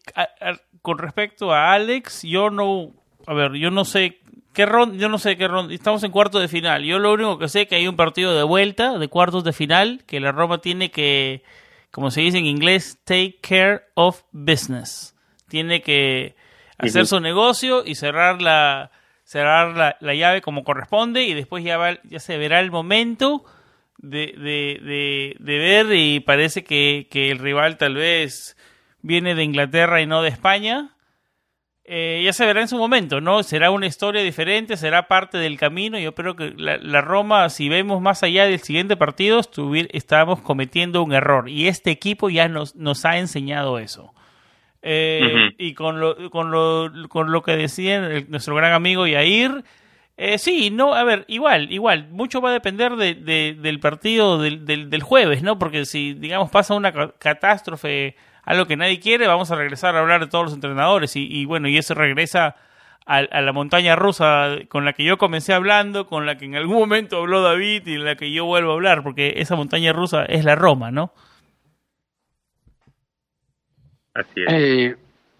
con 0.81 0.97
respecto 0.97 1.53
a 1.53 1.73
Alex, 1.73 2.23
yo 2.23 2.49
no, 2.49 2.93
a 3.27 3.33
ver, 3.33 3.53
yo 3.53 3.69
no 3.69 3.85
sé 3.85 4.19
qué 4.53 4.65
ronda, 4.65 4.97
yo 4.97 5.07
no 5.07 5.19
sé 5.19 5.37
qué 5.37 5.47
ronda, 5.47 5.73
estamos 5.73 6.03
en 6.03 6.11
cuartos 6.11 6.41
de 6.41 6.47
final. 6.47 6.83
Yo 6.83 6.97
lo 6.97 7.13
único 7.13 7.37
que 7.37 7.47
sé 7.47 7.61
es 7.61 7.67
que 7.67 7.75
hay 7.75 7.87
un 7.87 7.95
partido 7.95 8.35
de 8.35 8.43
vuelta 8.43 8.97
de 8.97 9.07
cuartos 9.07 9.43
de 9.43 9.53
final 9.53 10.03
que 10.07 10.19
la 10.19 10.31
Roma 10.31 10.59
tiene 10.59 10.89
que, 10.89 11.43
como 11.91 12.09
se 12.09 12.21
dice 12.21 12.39
en 12.39 12.47
inglés, 12.47 12.99
take 13.03 13.37
care 13.39 13.81
of 13.93 14.23
business. 14.31 15.15
Tiene 15.47 15.81
que 15.81 16.35
hacer 16.79 17.05
su 17.05 17.19
negocio 17.19 17.83
y 17.85 17.95
cerrar 17.95 18.41
la 18.41 18.91
cerrar 19.27 19.97
la, 19.99 20.13
llave 20.13 20.41
como 20.41 20.63
corresponde 20.63 21.23
y 21.23 21.33
después 21.33 21.61
ya, 21.61 21.99
ya 22.05 22.19
se 22.19 22.37
verá 22.37 22.61
el 22.61 22.71
momento 22.71 23.43
de, 23.97 24.33
de, 24.37 25.35
de, 25.37 25.57
ver 25.57 25.87
y 25.93 26.21
parece 26.21 26.63
que, 26.63 27.07
que, 27.11 27.29
el 27.29 27.39
rival 27.39 27.77
tal 27.77 27.95
vez 27.95 28.55
viene 29.01 29.35
de 29.35 29.43
Inglaterra 29.43 30.01
y 30.01 30.05
no 30.05 30.21
de 30.21 30.29
España. 30.29 30.95
eh, 31.83 32.21
ya 32.23 32.31
se 32.31 32.45
verá 32.45 32.61
en 32.61 32.69
su 32.69 32.77
momento, 32.77 33.19
¿no? 33.19 33.43
Será 33.43 33.69
una 33.69 33.87
historia 33.87 34.21
diferente, 34.23 34.77
será 34.77 35.09
parte 35.09 35.37
del 35.37 35.59
camino. 35.59 35.99
Yo 35.99 36.15
creo 36.15 36.37
que 36.37 36.53
la, 36.55 37.01
Roma, 37.01 37.49
si 37.49 37.67
vemos 37.67 38.01
más 38.01 38.23
allá 38.23 38.45
del 38.45 38.61
siguiente 38.61 38.95
partido, 38.95 39.41
estábamos 39.91 40.39
cometiendo 40.39 41.03
un 41.03 41.11
error. 41.11 41.49
Y 41.49 41.67
este 41.67 41.91
equipo 41.91 42.29
ya 42.29 42.47
nos, 42.47 42.77
nos 42.77 43.03
ha 43.03 43.17
enseñado 43.17 43.77
eso. 43.77 44.13
Eh, 44.89 45.53
y 45.57 45.73
con 45.73 45.99
lo, 45.99 46.29
con, 46.29 46.49
lo, 46.49 46.89
con 47.09 47.31
lo 47.33 47.41
que 47.41 47.57
decía 47.57 48.23
nuestro 48.29 48.55
gran 48.55 48.71
amigo 48.71 49.05
Yair, 49.05 49.65
eh, 50.15 50.37
sí, 50.37 50.69
no, 50.71 50.93
a 50.93 51.03
ver, 51.03 51.25
igual, 51.27 51.71
igual, 51.73 52.07
mucho 52.09 52.39
va 52.39 52.51
a 52.51 52.53
depender 52.53 52.95
de, 52.95 53.13
del 53.53 53.79
partido 53.81 54.41
del, 54.41 54.65
del, 54.65 54.89
del, 54.89 55.03
jueves, 55.03 55.43
¿no? 55.43 55.59
Porque 55.59 55.85
si, 55.85 56.13
digamos, 56.13 56.49
pasa 56.49 56.73
una 56.73 56.93
catástrofe 57.19 58.15
algo 58.43 58.65
que 58.65 58.77
nadie 58.77 59.01
quiere, 59.01 59.27
vamos 59.27 59.51
a 59.51 59.55
regresar 59.55 59.97
a 59.97 59.99
hablar 59.99 60.21
de 60.21 60.27
todos 60.27 60.45
los 60.45 60.53
entrenadores 60.53 61.17
y, 61.17 61.43
bueno, 61.43 61.67
y 61.67 61.77
eso 61.77 61.93
regresa 61.93 62.55
a, 63.05 63.41
la 63.41 63.51
montaña 63.51 63.97
rusa 63.97 64.55
con 64.69 64.85
la 64.85 64.93
que 64.93 65.03
yo 65.03 65.17
comencé 65.17 65.53
hablando, 65.53 66.07
con 66.07 66.25
la 66.25 66.37
que 66.37 66.45
en 66.45 66.55
algún 66.55 66.77
momento 66.77 67.17
habló 67.17 67.41
David 67.41 67.85
y 67.85 67.95
en 67.95 68.05
la 68.05 68.15
que 68.15 68.31
yo 68.31 68.45
vuelvo 68.45 68.71
a 68.71 68.75
hablar, 68.75 69.03
porque 69.03 69.33
esa 69.35 69.57
montaña 69.57 69.91
rusa 69.91 70.23
es 70.23 70.45
la 70.45 70.55
Roma, 70.55 70.91
¿no? 70.91 71.11
Eh, 74.35 74.95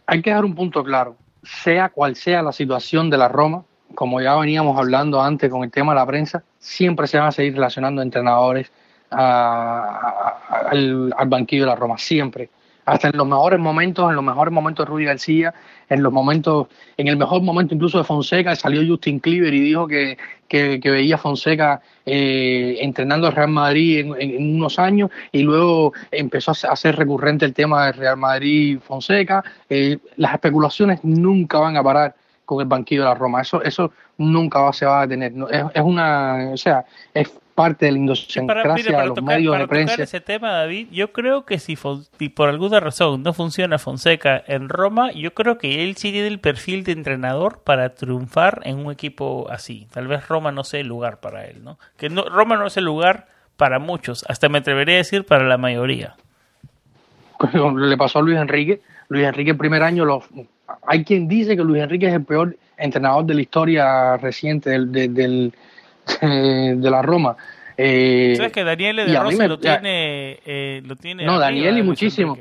hay 0.06 0.22
que 0.22 0.32
dar 0.32 0.46
un 0.46 0.56
punto 0.56 0.84
claro, 0.84 1.16
sea 1.44 1.90
cual 1.90 2.16
sea 2.16 2.42
la 2.42 2.52
situación 2.52 3.10
de 3.10 3.18
la 3.18 3.28
Roma, 3.28 3.64
como 3.96 4.22
ya 4.22 4.36
veníamos 4.36 4.78
hablando 4.78 5.22
antes 5.22 5.50
con 5.50 5.64
el 5.64 5.72
tema 5.72 5.94
de 5.94 6.00
la 6.00 6.06
prensa, 6.06 6.44
siempre 6.60 7.08
se 7.08 7.18
van 7.18 7.28
a 7.28 7.32
seguir 7.32 7.54
relacionando 7.54 8.02
entrenadores 8.02 8.72
al, 9.10 11.14
al 11.16 11.30
banquillo 11.30 11.64
de 11.64 11.70
la 11.70 11.76
Roma, 11.76 11.98
siempre 11.98 12.50
hasta 12.88 13.10
en 13.10 13.18
los 13.18 13.28
mejores 13.28 13.60
momentos, 13.60 14.10
en 14.10 14.16
los 14.16 14.24
mejores 14.24 14.54
momentos 14.54 14.86
de 14.86 14.90
Rudy 14.90 15.04
García, 15.04 15.54
en 15.90 16.02
los 16.02 16.14
momentos, 16.14 16.68
en 16.96 17.10
el 17.10 17.18
mejor 17.18 17.42
momento 17.42 17.76
incluso 17.76 17.98
de 17.98 18.06
Fonseca, 18.06 18.56
salió 18.56 18.82
Justin 18.88 19.20
Cleaver 19.20 19.54
y 19.54 19.60
dijo 19.60 19.88
que, 19.88 20.18
que, 20.48 20.80
veía 20.86 21.16
a 21.16 21.18
Fonseca 21.18 21.82
eh, 22.06 22.78
entrenando 22.80 23.28
al 23.28 23.34
Real 23.34 23.50
Madrid 23.50 24.06
en, 24.18 24.56
unos 24.56 24.80
años 24.80 25.12
y 25.34 25.44
luego 25.44 25.92
empezó 26.12 26.52
a 26.52 26.76
ser 26.78 26.96
recurrente 26.96 27.44
el 27.44 27.54
tema 27.54 27.88
del 27.88 27.96
Real 27.96 28.16
Madrid 28.16 28.80
Fonseca. 28.80 29.44
Eh, 29.70 29.98
las 30.16 30.34
especulaciones 30.34 31.04
nunca 31.04 31.60
van 31.60 31.76
a 31.76 31.84
parar 31.84 32.16
con 32.46 32.62
el 32.62 32.68
banquillo 32.68 33.02
de 33.02 33.10
la 33.10 33.16
Roma. 33.16 33.42
Eso, 33.42 33.62
eso 33.62 33.92
nunca 34.18 34.72
se 34.72 34.86
va 34.86 35.02
a 35.02 35.08
detener. 35.08 35.34
Es, 35.52 35.66
es 35.74 35.82
una, 35.82 36.52
o 36.54 36.58
sea, 36.58 36.86
es 37.14 37.30
parte 37.58 37.88
de 37.88 37.92
la 37.94 37.98
idiosincrasia 37.98 39.00
de 39.00 39.08
los 39.08 39.24
medios 39.24 39.58
de 39.58 39.68
prensa. 39.68 40.04
ese 40.04 40.22
tema, 40.22 40.52
David, 40.52 40.90
yo 40.92 41.12
creo 41.12 41.44
que 41.44 41.58
si, 41.58 41.76
por 41.76 42.50
alguna 42.50 42.80
razón 42.80 43.24
no 43.24 43.34
funciona 43.34 43.80
Fonseca 43.80 44.44
en 44.46 44.70
Roma, 44.70 45.12
yo 45.12 45.34
creo 45.34 45.58
que 45.58 45.84
él 45.84 45.98
sí 45.98 46.12
tiene 46.12 46.28
el 46.28 46.40
perfil 46.40 46.84
de 46.84 46.92
entrenador 46.92 47.64
para 47.64 47.96
triunfar 47.96 48.62
en 48.64 48.78
un 48.78 48.92
equipo 48.92 49.48
así. 49.50 49.88
Tal 49.92 50.08
vez 50.08 50.28
Roma 50.28 50.52
no 50.52 50.64
sea 50.64 50.82
el 50.82 50.88
lugar 50.88 51.20
para 51.20 51.46
él, 51.46 51.64
¿no? 51.64 51.80
Que 51.98 52.10
no, 52.10 52.26
Roma 52.26 52.58
no 52.58 52.68
es 52.68 52.78
el 52.78 52.86
lugar 52.86 53.26
para 53.56 53.80
muchos, 53.80 54.24
hasta 54.30 54.50
me 54.50 54.60
atrevería 54.60 54.94
a 54.94 54.98
decir 55.00 55.26
para 55.26 55.48
la 55.48 55.58
mayoría. 55.58 56.16
Le 57.76 57.98
pasó 57.98 58.20
a 58.20 58.22
Luis 58.22 58.38
Enrique. 58.38 58.82
Luis 59.10 59.26
Enrique 59.26 59.50
el 59.50 59.58
primer 59.58 59.82
año, 59.82 60.06
los, 60.06 60.26
hay 60.86 61.04
quien 61.04 61.28
dice 61.28 61.58
que 61.58 61.64
Luis 61.64 61.82
Enrique 61.82 62.08
es 62.08 62.14
el 62.14 62.24
peor 62.24 62.56
entrenador 62.78 63.26
de 63.26 63.34
la 63.34 63.42
historia 63.42 64.18
reciente 64.18 64.70
del, 64.70 64.92
del 64.92 65.54
de 66.22 66.90
la 66.90 67.02
Roma. 67.02 67.36
Eh, 67.78 68.34
¿Sabes 68.36 68.52
que 68.52 68.64
Daniele 68.64 69.06
de 69.06 69.20
Rossi 69.20 69.48
lo, 69.48 69.60
tiene, 69.60 70.40
eh, 70.46 70.82
lo 70.84 70.96
tiene? 70.96 71.26
No, 71.26 71.38
Daniele 71.38 71.80
y 71.80 71.84
muchísimo. 71.84 72.38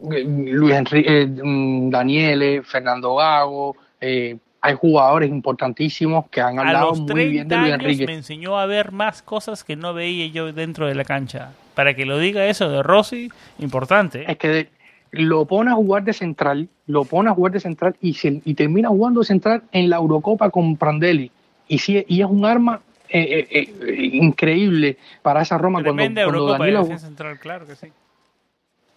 Luis 0.00 0.74
Enrique, 0.74 1.22
eh, 1.22 1.26
mm, 1.26 1.90
Daniele, 1.90 2.62
Fernando 2.62 3.16
Gago, 3.16 3.76
eh, 4.00 4.36
hay 4.60 4.74
jugadores 4.74 5.28
importantísimos 5.28 6.28
que 6.28 6.40
han 6.40 6.58
hablado 6.58 6.94
muy 6.94 7.28
bien 7.28 7.48
de 7.48 7.56
Luis 7.56 7.72
Enrique. 7.72 8.06
Me 8.06 8.14
enseñó 8.14 8.58
a 8.58 8.66
ver 8.66 8.92
más 8.92 9.22
cosas 9.22 9.64
que 9.64 9.74
no 9.74 9.92
veía 9.92 10.26
yo 10.28 10.52
dentro 10.52 10.86
de 10.86 10.94
la 10.94 11.04
cancha. 11.04 11.52
Para 11.74 11.94
que 11.94 12.06
lo 12.06 12.18
diga 12.18 12.46
eso 12.46 12.68
de 12.68 12.82
Rossi, 12.82 13.30
importante. 13.58 14.30
Es 14.30 14.36
que 14.36 14.68
lo 15.10 15.46
pone 15.46 15.70
a 15.70 15.74
jugar 15.74 16.04
de 16.04 16.12
central, 16.12 16.68
lo 16.86 17.04
pone 17.04 17.30
a 17.30 17.34
jugar 17.34 17.52
de 17.52 17.60
central 17.60 17.96
y, 18.00 18.16
y 18.22 18.54
termina 18.54 18.88
jugando 18.88 19.20
de 19.20 19.26
central 19.26 19.62
en 19.72 19.90
la 19.90 19.96
Eurocopa 19.96 20.50
con 20.50 20.76
Prandelli 20.76 21.30
y, 21.68 21.78
sí, 21.78 22.04
y 22.08 22.20
es 22.20 22.26
un 22.26 22.44
arma 22.44 22.80
eh, 23.10 23.48
eh, 23.50 23.74
eh, 23.80 24.10
increíble 24.12 24.98
para 25.22 25.40
esa 25.40 25.56
Roma 25.56 25.82
cuando, 25.82 26.02
cuando 26.56 26.98
Central, 26.98 27.38
claro 27.38 27.66
que 27.66 27.74
sí. 27.74 27.86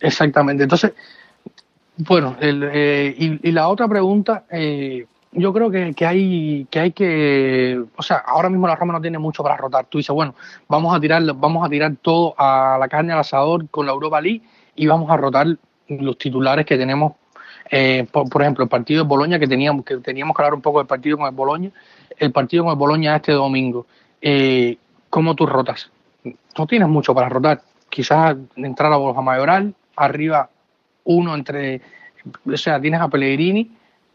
Exactamente. 0.01 0.63
Entonces, 0.63 0.91
bueno, 1.95 2.35
el, 2.41 3.39
y, 3.41 3.51
la 3.51 3.69
otra 3.69 3.87
pregunta, 3.87 4.43
yo 5.31 5.53
creo 5.53 5.71
que, 5.71 5.93
que, 5.93 6.05
hay 6.05 6.67
que 6.69 6.79
hay 6.81 6.91
que, 6.91 7.81
o 7.95 8.03
sea, 8.03 8.17
ahora 8.17 8.49
mismo 8.49 8.67
la 8.67 8.75
Roma 8.75 8.93
no 8.93 9.01
tiene 9.01 9.17
mucho 9.17 9.43
para 9.43 9.55
rotar. 9.55 9.85
Tú 9.85 9.99
dices, 9.99 10.13
bueno, 10.13 10.35
vamos 10.67 10.93
a 10.93 10.99
tirar, 10.99 11.23
vamos 11.35 11.65
a 11.65 11.69
tirar 11.69 11.95
todo 12.01 12.35
a 12.37 12.77
la 12.77 12.89
carne 12.89 13.13
al 13.13 13.19
asador 13.19 13.69
con 13.69 13.85
la 13.85 13.93
Europa 13.93 14.19
League 14.19 14.41
y 14.75 14.87
vamos 14.87 15.09
a 15.09 15.15
rotar 15.15 15.47
los 15.87 16.17
titulares 16.17 16.65
que 16.65 16.77
tenemos. 16.77 17.13
por, 18.11 18.41
ejemplo, 18.41 18.65
el 18.65 18.69
partido 18.69 19.03
de 19.03 19.07
Boloña 19.07 19.39
que 19.39 19.47
teníamos 19.47 19.85
que 19.85 19.97
teníamos 19.97 20.35
que 20.35 20.41
hablar 20.41 20.55
un 20.55 20.61
poco 20.61 20.79
del 20.79 20.87
partido 20.87 21.17
con 21.17 21.27
el 21.27 21.33
Boloña 21.33 21.71
el 22.17 22.31
partido 22.31 22.63
con 22.63 22.73
el 22.73 22.77
Boloña 22.77 23.15
este 23.15 23.31
domingo, 23.33 23.85
eh, 24.21 24.77
¿cómo 25.09 25.35
tú 25.35 25.45
rotas? 25.45 25.91
No 26.57 26.67
tienes 26.67 26.87
mucho 26.87 27.13
para 27.13 27.29
rotar. 27.29 27.61
Quizás 27.89 28.35
entrar 28.55 28.91
a 28.93 28.97
Borja 28.97 29.21
Mayoral, 29.21 29.73
arriba 29.95 30.49
uno 31.03 31.35
entre, 31.35 31.81
o 32.45 32.57
sea, 32.57 32.79
tienes 32.79 33.01
a 33.01 33.09
Pellegrini, 33.09 33.71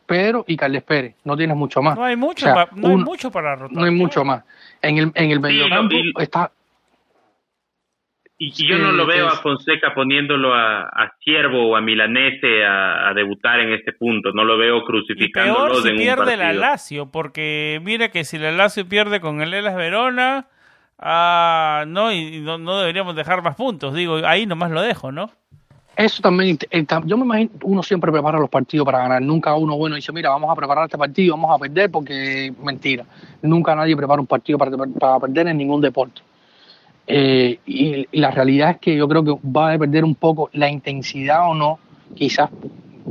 Pedro 0.06 0.44
y 0.46 0.56
Carles 0.56 0.82
Pérez. 0.82 1.14
No 1.24 1.36
tienes 1.36 1.56
mucho 1.56 1.82
más. 1.82 1.96
No 1.96 2.04
hay 2.04 2.16
mucho, 2.16 2.46
para, 2.46 2.68
no 2.74 2.88
hay 2.88 2.96
mucho 2.96 3.30
para 3.30 3.56
rotar. 3.56 3.76
No 3.76 3.84
hay 3.84 3.90
mucho 3.90 4.24
más. 4.24 4.44
En 4.80 4.98
el, 4.98 5.12
en 5.14 5.30
el 5.30 5.40
mediocampo 5.40 5.96
está 6.20 6.52
y, 8.38 8.50
yo 8.68 8.78
no 8.78 8.92
lo 8.92 9.06
veo 9.06 9.28
a 9.28 9.36
Fonseca 9.36 9.94
poniéndolo 9.94 10.52
a, 10.52 10.82
a 10.82 11.12
Ciervo 11.24 11.70
o 11.70 11.76
a 11.76 11.80
Milanese 11.80 12.64
a, 12.66 13.12
debutar 13.14 13.60
en 13.60 13.72
este 13.72 13.92
punto. 13.92 14.32
No 14.32 14.44
lo 14.44 14.58
veo 14.58 14.84
crucificándolo 14.84 15.78
y 15.78 15.82
peor 15.82 15.82
si 15.82 15.96
pierde 15.96 16.36
la 16.36 16.52
Lazio, 16.52 17.10
porque 17.10 17.80
mira 17.82 18.10
que 18.10 18.24
si 18.24 18.38
la 18.38 18.52
Lazio 18.52 18.86
pierde 18.86 19.20
con 19.20 19.40
el 19.40 19.54
Elas 19.54 19.74
Verona, 19.74 20.48
ah, 20.98 21.84
no, 21.86 22.12
y 22.12 22.40
no, 22.40 22.58
no, 22.58 22.78
deberíamos 22.78 23.16
dejar 23.16 23.42
más 23.42 23.56
puntos. 23.56 23.94
Digo, 23.94 24.16
ahí 24.26 24.44
nomás 24.44 24.70
lo 24.70 24.82
dejo, 24.82 25.10
¿no? 25.12 25.30
Eso 25.96 26.20
también, 26.20 26.58
eh, 26.70 26.84
yo 27.06 27.16
me 27.16 27.24
imagino, 27.24 27.50
uno 27.62 27.82
siempre 27.82 28.12
prepara 28.12 28.38
los 28.38 28.50
partidos 28.50 28.84
para 28.84 28.98
ganar. 28.98 29.22
Nunca 29.22 29.54
uno 29.54 29.78
bueno 29.78 29.96
dice, 29.96 30.12
mira, 30.12 30.28
vamos 30.28 30.50
a 30.50 30.54
preparar 30.54 30.84
este 30.84 30.98
partido, 30.98 31.34
vamos 31.34 31.56
a 31.56 31.58
perder, 31.58 31.90
porque 31.90 32.52
mentira. 32.62 33.06
Nunca 33.40 33.74
nadie 33.74 33.96
prepara 33.96 34.20
un 34.20 34.26
partido 34.26 34.58
para, 34.58 34.72
para 34.76 35.20
perder 35.20 35.48
en 35.48 35.56
ningún 35.56 35.80
deporte. 35.80 36.20
Eh, 37.06 37.60
y, 37.66 38.18
la 38.18 38.30
realidad 38.30 38.70
es 38.70 38.78
que 38.78 38.96
yo 38.96 39.08
creo 39.08 39.24
que 39.24 39.48
va 39.48 39.68
a 39.68 39.72
depender 39.72 40.04
un 40.04 40.14
poco 40.14 40.50
la 40.52 40.68
intensidad 40.68 41.50
o 41.50 41.54
no, 41.54 41.78
quizás 42.14 42.50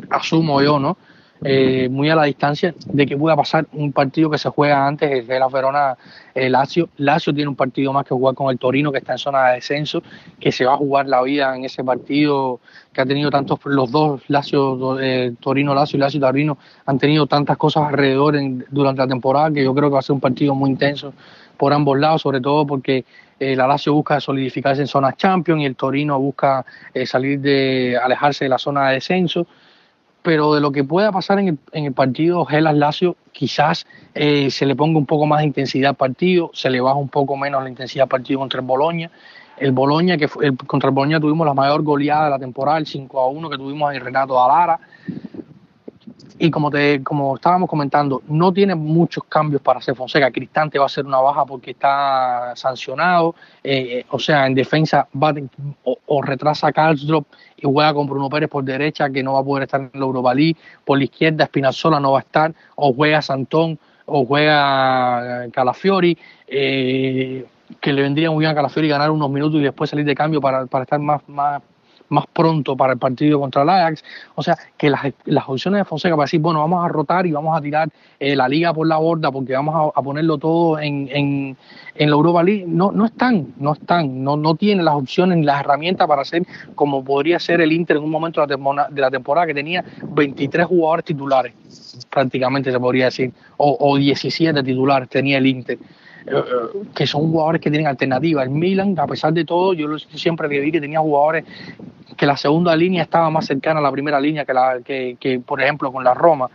asumo 0.09 0.61
yo, 0.61 0.79
¿no? 0.79 0.97
Eh, 1.43 1.89
muy 1.89 2.09
a 2.09 2.15
la 2.15 2.23
distancia 2.23 2.73
de 2.87 3.05
que 3.05 3.15
pueda 3.15 3.35
pasar 3.35 3.67
un 3.73 3.91
partido 3.91 4.31
que 4.31 4.37
se 4.37 4.49
juega 4.49 4.87
antes 4.87 5.27
de 5.27 5.39
la 5.39 5.47
Verona 5.47 5.95
el 6.33 6.53
Lazio. 6.53 6.89
Lazio 6.97 7.35
tiene 7.35 7.49
un 7.49 7.55
partido 7.55 7.93
más 7.93 8.05
que 8.05 8.15
jugar 8.15 8.33
con 8.33 8.49
el 8.49 8.57
Torino 8.57 8.91
que 8.91 8.97
está 8.97 9.11
en 9.11 9.17
zona 9.19 9.49
de 9.49 9.55
descenso, 9.55 10.01
que 10.39 10.51
se 10.51 10.65
va 10.65 10.73
a 10.73 10.77
jugar 10.77 11.07
la 11.07 11.21
vida 11.21 11.55
en 11.55 11.65
ese 11.65 11.83
partido 11.83 12.61
que 12.91 13.01
ha 13.01 13.05
tenido 13.05 13.29
tantos 13.29 13.59
los 13.65 13.91
dos 13.91 14.21
Lazio 14.29 14.99
eh, 14.99 15.33
Torino 15.39 15.75
Lazio 15.75 15.97
y 15.97 15.99
Lazio 15.99 16.19
Torino 16.19 16.57
han 16.85 16.97
tenido 16.97 17.27
tantas 17.27 17.57
cosas 17.57 17.83
alrededor 17.89 18.35
durante 18.71 19.01
la 19.01 19.07
temporada 19.07 19.51
que 19.51 19.63
yo 19.63 19.75
creo 19.75 19.89
que 19.89 19.93
va 19.93 19.99
a 19.99 20.03
ser 20.03 20.13
un 20.13 20.21
partido 20.21 20.55
muy 20.55 20.71
intenso 20.71 21.13
por 21.57 21.73
ambos 21.73 21.99
lados, 21.99 22.21
sobre 22.21 22.41
todo 22.41 22.65
porque 22.65 23.05
el 23.39 23.57
Lazio 23.57 23.93
busca 23.93 24.19
solidificarse 24.19 24.81
en 24.81 24.87
zona 24.87 25.13
Champions 25.13 25.61
y 25.61 25.65
el 25.65 25.75
Torino 25.75 26.19
busca 26.19 26.65
eh, 26.93 27.05
salir 27.05 27.39
de 27.39 27.97
alejarse 28.01 28.45
de 28.45 28.49
la 28.49 28.57
zona 28.57 28.89
de 28.89 28.95
descenso. 28.95 29.47
Pero 30.21 30.55
de 30.55 30.61
lo 30.61 30.71
que 30.71 30.83
pueda 30.83 31.11
pasar 31.11 31.37
en 31.39 31.49
el, 31.49 31.57
en 31.71 31.85
el 31.85 31.93
partido 31.93 32.45
Gelas 32.45 32.75
Lazio, 32.75 33.15
quizás 33.31 33.85
eh, 34.15 34.49
se 34.49 34.65
le 34.65 34.75
ponga 34.75 34.97
un 34.97 35.05
poco 35.05 35.27
más 35.27 35.39
de 35.39 35.45
intensidad 35.45 35.89
al 35.89 35.95
partido, 35.95 36.49
se 36.53 36.69
le 36.69 36.81
baja 36.81 36.95
un 36.95 37.09
poco 37.09 37.37
menos 37.37 37.61
la 37.61 37.69
intensidad 37.69 38.03
al 38.03 38.09
partido 38.09 38.39
contra 38.39 38.59
el 38.59 38.65
Boloña. 38.65 39.11
El 39.57 39.71
Boloña, 39.71 40.17
que 40.17 40.27
fue, 40.27 40.47
el, 40.47 40.57
contra 40.57 40.89
el 40.89 40.95
Boloña 40.95 41.19
tuvimos 41.19 41.45
la 41.45 41.53
mayor 41.53 41.83
goleada 41.83 42.25
de 42.25 42.29
la 42.31 42.39
temporada, 42.39 42.79
el 42.79 42.87
5 42.87 43.21
a 43.21 43.27
1 43.27 43.49
que 43.51 43.57
tuvimos 43.57 43.93
en 43.93 44.01
Renato 44.01 44.43
Alara 44.43 44.79
y 46.37 46.51
como 46.51 46.69
te 46.69 47.01
como 47.03 47.35
estábamos 47.35 47.69
comentando, 47.69 48.21
no 48.27 48.51
tiene 48.51 48.75
muchos 48.75 49.23
cambios 49.23 49.61
para 49.61 49.79
hacer 49.79 49.95
Fonseca. 49.95 50.31
Cristante 50.31 50.77
va 50.77 50.85
a 50.85 50.89
ser 50.89 51.05
una 51.05 51.19
baja 51.19 51.45
porque 51.45 51.71
está 51.71 52.53
sancionado, 52.55 53.35
eh, 53.63 53.99
eh, 53.99 54.05
o 54.09 54.19
sea, 54.19 54.45
en 54.45 54.53
defensa 54.53 55.07
va 55.21 55.33
o, 55.83 56.21
retrasa 56.21 56.71
a 56.75 56.93
Drop 56.93 57.25
y 57.57 57.63
juega 57.63 57.93
con 57.93 58.07
Bruno 58.07 58.29
Pérez 58.29 58.49
por 58.49 58.63
derecha, 58.63 59.09
que 59.09 59.23
no 59.23 59.33
va 59.33 59.39
a 59.39 59.43
poder 59.43 59.63
estar 59.63 59.79
en 59.81 59.89
la 59.93 60.05
Europa 60.05 60.33
League, 60.33 60.57
por 60.83 60.97
la 60.97 61.05
izquierda 61.05 61.45
Espinazola 61.45 61.99
no 61.99 62.11
va 62.11 62.19
a 62.19 62.21
estar, 62.21 62.53
o 62.75 62.93
juega 62.93 63.21
Santón, 63.21 63.79
o 64.05 64.25
juega 64.25 65.47
Calafiori, 65.51 66.17
eh, 66.47 67.45
que 67.79 67.93
le 67.93 68.01
vendría 68.01 68.29
muy 68.29 68.41
bien 68.41 68.51
a 68.51 68.55
Calafiori 68.55 68.87
ganar 68.87 69.09
unos 69.09 69.29
minutos 69.29 69.59
y 69.59 69.63
después 69.63 69.89
salir 69.89 70.05
de 70.05 70.15
cambio 70.15 70.41
para, 70.41 70.65
para 70.65 70.83
estar 70.83 70.99
más, 70.99 71.27
más 71.27 71.61
más 72.09 72.25
pronto 72.31 72.75
para 72.75 72.93
el 72.93 72.99
partido 72.99 73.39
contra 73.39 73.63
el 73.63 73.69
Ajax. 73.69 74.03
O 74.35 74.43
sea, 74.43 74.57
que 74.77 74.89
las, 74.89 75.01
las 75.25 75.47
opciones 75.47 75.79
de 75.79 75.85
Fonseca 75.85 76.15
para 76.15 76.25
decir, 76.25 76.39
bueno, 76.39 76.59
vamos 76.59 76.83
a 76.83 76.87
rotar 76.87 77.25
y 77.25 77.31
vamos 77.31 77.57
a 77.57 77.61
tirar 77.61 77.89
eh, 78.19 78.35
la 78.35 78.47
liga 78.47 78.73
por 78.73 78.87
la 78.87 78.97
borda 78.97 79.31
porque 79.31 79.53
vamos 79.53 79.91
a, 79.95 80.01
ponerlo 80.01 80.37
todo 80.37 80.79
en, 80.79 81.09
en, 81.11 81.57
en, 81.95 82.09
la 82.09 82.15
Europa 82.15 82.43
League, 82.43 82.65
no, 82.67 82.91
no 82.91 83.05
están, 83.05 83.53
no 83.57 83.73
están, 83.73 84.23
no, 84.23 84.37
no 84.37 84.55
tiene 84.55 84.83
las 84.83 84.95
opciones 84.95 85.39
ni 85.39 85.45
las 85.45 85.59
herramientas 85.61 86.07
para 86.07 86.21
hacer 86.21 86.43
como 86.75 87.03
podría 87.03 87.39
ser 87.39 87.61
el 87.61 87.71
Inter 87.71 87.97
en 87.97 88.03
un 88.03 88.11
momento 88.11 88.39
de 88.39 88.47
la, 88.47 88.55
temporada, 88.55 88.89
de 88.91 89.01
la 89.01 89.11
temporada 89.11 89.47
que 89.47 89.53
tenía 89.53 89.83
23 90.03 90.67
jugadores 90.67 91.05
titulares, 91.05 91.53
prácticamente 92.09 92.71
se 92.71 92.79
podría 92.79 93.05
decir, 93.05 93.31
o, 93.57 93.75
o 93.79 93.97
17 93.97 94.61
titulares 94.63 95.09
tenía 95.09 95.39
el 95.39 95.47
Inter 95.47 95.79
que 96.93 97.05
son 97.05 97.31
jugadores 97.31 97.61
que 97.61 97.69
tienen 97.69 97.87
alternativa. 97.87 98.43
El 98.43 98.49
Milan, 98.49 98.97
a 98.97 99.05
pesar 99.05 99.33
de 99.33 99.45
todo, 99.45 99.73
yo 99.73 99.87
siempre 99.99 100.47
vi 100.47 100.71
que 100.71 100.81
tenía 100.81 100.99
jugadores 100.99 101.45
que 102.17 102.25
la 102.25 102.37
segunda 102.37 102.75
línea 102.75 103.03
estaba 103.03 103.29
más 103.29 103.45
cercana 103.45 103.79
a 103.79 103.83
la 103.83 103.91
primera 103.91 104.19
línea 104.19 104.45
que, 104.45 104.53
la, 104.53 104.79
que, 104.83 105.41
por 105.45 105.61
ejemplo, 105.61 105.91
con 105.91 106.03
la 106.03 106.13
Roma. 106.13 106.49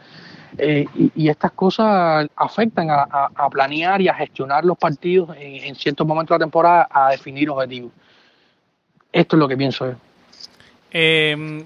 Eh, 0.59 0.85
y, 1.15 1.29
estas 1.29 1.53
cosas 1.53 2.27
afectan 2.35 2.89
a, 2.91 3.49
planear 3.51 4.01
y 4.01 4.09
a 4.09 4.15
gestionar 4.15 4.65
los 4.65 4.77
partidos 4.77 5.31
en, 5.39 5.75
ciertos 5.77 6.07
momentos 6.07 6.35
de 6.35 6.39
la 6.41 6.45
temporada 6.45 6.89
a 6.91 7.11
definir 7.11 7.49
objetivos. 7.51 7.93
Esto 9.13 9.37
es 9.37 9.41
lo 9.41 9.49
que 9.49 9.57
pienso 9.57 9.87
yo. 9.87 9.95
Eh, 10.93 11.65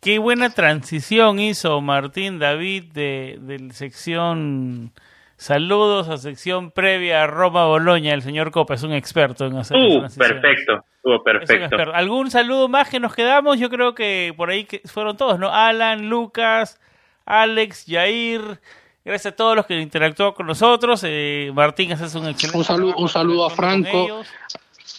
qué 0.00 0.18
buena 0.18 0.50
transición 0.50 1.38
hizo 1.38 1.80
Martín 1.80 2.38
David 2.38 2.84
de, 2.92 3.38
de 3.40 3.72
sección 3.72 4.92
Saludos 5.36 6.08
a 6.08 6.16
sección 6.16 6.70
previa 6.70 7.24
a 7.24 7.26
Roma 7.26 7.66
Boloña. 7.66 8.14
El 8.14 8.22
señor 8.22 8.50
Copa 8.50 8.74
es 8.74 8.82
un 8.82 8.92
experto 8.92 9.46
en 9.46 9.56
hacer 9.56 9.76
uh, 9.76 10.02
perfecto, 10.16 10.84
uh, 11.04 11.22
perfecto. 11.22 11.76
¿Algún 11.92 12.30
saludo 12.30 12.68
más 12.68 12.88
que 12.88 13.00
nos 13.00 13.14
quedamos? 13.14 13.58
Yo 13.58 13.68
creo 13.68 13.94
que 13.94 14.32
por 14.34 14.48
ahí 14.48 14.66
fueron 14.86 15.18
todos, 15.18 15.38
¿no? 15.38 15.52
Alan, 15.52 16.08
Lucas, 16.08 16.80
Alex, 17.26 17.84
Jair. 17.86 18.60
Gracias 19.04 19.34
a 19.34 19.36
todos 19.36 19.54
los 19.54 19.66
que 19.66 19.78
interactuaron 19.78 20.34
con 20.34 20.46
nosotros. 20.46 21.02
Eh, 21.06 21.52
Martín, 21.54 21.92
haces 21.92 22.14
un 22.14 22.28
excelente. 22.28 22.58
Un 22.58 22.64
saludo, 22.64 22.96
un 22.96 23.08
saludo 23.08 23.46
a 23.46 23.50
Franco, 23.50 24.22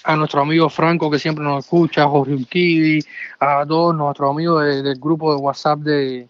a 0.03 0.15
nuestro 0.15 0.41
amigo 0.41 0.69
Franco 0.69 1.09
que 1.09 1.17
siempre 1.17 1.43
nos 1.43 1.65
escucha, 1.65 2.03
a 2.03 2.07
Jorge 2.07 2.35
Urquidi, 2.35 2.99
a 3.39 3.65
todos 3.65 3.95
nuestros 3.95 4.29
amigos 4.29 4.63
del 4.63 4.99
grupo 4.99 5.35
de 5.35 5.41
WhatsApp 5.41 5.79
de, 5.79 6.27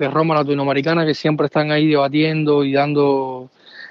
de 0.00 0.10
Roma 0.10 0.34
Latinoamericana 0.34 1.04
que 1.04 1.14
siempre 1.14 1.46
están 1.46 1.70
ahí 1.70 1.86
debatiendo 1.86 2.64
y 2.64 2.72
dando 2.72 3.50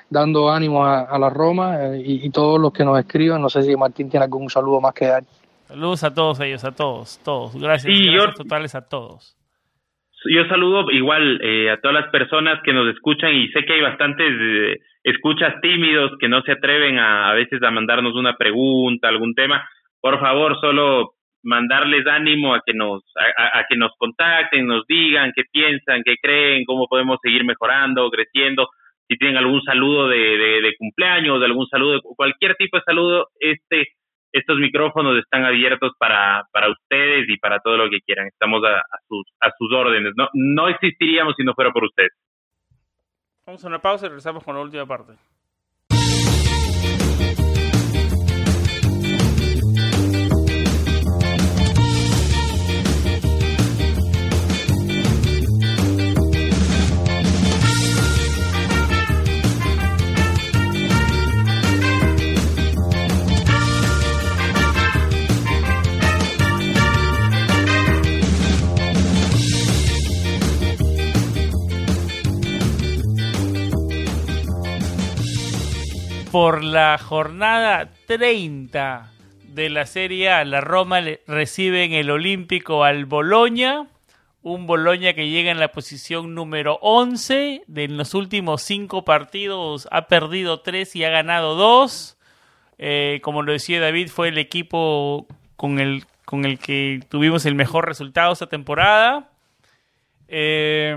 dando 0.10 0.52
ánimo 0.52 0.84
a, 0.86 1.18
la 1.20 1.30
Roma 1.30 1.78
eh, 1.82 2.02
y, 2.04 2.30
todos 2.32 2.60
los 2.60 2.74
que 2.74 2.84
nos 2.84 3.00
escriban. 3.00 3.42
No 3.42 3.50
sé 3.50 3.62
si 3.62 3.76
Martín 3.76 4.10
tiene 4.10 4.24
algún 4.24 4.50
saludo 4.50 4.82
más 4.82 4.94
que 4.94 5.06
dar. 5.06 5.24
Saludos 5.68 6.04
a 6.04 6.14
todos 6.14 6.40
ellos, 6.40 6.66
a 6.66 6.72
todos, 6.72 7.22
todos. 7.24 7.56
Gracias, 7.56 7.96
gracias 7.96 8.36
totales 8.36 8.74
a 8.74 8.90
todos. 8.90 9.36
Yo 10.26 10.44
saludo 10.48 10.90
igual 10.92 11.40
eh, 11.44 11.70
a 11.70 11.80
todas 11.80 12.02
las 12.02 12.12
personas 12.12 12.60
que 12.64 12.74
nos 12.74 12.94
escuchan 12.94 13.34
y 13.36 13.48
sé 13.50 13.64
que 13.64 13.74
hay 13.74 13.82
bastantes 13.82 14.34
eh, 14.38 14.80
escuchas 15.04 15.62
tímidos 15.62 16.12
que 16.20 16.28
no 16.28 16.42
se 16.42 16.54
atreven 16.54 16.98
a, 16.98 17.30
a 17.30 17.34
veces 17.36 17.62
a 17.62 17.72
mandarnos 17.72 18.16
una 18.16 18.36
pregunta, 18.36 19.08
algún 19.08 19.36
tema. 19.36 19.70
Por 20.02 20.20
favor, 20.20 20.60
solo 20.60 21.14
mandarles 21.44 22.06
ánimo 22.08 22.54
a 22.54 22.62
que 22.66 22.74
nos 22.74 23.04
a, 23.16 23.64
que 23.68 23.76
nos 23.76 23.92
contacten, 23.98 24.68
nos 24.68 24.86
digan 24.88 25.32
qué 25.36 25.44
piensan, 25.52 26.04
qué 26.04 26.16
creen, 26.22 26.66
cómo 26.66 26.88
podemos 26.88 27.20
seguir 27.22 27.44
mejorando, 27.44 28.10
creciendo. 28.10 28.70
Si 29.08 29.18
tienen 29.18 29.38
algún 29.38 29.62
saludo 29.64 30.08
de, 30.08 30.18
de, 30.18 30.76
cumpleaños, 30.78 31.40
de 31.40 31.46
algún 31.48 31.68
saludo, 31.68 32.00
cualquier 32.02 32.56
tipo 32.56 32.78
de 32.78 32.84
saludo, 32.84 33.28
este 33.40 33.88
estos 34.32 34.60
micrófonos 34.60 35.18
están 35.18 35.44
abiertos 35.44 35.94
para, 35.98 36.46
para 36.52 36.70
ustedes 36.70 37.28
y 37.28 37.38
para 37.38 37.60
todo 37.60 37.78
lo 37.78 37.90
que 37.90 38.00
quieran. 38.02 38.28
Estamos 38.28 38.62
a, 38.64 38.84
sus, 39.08 39.26
a 39.40 39.50
sus 39.58 39.74
órdenes. 39.74 40.14
No, 40.16 40.30
no 40.34 40.68
existiríamos 40.68 41.34
si 41.36 41.44
no 41.44 41.56
fuera 41.56 41.72
por 41.72 41.86
ustedes. 41.86 42.12
Vamos 43.48 43.66
a 43.66 43.68
una 43.68 43.80
pausa 43.80 44.06
y 44.06 44.10
regresamos 44.10 44.44
con 44.44 44.56
la 44.56 44.62
última 44.62 44.86
parte. 44.86 45.14
Por 76.32 76.64
la 76.64 76.98
jornada 76.98 77.90
30 78.06 79.12
de 79.48 79.70
la 79.70 79.86
Serie 79.86 80.30
A, 80.30 80.46
la 80.46 80.62
Roma 80.62 81.02
recibe 81.26 81.84
en 81.84 81.94
el 81.94 82.12
Olímpico 82.12 82.84
al 82.84 83.06
Boloña, 83.06 83.88
un 84.44 84.68
Boloña 84.68 85.14
que 85.14 85.30
llega 85.30 85.52
en 85.52 85.60
la 85.60 85.72
posición 85.72 86.36
número 86.36 86.78
11, 86.82 87.64
de 87.66 87.88
los 87.88 88.14
últimos 88.14 88.62
cinco 88.62 89.06
partidos 89.06 89.88
ha 89.92 90.08
perdido 90.08 90.62
tres 90.62 90.96
y 90.96 91.04
ha 91.04 91.10
ganado 91.10 91.56
dos. 91.56 92.18
Eh, 92.78 93.20
como 93.24 93.42
lo 93.42 93.52
decía 93.52 93.80
David, 93.80 94.10
fue 94.10 94.30
el 94.30 94.38
equipo 94.38 95.28
con 95.56 95.80
el, 95.80 96.06
con 96.26 96.46
el 96.46 96.60
que 96.60 97.02
tuvimos 97.10 97.46
el 97.46 97.56
mejor 97.56 97.88
resultado 97.88 98.34
esta 98.34 98.48
temporada. 98.48 99.32
Eh, 100.28 100.96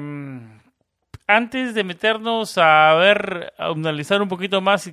antes 1.26 1.74
de 1.74 1.84
meternos 1.84 2.58
a 2.58 2.94
ver, 2.94 3.54
a 3.56 3.68
analizar 3.68 4.20
un 4.20 4.28
poquito 4.28 4.60
más 4.60 4.92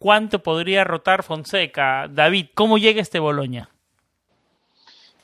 cuánto 0.00 0.42
podría 0.42 0.82
rotar 0.82 1.22
Fonseca. 1.22 2.08
David, 2.08 2.46
¿cómo 2.54 2.78
llega 2.78 3.02
este 3.02 3.20
Boloña? 3.20 3.68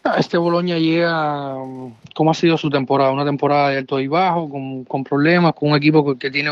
Ah, 0.04 0.16
este 0.18 0.36
Boloña 0.36 0.76
llega 0.78 1.54
como 2.14 2.30
ha 2.30 2.34
sido 2.34 2.56
su 2.58 2.70
temporada, 2.70 3.10
una 3.10 3.24
temporada 3.24 3.70
de 3.70 3.78
alto 3.78 3.98
y 3.98 4.06
bajo, 4.06 4.48
con, 4.86 5.02
problemas, 5.02 5.54
con 5.54 5.70
un 5.70 5.76
equipo 5.76 6.16
que 6.16 6.30
tiene 6.30 6.50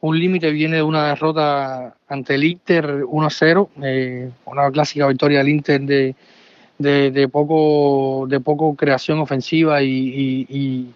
un 0.00 0.18
límite, 0.18 0.50
viene 0.50 0.76
de 0.76 0.82
una 0.82 1.08
derrota 1.08 1.94
ante 2.08 2.36
el 2.36 2.44
Inter 2.44 3.02
1-0, 3.02 3.68
eh, 3.82 4.30
una 4.46 4.70
clásica 4.70 5.08
victoria 5.08 5.38
del 5.38 5.48
Inter 5.48 5.80
de, 5.82 6.14
de, 6.78 7.28
poco 7.28 8.26
de 8.28 8.40
poco 8.40 8.76
creación 8.76 9.18
ofensiva 9.18 9.82
y 9.82 10.94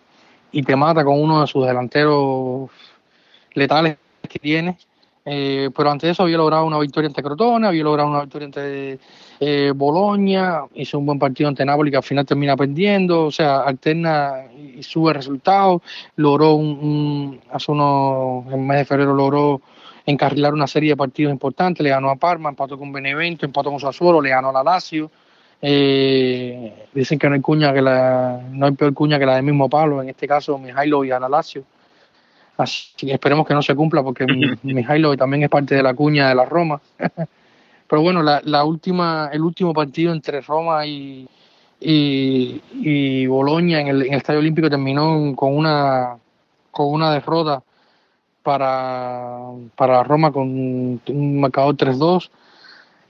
te 0.65 0.77
mata 0.77 1.05
con 1.05 1.21
uno 1.21 1.41
de 1.41 1.47
sus 1.49 1.67
delanteros 1.67 2.71
letales 3.55 3.99
que 4.29 4.39
tiene. 4.39 4.79
Eh, 5.27 5.71
pero 5.75 5.91
antes 5.91 6.09
de 6.09 6.13
eso 6.13 6.25
había 6.25 6.37
logrado 6.37 6.67
una 6.67 6.79
victoria 6.79 7.09
ante 7.09 7.23
Crotone, 7.23 7.67
había 7.67 7.83
logrado 7.83 8.11
una 8.11 8.21
victoria 8.21 8.47
ante 8.47 8.99
eh, 9.41 9.73
Boloña, 9.75 10.65
hizo 10.75 10.99
un 10.99 11.07
buen 11.07 11.19
partido 11.19 11.49
ante 11.49 11.65
Napoli 11.65 11.91
que 11.91 11.97
al 11.97 12.03
final 12.03 12.27
termina 12.27 12.57
perdiendo, 12.57 13.25
o 13.25 13.31
sea, 13.31 13.61
alterna 13.61 14.45
y 14.55 14.83
sube 14.83 15.15
resultados, 15.15 15.81
logró 16.17 16.55
un, 16.55 17.41
hace 17.51 17.73
unos, 17.73 18.47
en 18.49 18.53
el 18.53 18.67
mes 18.67 18.79
de 18.79 18.85
febrero 18.85 19.15
logró 19.15 19.63
encarrilar 20.05 20.53
una 20.53 20.67
serie 20.67 20.91
de 20.91 20.97
partidos 20.97 21.33
importantes, 21.33 21.83
le 21.83 21.89
ganó 21.89 22.11
a 22.11 22.17
Parma, 22.17 22.51
empató 22.51 22.79
con 22.79 22.93
Benevento, 22.93 23.47
empató 23.47 23.71
con 23.71 23.81
Sassuolo, 23.81 24.21
le 24.21 24.29
ganó 24.29 24.51
a 24.51 24.53
la 24.53 24.63
Lazio, 24.63 25.11
eh, 25.63 26.89
dicen 26.93 27.19
que 27.19 27.29
no 27.31 27.35
hay 27.35 27.41
cuña 27.41 27.73
que 27.73 27.81
la, 27.81 28.43
no 28.51 28.67
hay 28.67 28.73
peor 28.73 28.93
cuña 28.93 29.19
que 29.19 29.25
la 29.25 29.37
del 29.37 29.45
mismo 29.45 29.71
Pablo, 29.71 30.03
en 30.03 30.11
este 30.11 30.29
caso 30.29 30.59
Mijailo 30.59 31.03
y 31.03 31.11
a 31.11 31.19
la 31.19 31.31
Lazio. 31.31 31.65
Así 32.57 32.93
que 32.97 33.13
esperemos 33.13 33.47
que 33.47 33.55
no 33.55 33.63
se 33.63 33.75
cumpla 33.75 34.03
porque 34.03 34.27
Mijailo 34.63 35.17
también 35.17 35.43
es 35.43 35.49
parte 35.49 35.75
de 35.75 35.83
la 35.83 35.95
cuña 35.95 36.29
de 36.29 36.35
la 36.35 36.45
Roma. 36.45 36.81
Pero 37.89 38.03
bueno, 38.03 38.23
la, 38.23 38.65
última, 38.65 39.29
el 39.33 39.43
último 39.43 39.75
partido 39.75 40.13
entre 40.13 40.41
Roma 40.41 40.87
y, 40.87 41.29
y, 41.81 42.61
y 42.73 43.27
Boloña 43.27 43.81
en 43.81 43.89
el, 43.89 44.03
Estadio 44.15 44.41
Olímpico 44.41 44.71
terminó 44.71 45.35
con 45.37 45.55
una, 45.55 46.17
con 46.71 46.93
una 46.93 47.13
derrota 47.13 47.63
para, 48.43 49.39
para 49.77 50.03
Roma 50.03 50.33
con 50.33 50.49
un 50.49 51.41
marcador 51.41 51.77
3-2. 51.77 52.31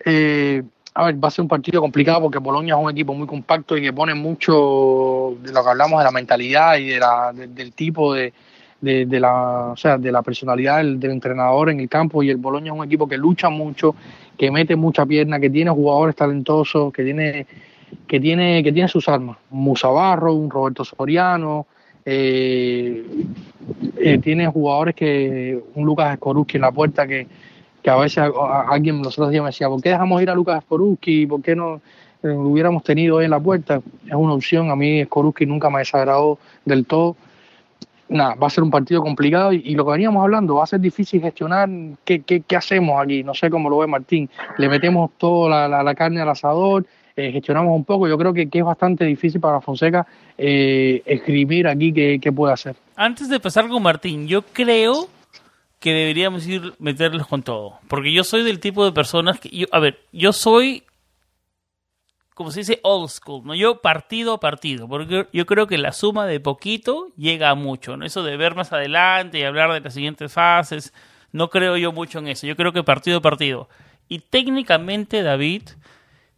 Eh, 0.05 0.63
a 0.93 1.07
ver, 1.07 1.23
va 1.23 1.29
a 1.29 1.31
ser 1.31 1.43
un 1.43 1.49
partido 1.49 1.81
complicado 1.81 2.23
porque 2.23 2.39
Boloña 2.39 2.75
es 2.75 2.81
un 2.83 2.91
equipo 2.91 3.15
muy 3.15 3.27
compacto 3.27 3.77
y 3.77 3.83
que 3.83 3.93
pone 3.93 4.15
mucho 4.15 5.37
de 5.41 5.53
lo 5.53 5.63
que 5.63 5.71
hablamos 5.71 5.99
de 6.01 6.05
la 6.05 6.11
mentalidad 6.11 6.77
y 6.77 6.89
de 6.89 6.99
la, 6.99 7.33
del 7.33 7.73
tipo 7.73 8.13
de, 8.13 8.33
de, 8.81 9.21
la, 9.21 9.73
o 9.73 9.77
sea, 9.77 9.99
de 9.99 10.13
la 10.13 10.23
personalidad 10.23 10.79
del, 10.79 11.03
entrenador 11.05 11.71
en 11.71 11.81
el 11.81 11.89
campo 11.89 12.23
y 12.23 12.31
el 12.31 12.37
Boloña 12.37 12.73
es 12.73 12.79
un 12.79 12.85
equipo 12.85 13.09
que 13.09 13.17
lucha 13.17 13.49
mucho, 13.49 13.95
que 14.37 14.51
mete 14.51 14.77
mucha 14.77 15.07
pierna, 15.07 15.41
que 15.41 15.51
tiene 15.51 15.71
jugadores 15.71 16.17
talentosos, 16.17 16.93
que 16.93 17.05
tiene 17.05 17.47
que 18.09 18.19
tiene 18.19 18.63
que 18.63 18.73
tiene 18.73 18.89
sus 18.89 19.09
armas, 19.09 19.39
Musabarro, 19.51 20.35
un 20.35 20.51
Roberto 20.51 20.85
Soriano, 20.85 21.67
eh, 22.05 23.05
eh, 23.97 24.19
tiene 24.19 24.47
jugadores 24.49 24.95
que 24.95 25.59
un 25.75 25.87
Lucas 25.87 26.13
Escoruski 26.13 26.57
en 26.57 26.63
la 26.63 26.73
puerta 26.73 27.07
que, 27.07 27.27
que 27.83 27.91
a 27.91 27.97
veces 27.97 28.25
alguien 28.69 29.01
los 29.03 29.19
otros 29.19 29.31
días 29.31 29.43
me 29.43 29.51
decía, 29.51 29.69
¿por 29.69 29.81
qué 29.81 29.91
dejamos 29.91 30.21
ir 30.21 30.29
a 30.29 30.35
Lucas 30.35 30.59
Escoruski? 30.59 31.27
¿Por 31.27 31.41
qué 31.41 31.55
no? 31.55 31.81
lo 32.25 32.49
hubiéramos 32.49 32.83
tenido 32.83 33.21
en 33.21 33.31
la 33.31 33.39
puerta, 33.39 33.83
es 34.07 34.15
una 34.15 34.33
opción. 34.33 34.71
A 34.71 34.77
mí 34.77 35.05
Skoruski 35.05 35.45
nunca 35.47 35.69
me 35.69 35.81
desagradó 35.81 36.39
del 36.65 36.87
todo. 36.87 37.17
Nada, 38.09 38.35
va 38.35 38.49
a 38.49 38.51
ser 38.51 38.63
un 38.63 38.71
partido 38.71 39.01
complicado 39.01 39.53
y, 39.53 39.75
lo 39.75 39.85
que 39.85 39.93
veníamos 39.93 40.23
hablando, 40.23 40.57
va 40.57 40.65
a 40.65 40.67
ser 40.67 40.81
difícil 40.81 41.23
gestionar 41.23 41.69
qué, 42.05 42.21
qué, 42.21 42.57
hacemos 42.57 43.03
aquí. 43.03 43.23
No 43.23 43.33
sé 43.35 43.49
cómo 43.51 43.71
lo 43.71 43.79
ve 43.79 43.87
Martín. 43.87 44.29
Le 44.59 44.69
metemos 44.69 45.13
toda 45.17 45.69
la, 45.69 45.83
la, 45.83 45.95
carne 45.95 46.21
al 46.21 46.29
asador, 46.29 46.87
eh, 47.17 47.33
gestionamos 47.33 47.75
un 47.75 47.85
poco. 47.85 48.07
Yo 48.07 48.19
creo 48.19 48.35
que, 48.35 48.49
es 48.53 48.65
bastante 48.65 49.05
difícil 49.05 49.41
para 49.41 49.61
Fonseca 49.61 50.07
eh, 50.37 51.03
escribir 51.07 51.67
aquí 51.67 51.93
qué, 51.93 52.19
qué 52.21 52.31
puede 52.31 52.53
hacer. 52.53 52.77
Antes 52.95 53.29
de 53.29 53.41
pasar 53.41 53.69
con 53.69 53.83
Martín, 53.83 54.29
yo 54.29 54.43
creo 54.43 55.09
que 55.85 55.93
deberíamos 55.93 56.47
ir 56.47 56.73
meterlos 56.79 57.27
con 57.27 57.43
todo. 57.43 57.79
Porque 57.89 58.11
yo 58.13 58.25
soy 58.25 58.43
del 58.43 58.59
tipo 58.59 58.85
de 58.85 58.93
personas 58.93 59.39
que. 59.39 59.51
Yo, 59.51 59.67
a 59.71 59.81
ver, 59.81 59.99
yo 60.13 60.33
soy. 60.33 60.83
Como 62.35 62.51
se 62.51 62.61
dice, 62.61 62.81
old 62.83 63.09
school, 63.11 63.43
¿no? 63.45 63.55
Yo 63.55 63.81
partido 63.81 64.35
a 64.35 64.41
partido. 64.41 64.89
Porque 64.89 65.29
yo 65.33 65.47
creo 65.47 65.67
que 65.67 65.79
la 65.79 65.93
suma 65.93 66.27
de 66.27 66.41
poquito 66.41 67.09
llega 67.17 67.51
a 67.51 67.55
mucho, 67.55 67.97
¿no? 67.97 68.05
Eso 68.05 68.23
de 68.23 68.37
ver 68.37 68.55
más 68.55 68.73
adelante 68.73 69.39
y 69.39 69.45
hablar 69.45 69.73
de 69.73 69.81
las 69.81 69.95
siguientes 69.95 70.33
fases. 70.33 70.93
No 71.33 71.49
creo 71.49 71.77
yo 71.77 71.93
mucho 71.93 72.19
en 72.19 72.29
eso. 72.29 72.47
Yo 72.47 72.57
creo 72.57 72.73
que 72.73 72.83
partido 72.83 73.19
a 73.19 73.23
partido. 73.23 73.69
Y 74.09 74.19
técnicamente, 74.19 75.23
David, 75.23 75.63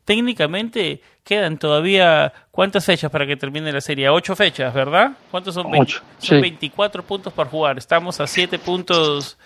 técnicamente 0.05 1.03
quedan 1.25 1.59
todavía 1.59 2.33
cuántas 2.53 2.85
fechas 2.85 3.11
para 3.11 3.27
que 3.27 3.37
termine 3.37 3.73
la 3.73 3.81
serie 3.81 4.09
ocho 4.09 4.37
fechas 4.37 4.73
verdad 4.73 5.11
cuántos 5.33 5.55
son 5.55 5.67
Ocho, 5.77 6.01
son 6.19 6.37
sí. 6.37 6.41
24 6.41 7.03
puntos 7.03 7.33
por 7.33 7.49
jugar 7.49 7.77
estamos 7.77 8.21
a 8.21 8.27
siete 8.29 8.61
puntos 8.61 9.37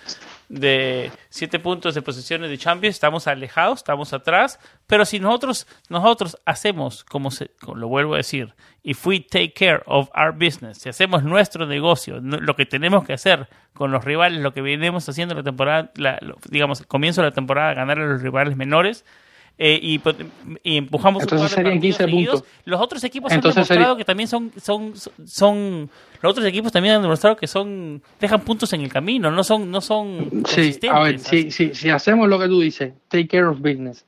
de 0.51 1.12
siete 1.28 1.61
puntos 1.61 1.94
de 1.94 2.03
posiciones 2.03 2.51
de 2.51 2.59
Champions 2.59 2.96
estamos 2.96 3.28
alejados 3.28 3.78
estamos 3.78 4.12
atrás 4.12 4.59
pero 4.88 5.05
si 5.05 5.20
nosotros 5.20 5.68
nosotros 5.88 6.36
hacemos 6.44 7.05
como, 7.05 7.30
se, 7.30 7.53
lo 7.72 7.86
vuelvo 7.86 8.14
a 8.14 8.16
decir 8.16 8.53
if 8.82 9.07
we 9.07 9.20
take 9.20 9.53
care 9.53 9.80
of 9.86 10.11
our 10.12 10.32
business 10.32 10.78
si 10.78 10.88
hacemos 10.88 11.22
nuestro 11.22 11.66
negocio 11.66 12.20
lo 12.20 12.57
que 12.57 12.66
tenemos 12.66 13.05
que 13.05 13.12
hacer 13.12 13.48
con 13.74 13.92
los 13.92 14.05
rivales 14.05 14.40
lo 14.40 14.53
que 14.53 14.61
venimos 14.61 15.09
haciendo 15.09 15.36
la 15.36 15.44
temporada 15.44 15.92
la, 15.94 16.18
digamos 16.48 16.80
el 16.80 16.88
comienzo 16.88 17.22
de 17.22 17.28
la 17.28 17.34
temporada 17.34 17.72
ganar 17.74 18.01
a 18.01 18.07
los 18.07 18.20
rivales 18.20 18.57
menores 18.57 19.05
eh, 19.62 19.78
y, 19.82 20.00
y, 20.64 20.78
empujamos 20.78 21.22
Entonces 21.22 21.50
serían 21.50 21.78
15 21.78 22.04
seguidos. 22.04 22.40
puntos. 22.40 22.62
Los 22.64 22.80
otros 22.80 23.04
equipos 23.04 23.30
Entonces 23.30 23.58
han 23.58 23.76
demostrado 23.76 23.92
sería... 23.92 23.96
que 23.98 24.04
también 24.06 24.26
son, 24.26 24.50
son, 24.56 24.94
son, 25.26 25.90
los 26.22 26.30
otros 26.30 26.46
equipos 26.46 26.72
también 26.72 26.94
han 26.94 27.02
demostrado 27.02 27.36
que 27.36 27.46
son, 27.46 28.00
dejan 28.18 28.40
puntos 28.40 28.72
en 28.72 28.80
el 28.80 28.90
camino, 28.90 29.30
no 29.30 29.44
son, 29.44 29.70
no 29.70 29.82
son 29.82 30.44
Sí, 30.46 30.78
a 30.90 31.00
ver, 31.00 31.18
si, 31.18 31.50
si, 31.50 31.74
si 31.74 31.90
hacemos 31.90 32.26
lo 32.26 32.38
que 32.38 32.48
tú 32.48 32.58
dices, 32.58 32.94
take 33.08 33.28
care 33.28 33.44
of 33.44 33.58
business, 33.58 34.06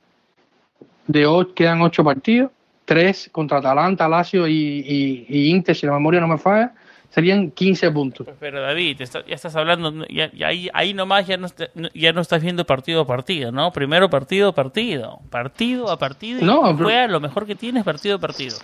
de 1.05 1.27
ocho, 1.27 1.53
quedan 1.53 1.83
ocho 1.83 2.03
partidos, 2.03 2.49
tres 2.85 3.29
contra 3.31 3.59
Atalanta, 3.59 4.09
Lazio 4.09 4.47
y, 4.47 4.53
y, 4.55 5.25
y, 5.29 5.49
Inter, 5.51 5.75
si 5.75 5.85
la 5.85 5.93
memoria 5.93 6.19
no 6.19 6.29
me 6.29 6.39
falla, 6.39 6.73
serían 7.13 7.51
15 7.51 7.91
puntos. 7.91 8.27
Pero 8.39 8.61
David, 8.61 8.99
está, 8.99 9.23
ya 9.25 9.35
estás 9.35 9.55
hablando, 9.55 10.05
ya, 10.07 10.31
ya 10.33 10.47
ahí, 10.47 10.67
ahí, 10.73 10.93
nomás 10.95 11.27
ya 11.27 11.37
no, 11.37 11.47
ya 11.93 12.11
no 12.11 12.21
estás 12.21 12.41
viendo 12.41 12.65
partido 12.65 13.01
a 13.01 13.07
partido, 13.07 13.51
¿no? 13.51 13.71
Primero 13.71 14.09
partido 14.09 14.49
a 14.49 14.55
partido, 14.55 15.19
partido 15.29 15.91
a 15.91 15.99
partido, 15.99 16.39
y 16.41 16.43
no, 16.43 16.75
juega 16.75 17.07
lo 17.07 17.19
mejor 17.19 17.45
que 17.45 17.53
tienes 17.53 17.83
partido 17.83 18.15
a 18.15 18.19
partido. 18.19 18.57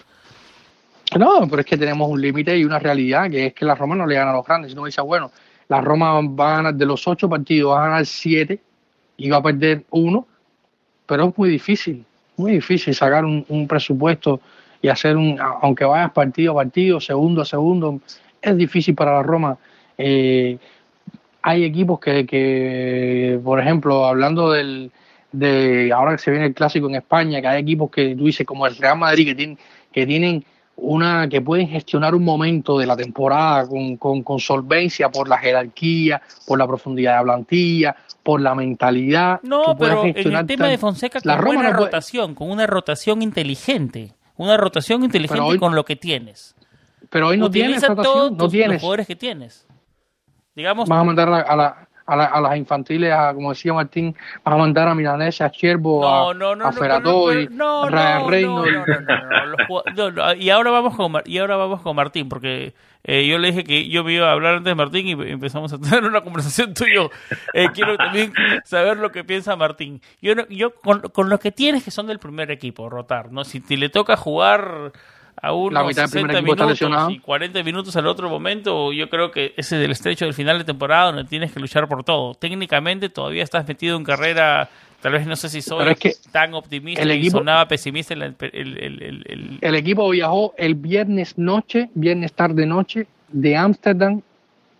No, 1.17 1.47
pero 1.47 1.59
es 1.59 1.65
que 1.65 1.77
tenemos 1.77 2.09
un 2.09 2.19
límite 2.19 2.57
y 2.57 2.65
una 2.65 2.79
realidad, 2.79 3.29
que 3.29 3.47
es 3.47 3.53
que 3.53 3.65
la 3.65 3.75
Roma 3.75 3.95
no 3.95 4.07
le 4.07 4.15
gana 4.15 4.31
a 4.31 4.35
los 4.35 4.45
grandes. 4.45 4.71
Si 4.71 4.75
no 4.75 4.85
dice, 4.85 5.01
bueno, 5.01 5.31
la 5.67 5.81
Roma 5.81 6.19
va 6.21 6.53
a 6.53 6.55
ganar 6.57 6.73
de 6.73 6.85
los 6.85 7.07
ocho 7.07 7.29
partidos, 7.29 7.73
va 7.73 7.83
a 7.83 7.87
ganar 7.89 8.05
siete 8.05 8.59
y 9.17 9.29
va 9.29 9.37
a 9.37 9.43
perder 9.43 9.83
uno, 9.91 10.27
pero 11.05 11.27
es 11.27 11.37
muy 11.37 11.49
difícil, 11.49 12.03
muy 12.37 12.53
difícil 12.53 12.95
sacar 12.95 13.25
un, 13.25 13.45
un 13.47 13.67
presupuesto 13.67 14.39
y 14.81 14.87
hacer 14.87 15.17
un, 15.17 15.37
aunque 15.61 15.85
vayas 15.85 16.11
partido 16.11 16.53
a 16.53 16.63
partido, 16.63 16.99
segundo 16.99 17.41
a 17.41 17.45
segundo, 17.45 17.99
es 18.41 18.57
difícil 18.57 18.95
para 18.95 19.13
la 19.13 19.23
Roma. 19.23 19.57
Eh, 19.97 20.57
hay 21.41 21.63
equipos 21.63 21.99
que, 21.99 22.25
que, 22.25 23.39
por 23.43 23.59
ejemplo, 23.59 24.05
hablando 24.05 24.51
del, 24.51 24.91
de 25.31 25.91
ahora 25.93 26.13
que 26.13 26.17
se 26.19 26.31
viene 26.31 26.47
el 26.47 26.53
clásico 26.53 26.87
en 26.89 26.95
España, 26.95 27.41
que 27.41 27.47
hay 27.47 27.61
equipos 27.61 27.89
que 27.91 28.15
tú 28.15 28.25
dices, 28.25 28.45
como 28.45 28.67
el 28.67 28.75
Real 28.75 28.97
Madrid, 28.97 29.25
que 29.25 29.35
tienen, 29.35 29.57
que 29.91 30.05
tienen 30.05 30.43
una, 30.75 31.27
que 31.27 31.41
pueden 31.41 31.67
gestionar 31.67 32.15
un 32.15 32.23
momento 32.23 32.77
de 32.77 32.85
la 32.85 32.95
temporada 32.95 33.67
con, 33.67 33.97
con, 33.97 34.23
con 34.23 34.39
solvencia 34.39 35.09
por 35.09 35.27
la 35.27 35.37
jerarquía, 35.37 36.21
por 36.47 36.57
la 36.57 36.67
profundidad 36.67 37.13
de 37.13 37.17
la 37.17 37.23
plantilla, 37.23 37.95
por 38.23 38.41
la 38.41 38.55
mentalidad. 38.55 39.41
No, 39.43 39.75
pero 39.77 40.03
en 40.05 40.35
el 40.35 40.45
tema 40.45 40.67
de 40.67 40.77
Fonseca, 40.77 41.19
con 41.19 41.27
la 41.27 41.37
Roma 41.37 41.59
una 41.59 41.71
no 41.71 41.77
rotación, 41.77 42.35
puede... 42.35 42.35
con 42.35 42.51
una 42.51 42.67
rotación 42.67 43.21
inteligente, 43.21 44.13
una 44.37 44.57
rotación 44.57 45.03
inteligente 45.03 45.41
hoy, 45.41 45.57
con 45.57 45.75
lo 45.75 45.83
que 45.83 45.95
tienes 45.95 46.55
pero 47.09 47.27
hoy 47.27 47.37
no 47.37 47.49
tienes 47.49 47.81
todos 47.85 48.31
no 48.31 48.47
tienes. 48.47 48.73
los 48.73 48.81
jugadores 48.81 49.07
que 49.07 49.15
tienes. 49.15 49.67
Digamos, 50.55 50.89
vas 50.89 50.99
a 50.99 51.03
mandar 51.03 51.29
a, 51.29 51.31
la, 51.31 51.39
a, 51.39 51.55
la, 51.55 51.87
a, 52.05 52.15
la, 52.15 52.25
a, 52.25 52.41
las 52.41 52.57
infantiles, 52.57 53.13
a, 53.13 53.33
como 53.33 53.49
decía 53.51 53.73
Martín, 53.73 54.15
vas 54.43 54.55
a 54.55 54.57
mandar 54.57 54.87
a 54.87 54.95
Milanese, 54.95 55.43
a 55.43 55.51
Cherbo, 55.51 56.01
no, 56.01 56.29
a, 56.29 56.33
no, 56.33 56.55
no, 56.55 56.67
a 56.67 56.71
Ferratori, 56.71 57.47
no, 57.49 57.83
a 57.83 58.27
Reynolds. 58.27 58.71
No, 59.95 60.11
no, 60.11 60.33
y 60.33 60.49
ahora 60.49 60.71
vamos 60.71 60.95
con 60.95 61.13
y 61.25 61.37
ahora 61.37 61.55
vamos 61.55 61.81
con 61.81 61.95
Martín, 61.95 62.27
porque 62.27 62.73
eh, 63.03 63.25
yo 63.25 63.37
le 63.37 63.49
dije 63.49 63.63
que 63.63 63.87
yo 63.87 64.03
me 64.03 64.13
iba 64.13 64.27
a 64.27 64.33
hablar 64.33 64.55
antes 64.55 64.71
de 64.71 64.75
Martín 64.75 65.07
y 65.07 65.11
empezamos 65.31 65.71
a 65.71 65.79
tener 65.79 66.03
una 66.03 66.21
conversación 66.21 66.73
tuyo. 66.73 67.09
Eh, 67.53 67.69
quiero 67.73 67.95
también 67.95 68.33
saber 68.65 68.97
lo 68.97 69.11
que 69.11 69.23
piensa 69.23 69.55
Martín. 69.55 70.01
Yo, 70.21 70.33
yo 70.49 70.75
con, 70.75 71.01
con 71.01 71.29
los 71.29 71.39
que 71.39 71.51
tienes 71.51 71.83
que 71.83 71.91
son 71.91 72.07
del 72.07 72.19
primer 72.19 72.51
equipo, 72.51 72.89
rotar, 72.89 73.31
¿no? 73.31 73.45
Si 73.45 73.61
te 73.61 73.77
le 73.77 73.89
toca 73.89 74.17
jugar 74.17 74.91
a 75.41 75.53
unos 75.53 75.87
mitad 75.87 76.07
60 76.07 76.41
minutos 76.41 76.81
y 77.09 77.19
40 77.19 77.63
minutos 77.63 77.95
al 77.95 78.07
otro 78.07 78.29
momento, 78.29 78.91
yo 78.91 79.09
creo 79.09 79.31
que 79.31 79.53
ese 79.57 79.77
del 79.77 79.91
estrecho 79.91 80.25
del 80.25 80.33
final 80.33 80.57
de 80.57 80.63
temporada 80.63 81.11
donde 81.11 81.23
tienes 81.25 81.51
que 81.51 81.59
luchar 81.59 81.87
por 81.87 82.03
todo. 82.03 82.33
Técnicamente 82.35 83.09
todavía 83.09 83.43
estás 83.43 83.67
metido 83.67 83.97
en 83.97 84.03
carrera, 84.03 84.69
tal 85.01 85.13
vez 85.13 85.25
no 85.25 85.35
sé 85.35 85.49
si 85.49 85.61
soy 85.61 85.87
es 85.89 85.99
que 85.99 86.13
tan 86.31 86.53
optimista 86.53 87.01
el 87.01 87.11
equipo, 87.11 87.37
y 87.37 87.39
sonaba 87.39 87.67
pesimista. 87.67 88.13
El, 88.13 88.23
el, 88.23 88.37
el, 88.53 89.23
el, 89.27 89.57
el, 89.61 89.75
equipo 89.75 90.09
viajó 90.09 90.53
el 90.57 90.75
viernes 90.75 91.37
noche, 91.37 91.89
viernes 91.93 92.33
tarde 92.33 92.65
noche, 92.65 93.07
de 93.29 93.55
Ámsterdam 93.55 94.21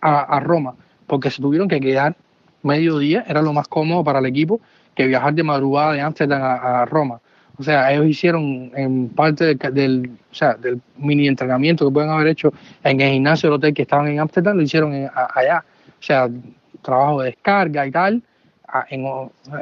a, 0.00 0.36
a 0.36 0.40
Roma, 0.40 0.74
porque 1.06 1.30
se 1.30 1.40
tuvieron 1.40 1.68
que 1.68 1.80
quedar 1.80 2.16
mediodía, 2.62 3.24
era 3.26 3.40
lo 3.40 3.52
más 3.52 3.68
cómodo 3.68 4.04
para 4.04 4.18
el 4.18 4.26
equipo 4.26 4.60
que 4.94 5.06
viajar 5.06 5.32
de 5.32 5.42
madrugada 5.42 5.92
de 5.92 6.00
Ámsterdam 6.00 6.42
a, 6.42 6.82
a 6.82 6.84
Roma. 6.84 7.20
O 7.60 7.62
sea, 7.62 7.92
ellos 7.92 8.06
hicieron 8.06 8.72
en 8.74 9.10
parte 9.10 9.44
del, 9.44 9.58
del, 9.74 10.10
o 10.32 10.34
sea, 10.34 10.54
del 10.54 10.80
mini 10.96 11.28
entrenamiento 11.28 11.86
que 11.86 11.92
pueden 11.92 12.08
haber 12.08 12.28
hecho 12.28 12.54
en 12.82 13.02
el 13.02 13.12
gimnasio 13.12 13.50
del 13.50 13.58
hotel 13.58 13.74
que 13.74 13.82
estaban 13.82 14.08
en 14.08 14.18
Ámsterdam, 14.18 14.56
lo 14.56 14.62
hicieron 14.62 14.94
en, 14.94 15.10
a, 15.14 15.28
allá. 15.34 15.62
O 15.88 16.02
sea, 16.02 16.26
trabajo 16.80 17.20
de 17.20 17.26
descarga 17.26 17.86
y 17.86 17.90
tal. 17.90 18.22
A, 18.66 18.86
en, 18.88 19.04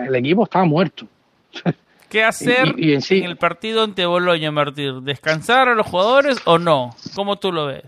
el 0.07 0.14
equipo 0.14 0.44
estaba 0.44 0.64
muerto. 0.64 1.09
¿Qué 2.09 2.22
hacer 2.22 2.74
y, 2.76 2.90
y 2.90 2.94
en, 2.94 3.03
sí, 3.03 3.18
en, 3.18 3.24
el 3.24 3.36
partido 3.36 3.82
ante 3.82 4.07
Boloña, 4.07 4.53
Martín? 4.53 5.05
¿Descansar 5.05 5.68
a 5.68 5.74
los 5.74 5.84
jugadores 5.84 6.40
o 6.44 6.57
no? 6.61 6.90
¿Cómo 7.16 7.40
tú 7.40 7.51
lo 7.51 7.66
ves? 7.66 7.82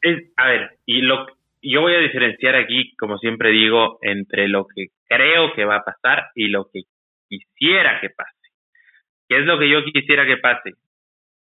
Es, 0.00 0.32
a 0.38 0.46
ver, 0.46 0.78
y 0.86 1.02
lo, 1.02 1.26
yo 1.60 1.82
voy 1.82 1.94
a 1.94 1.98
diferenciar 1.98 2.54
aquí, 2.54 2.96
como 2.96 3.18
siempre 3.18 3.50
digo, 3.50 3.98
entre 4.00 4.48
lo 4.48 4.66
que 4.66 4.86
creo 5.06 5.52
que 5.54 5.66
va 5.66 5.76
a 5.76 5.84
pasar 5.84 6.28
y 6.34 6.48
lo 6.48 6.70
que 6.72 6.84
quisiera 7.28 8.00
que 8.00 8.08
pase. 8.08 8.35
¿Qué 9.28 9.38
es 9.38 9.46
lo 9.46 9.58
que 9.58 9.68
yo 9.68 9.84
quisiera 9.84 10.26
que 10.26 10.36
pase? 10.36 10.74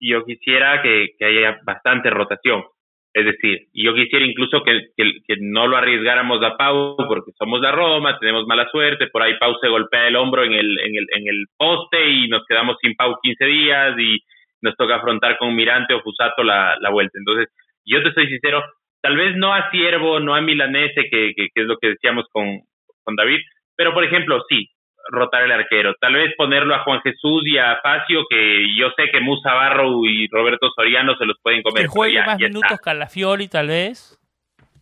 Yo 0.01 0.25
quisiera 0.25 0.83
que, 0.83 1.15
que 1.19 1.25
haya 1.25 1.59
bastante 1.65 2.11
rotación. 2.11 2.65
Es 3.13 3.25
decir, 3.25 3.69
yo 3.73 3.95
quisiera 3.95 4.27
incluso 4.27 4.63
que, 4.65 4.89
que, 4.97 5.05
que, 5.27 5.37
no 5.41 5.69
lo 5.69 5.77
arriesgáramos 5.77 6.43
a 6.43 6.57
Pau 6.57 6.97
porque 6.97 7.31
somos 7.39 7.61
la 7.61 7.71
Roma, 7.71 8.19
tenemos 8.19 8.45
mala 8.47 8.69
suerte, 8.71 9.07
por 9.07 9.23
ahí 9.23 9.39
Pau 9.39 9.55
se 9.61 9.69
golpea 9.69 10.09
el 10.09 10.17
hombro 10.17 10.43
en 10.43 10.53
el, 10.53 11.47
poste 11.57 12.09
y 12.09 12.29
nos 12.29 12.45
quedamos 12.45 12.77
sin 12.83 12.97
Pau 12.97 13.17
15 13.23 13.45
días 13.45 13.95
y 13.99 14.19
nos 14.63 14.75
toca 14.77 14.97
afrontar 14.97 15.39
con 15.39 15.55
Mirante 15.55 15.95
o 15.95 16.03
Fusato 16.03 16.43
la, 16.43 16.77
vuelta. 16.91 17.17
Entonces, 17.17 17.55
yo 17.85 18.03
te 18.03 18.13
soy 18.13 18.27
sincero, 18.27 18.65
tal 19.01 19.17
vez 19.17 19.37
no 19.37 19.55
a 19.55 19.71
Siervo, 19.71 20.19
no 20.19 20.35
a 20.35 20.41
Milanese, 20.41 21.09
que, 21.09 21.35
que, 21.37 21.49
que 21.55 21.63
es 21.63 21.67
lo 21.67 21.79
que 21.79 21.91
decíamos 21.91 22.27
con 22.33 23.17
David, 23.17 23.43
pero 23.77 23.95
por 23.95 24.03
ejemplo, 24.03 24.43
sí, 24.49 24.74
rotar 25.11 25.45
el 25.45 25.53
arquero. 25.53 25.95
Tal 26.01 26.15
vez 26.15 26.35
ponerlo 26.37 26.75
a 26.75 26.81
Juan 26.81 27.01
Jesús 27.03 27.43
y 27.47 27.59
a 27.59 27.79
Facio, 27.83 28.25
que 28.29 28.67
yo 28.77 28.91
sé 28.97 29.11
que 29.11 29.21
Musa 29.21 29.53
Barro 29.55 30.05
y 30.05 30.29
Roberto 30.29 30.71
Soriano 30.75 31.17
se 31.17 31.27
los 31.27 31.37
pueden 31.43 31.63
comer. 31.63 31.83
Que 31.83 31.89
juegue 31.89 32.15
ya, 32.15 32.27
más 32.27 32.39
ya 32.39 32.49
minutos 32.49 32.73
está. 32.73 32.83
Calafiori, 32.83 33.49
tal 33.49 33.69
vez. 33.69 34.19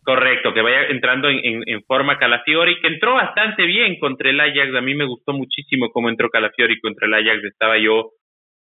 Correcto, 0.04 0.52
que 0.52 0.62
vaya 0.62 0.86
entrando 0.88 1.28
en, 1.28 1.38
en, 1.44 1.62
en, 1.66 1.82
forma 1.84 2.18
Calafiori, 2.18 2.80
que 2.80 2.88
entró 2.88 3.14
bastante 3.14 3.64
bien 3.66 4.00
contra 4.00 4.30
el 4.30 4.40
Ajax. 4.40 4.74
A 4.74 4.80
mí 4.80 4.94
me 4.94 5.04
gustó 5.04 5.32
muchísimo 5.32 5.90
cómo 5.90 6.08
entró 6.08 6.28
Calafiori 6.28 6.80
contra 6.80 7.06
el 7.06 7.14
Ajax. 7.14 7.44
Estaba 7.44 7.78
yo 7.78 8.10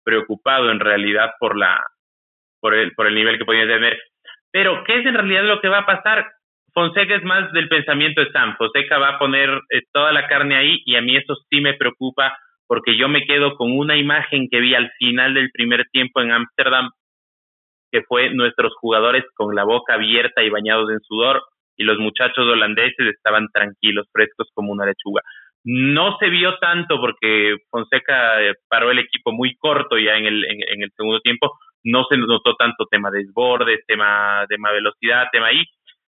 preocupado 0.03 0.69
en 0.71 0.79
realidad 0.79 1.31
por 1.39 1.57
la 1.57 1.81
por 2.59 2.73
el 2.73 2.91
por 2.93 3.07
el 3.07 3.15
nivel 3.15 3.37
que 3.37 3.45
podía 3.45 3.65
tener. 3.65 3.97
Pero 4.51 4.83
¿qué 4.83 4.99
es 4.99 5.05
en 5.05 5.13
realidad 5.13 5.43
lo 5.43 5.61
que 5.61 5.69
va 5.69 5.79
a 5.79 5.85
pasar? 5.85 6.25
Fonseca 6.73 7.15
es 7.15 7.23
más 7.23 7.51
del 7.53 7.67
pensamiento 7.67 8.21
de 8.21 8.31
Sam. 8.31 8.55
Fonseca 8.57 8.97
va 8.97 9.09
a 9.09 9.19
poner 9.19 9.49
eh, 9.69 9.81
toda 9.91 10.11
la 10.11 10.27
carne 10.27 10.55
ahí 10.55 10.81
y 10.85 10.95
a 10.95 11.01
mí 11.01 11.15
eso 11.15 11.35
sí 11.49 11.61
me 11.61 11.73
preocupa 11.73 12.37
porque 12.67 12.95
yo 12.95 13.09
me 13.09 13.25
quedo 13.25 13.55
con 13.55 13.75
una 13.75 13.97
imagen 13.97 14.47
que 14.49 14.59
vi 14.59 14.75
al 14.75 14.91
final 14.99 15.33
del 15.33 15.49
primer 15.51 15.87
tiempo 15.91 16.21
en 16.21 16.31
Ámsterdam, 16.31 16.91
que 17.91 18.03
fue 18.03 18.29
nuestros 18.29 18.73
jugadores 18.79 19.25
con 19.35 19.55
la 19.55 19.63
boca 19.63 19.95
abierta 19.95 20.43
y 20.43 20.51
bañados 20.51 20.91
en 20.91 20.99
sudor, 20.99 21.41
y 21.75 21.83
los 21.83 21.97
muchachos 21.97 22.45
holandeses 22.45 23.07
estaban 23.07 23.47
tranquilos, 23.51 24.05
frescos 24.11 24.49
como 24.53 24.71
una 24.71 24.85
lechuga. 24.85 25.21
No 25.63 26.17
se 26.19 26.29
vio 26.29 26.57
tanto 26.59 26.99
porque 26.99 27.55
Fonseca 27.71 28.41
eh, 28.43 28.53
paró 28.67 28.91
el 28.91 28.99
equipo 28.99 29.31
muy 29.31 29.55
corto 29.55 29.97
ya 29.97 30.15
en 30.17 30.25
el, 30.25 30.45
en, 30.45 30.83
el 30.83 30.91
segundo 30.95 31.21
tiempo, 31.21 31.57
no 31.83 32.03
se 32.09 32.17
notó 32.17 32.55
tanto 32.55 32.85
tema 32.85 33.09
de 33.09 33.19
desbordes, 33.19 33.85
tema, 33.87 34.45
de 34.47 34.57
velocidad, 34.57 35.27
tema 35.31 35.47
ahí, 35.47 35.63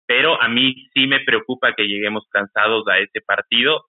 pero 0.06 0.40
a 0.40 0.48
mí 0.48 0.74
sí 0.92 1.06
me 1.06 1.20
preocupa 1.20 1.74
que 1.74 1.86
lleguemos 1.86 2.24
cansados 2.30 2.86
a 2.88 2.98
ese 2.98 3.20
partido, 3.20 3.84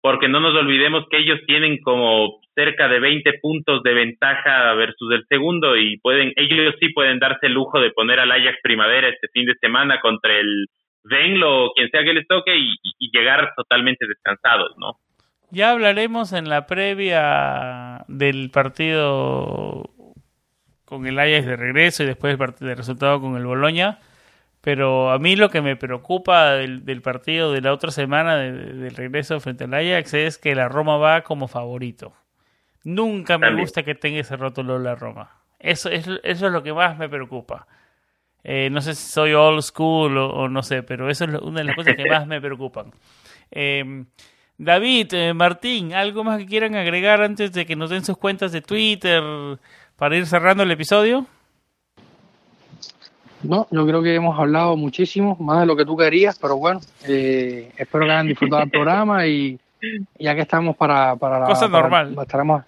porque 0.00 0.28
no 0.28 0.40
nos 0.40 0.54
olvidemos 0.54 1.04
que 1.08 1.18
ellos 1.18 1.38
tienen 1.46 1.78
como 1.80 2.40
cerca 2.54 2.88
de 2.88 3.00
20 3.00 3.38
puntos 3.40 3.82
de 3.82 3.94
ventaja 3.94 4.74
versus 4.74 5.12
el 5.12 5.24
segundo 5.28 5.76
y 5.76 5.98
pueden 5.98 6.32
ellos 6.36 6.74
sí 6.80 6.88
pueden 6.90 7.18
darse 7.18 7.46
el 7.46 7.54
lujo 7.54 7.80
de 7.80 7.92
poner 7.92 8.20
al 8.20 8.30
Ajax 8.30 8.58
Primavera 8.62 9.08
este 9.08 9.28
fin 9.32 9.46
de 9.46 9.54
semana 9.54 10.00
contra 10.00 10.38
el 10.38 10.66
Venlo 11.04 11.66
o 11.66 11.72
quien 11.72 11.88
sea 11.90 12.04
que 12.04 12.12
les 12.12 12.26
toque 12.26 12.56
y, 12.56 12.76
llegar 13.12 13.52
totalmente 13.56 14.06
descansados, 14.06 14.72
¿no? 14.78 14.96
Ya 15.50 15.72
hablaremos 15.72 16.32
en 16.32 16.48
la 16.48 16.66
previa 16.66 18.06
del 18.08 18.50
partido 18.50 19.90
con 20.86 21.06
el 21.06 21.18
Ajax 21.18 21.46
de 21.46 21.56
regreso 21.56 22.02
y 22.02 22.06
después 22.06 22.38
del 22.38 22.76
resultado 22.76 23.20
con 23.20 23.36
el 23.36 23.44
Boloña 23.44 23.98
pero 24.62 25.10
a 25.10 25.18
mí 25.18 25.36
lo 25.36 25.50
que 25.50 25.60
me 25.60 25.76
preocupa 25.76 26.52
del, 26.52 26.84
del 26.84 27.02
partido 27.02 27.52
de 27.52 27.60
la 27.60 27.72
otra 27.72 27.90
semana 27.90 28.36
del 28.36 28.94
regreso 28.94 29.38
frente 29.40 29.64
al 29.64 29.74
Ajax 29.74 30.14
es 30.14 30.38
que 30.38 30.54
la 30.54 30.68
Roma 30.68 30.96
va 30.96 31.22
como 31.22 31.48
favorito. 31.48 32.14
Nunca 32.84 33.38
me 33.38 33.54
gusta 33.54 33.82
que 33.82 33.94
tenga 33.94 34.20
ese 34.20 34.36
rótulo 34.36 34.78
la 34.78 34.94
Roma. 34.94 35.30
Eso, 35.58 35.90
eso, 35.90 36.14
eso 36.22 36.46
es 36.46 36.52
lo 36.52 36.62
que 36.62 36.72
más 36.72 36.96
me 36.96 37.08
preocupa. 37.08 37.66
Eh, 38.44 38.70
no 38.70 38.80
sé 38.80 38.94
si 38.94 39.10
soy 39.10 39.34
old 39.34 39.62
school 39.62 40.16
o, 40.16 40.48
no 40.48 40.62
sé, 40.62 40.82
pero 40.84 41.10
eso 41.10 41.24
es 41.24 41.34
una 41.42 41.60
de 41.60 41.64
las 41.64 41.76
cosas 41.76 41.94
que 41.96 42.04
más 42.08 42.26
me 42.26 42.40
preocupan. 42.40 42.92
Em, 43.50 44.06
David, 44.58 45.12
eh, 45.12 45.34
Martín, 45.34 45.92
¿algo 45.92 46.22
más 46.22 46.38
que 46.38 46.46
quieran 46.46 46.76
agregar 46.76 47.20
antes 47.20 47.52
de 47.52 47.66
que 47.66 47.74
nos 47.74 47.90
den 47.90 48.04
sus 48.04 48.16
cuentas 48.16 48.52
de 48.52 48.60
Twitter 48.62 49.22
para 49.96 50.16
ir 50.16 50.26
cerrando 50.26 50.62
el 50.62 50.70
episodio? 50.70 51.26
No, 53.42 53.66
yo 53.70 53.86
creo 53.86 54.02
que 54.02 54.14
hemos 54.14 54.38
hablado 54.38 54.76
muchísimo, 54.76 55.36
más 55.40 55.60
de 55.60 55.66
lo 55.66 55.76
que 55.76 55.84
tú 55.84 55.96
querías, 55.96 56.38
pero 56.38 56.56
bueno, 56.56 56.80
eh, 57.06 57.72
espero 57.76 58.04
que 58.04 58.12
hayan 58.12 58.28
disfrutado 58.28 58.62
el 58.62 58.70
programa 58.70 59.26
y 59.26 59.58
ya 60.18 60.34
que 60.34 60.42
estamos 60.42 60.76
para... 60.76 61.16
para 61.16 61.40
la, 61.40 61.46
cosa 61.46 61.68
normal. 61.68 62.16
estaremos, 62.20 62.62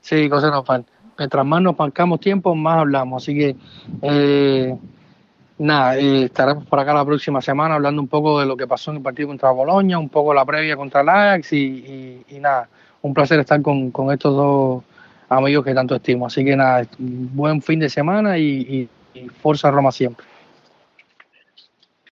sí, 0.00 0.28
cosa 0.28 0.50
normal. 0.50 0.84
Mientras 1.18 1.46
más 1.46 1.62
nos 1.62 1.76
bancamos 1.76 2.20
tiempo, 2.20 2.54
más 2.54 2.78
hablamos. 2.80 3.22
Así 3.22 3.34
que, 3.34 3.56
eh, 4.02 4.76
nada, 5.58 5.96
eh, 5.98 6.24
estaremos 6.24 6.66
por 6.66 6.78
acá 6.78 6.94
la 6.94 7.04
próxima 7.04 7.40
semana 7.40 7.74
hablando 7.74 8.00
un 8.00 8.08
poco 8.08 8.40
de 8.40 8.46
lo 8.46 8.56
que 8.56 8.66
pasó 8.66 8.90
en 8.90 8.98
el 8.98 9.02
partido 9.02 9.28
contra 9.28 9.50
Boloña, 9.50 9.98
un 9.98 10.08
poco 10.08 10.32
la 10.34 10.44
previa 10.44 10.76
contra 10.76 11.00
el 11.02 11.08
Ajax 11.08 11.52
y, 11.52 12.24
nada, 12.40 12.68
un 13.02 13.14
placer 13.14 13.40
estar 13.40 13.60
con, 13.62 13.90
con, 13.90 14.12
estos 14.12 14.34
dos 14.34 14.84
amigos 15.28 15.64
que 15.64 15.74
tanto 15.74 15.94
estimo. 15.94 16.26
Así 16.26 16.44
que 16.44 16.56
nada, 16.56 16.86
buen 16.98 17.62
fin 17.62 17.80
de 17.80 17.88
semana 17.88 18.38
y 18.38 18.44
y 18.44 18.88
Forza 19.40 19.70
Roma 19.70 19.92
siempre. 19.92 20.26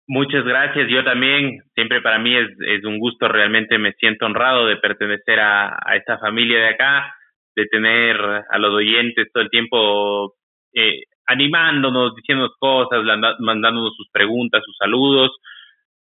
Muchas 0.09 0.45
gracias. 0.45 0.89
Yo 0.89 1.03
también, 1.03 1.63
siempre 1.75 2.01
para 2.01 2.19
mí 2.19 2.37
es, 2.37 2.49
es 2.69 2.85
un 2.85 2.99
gusto, 2.99 3.27
realmente 3.27 3.77
me 3.79 3.93
siento 3.95 4.27
honrado 4.27 4.67
de 4.67 4.77
pertenecer 4.77 5.41
a, 5.41 5.77
esta 5.97 6.19
familia 6.19 6.59
de 6.59 6.69
acá, 6.69 7.13
de 7.57 7.67
tener 7.67 8.17
a 8.17 8.59
los 8.59 8.73
oyentes 8.73 9.29
todo 9.33 9.43
el 9.43 9.51
tiempo 9.51 10.35
eh, 10.73 11.03
animándonos, 11.27 12.15
diciéndonos 12.15 12.55
cosas, 12.59 13.03
mandándonos 13.41 13.97
sus 13.97 14.09
preguntas, 14.11 14.63
sus 14.65 14.77
saludos. 14.77 15.33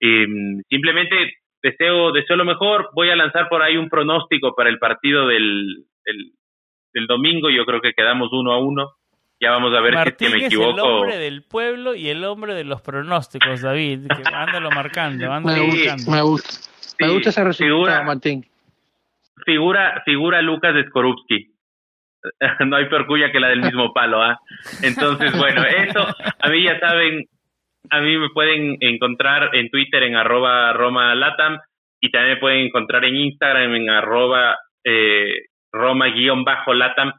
Eh, 0.01 0.27
simplemente 0.69 1.35
deseo, 1.61 2.13
deseo 2.13 2.37
lo 2.37 2.45
mejor. 2.45 2.91
Voy 2.95 3.11
a 3.11 3.17
lanzar 3.17 3.49
por 3.49 3.63
ahí 3.63 3.77
un 3.77 3.89
pronóstico 3.89 4.55
para 4.55 4.71
el 4.71 4.79
partido 4.79 5.27
del, 5.27 5.85
del 6.95 7.07
domingo. 7.09 7.51
Yo 7.51 7.65
creo 7.65 7.81
que 7.81 7.93
quedamos 7.93 8.33
uno 8.33 8.53
a 8.53 8.59
uno. 8.59 8.93
Ya 9.41 9.51
vamos 9.51 9.75
a 9.75 9.81
ver 9.81 10.17
si 10.19 10.29
me 10.29 10.47
equivoco. 10.47 10.71
es 10.71 10.77
el 10.77 10.81
hombre 10.81 11.19
del 11.19 11.43
pueblo 11.43 11.95
y 11.95 12.09
el 12.09 12.25
hombre 12.25 12.55
de 12.55 12.65
los 12.65 12.81
pronósticos, 12.81 13.61
David. 13.61 14.07
Que 14.09 14.23
ándalo 14.35 14.71
marcando, 14.71 15.31
ándalo 15.31 15.63
me, 15.63 15.71
buscando. 15.71 16.11
Me 16.11 16.23
gusta, 16.23 16.71
me 16.99 17.09
gusta 17.11 17.29
ese 17.31 17.45
resultado, 17.45 17.77
figura, 17.77 18.03
Martín. 18.03 18.47
Figura, 19.45 20.03
figura 20.05 20.43
Lucas 20.43 20.75
Skorupski. 20.89 21.53
no 22.67 22.77
hay 22.77 22.87
peor 22.87 23.07
que 23.31 23.41
la 23.41 23.49
del 23.49 23.61
mismo 23.61 23.93
palo, 23.93 24.23
¿ah? 24.23 24.41
Entonces, 24.83 25.37
bueno, 25.37 25.65
eso, 25.65 26.07
a 26.41 26.49
mí 26.49 26.65
ya 26.65 26.79
saben, 26.81 27.27
a 27.91 28.01
mí 28.01 28.17
me 28.17 28.31
pueden 28.31 28.79
encontrar 28.81 29.55
en 29.55 29.71
Twitter 29.71 30.03
en 30.03 30.17
arroba 30.17 30.73
Roma 30.73 31.15
Latam 31.15 31.59
y 32.01 32.11
también 32.11 32.35
me 32.35 32.41
pueden 32.41 32.67
encontrar 32.67 33.05
en 33.05 33.17
Instagram 33.17 33.75
en 33.75 33.91
arroba 33.91 34.57
eh, 34.85 35.47
Roma-Latam 35.73 37.13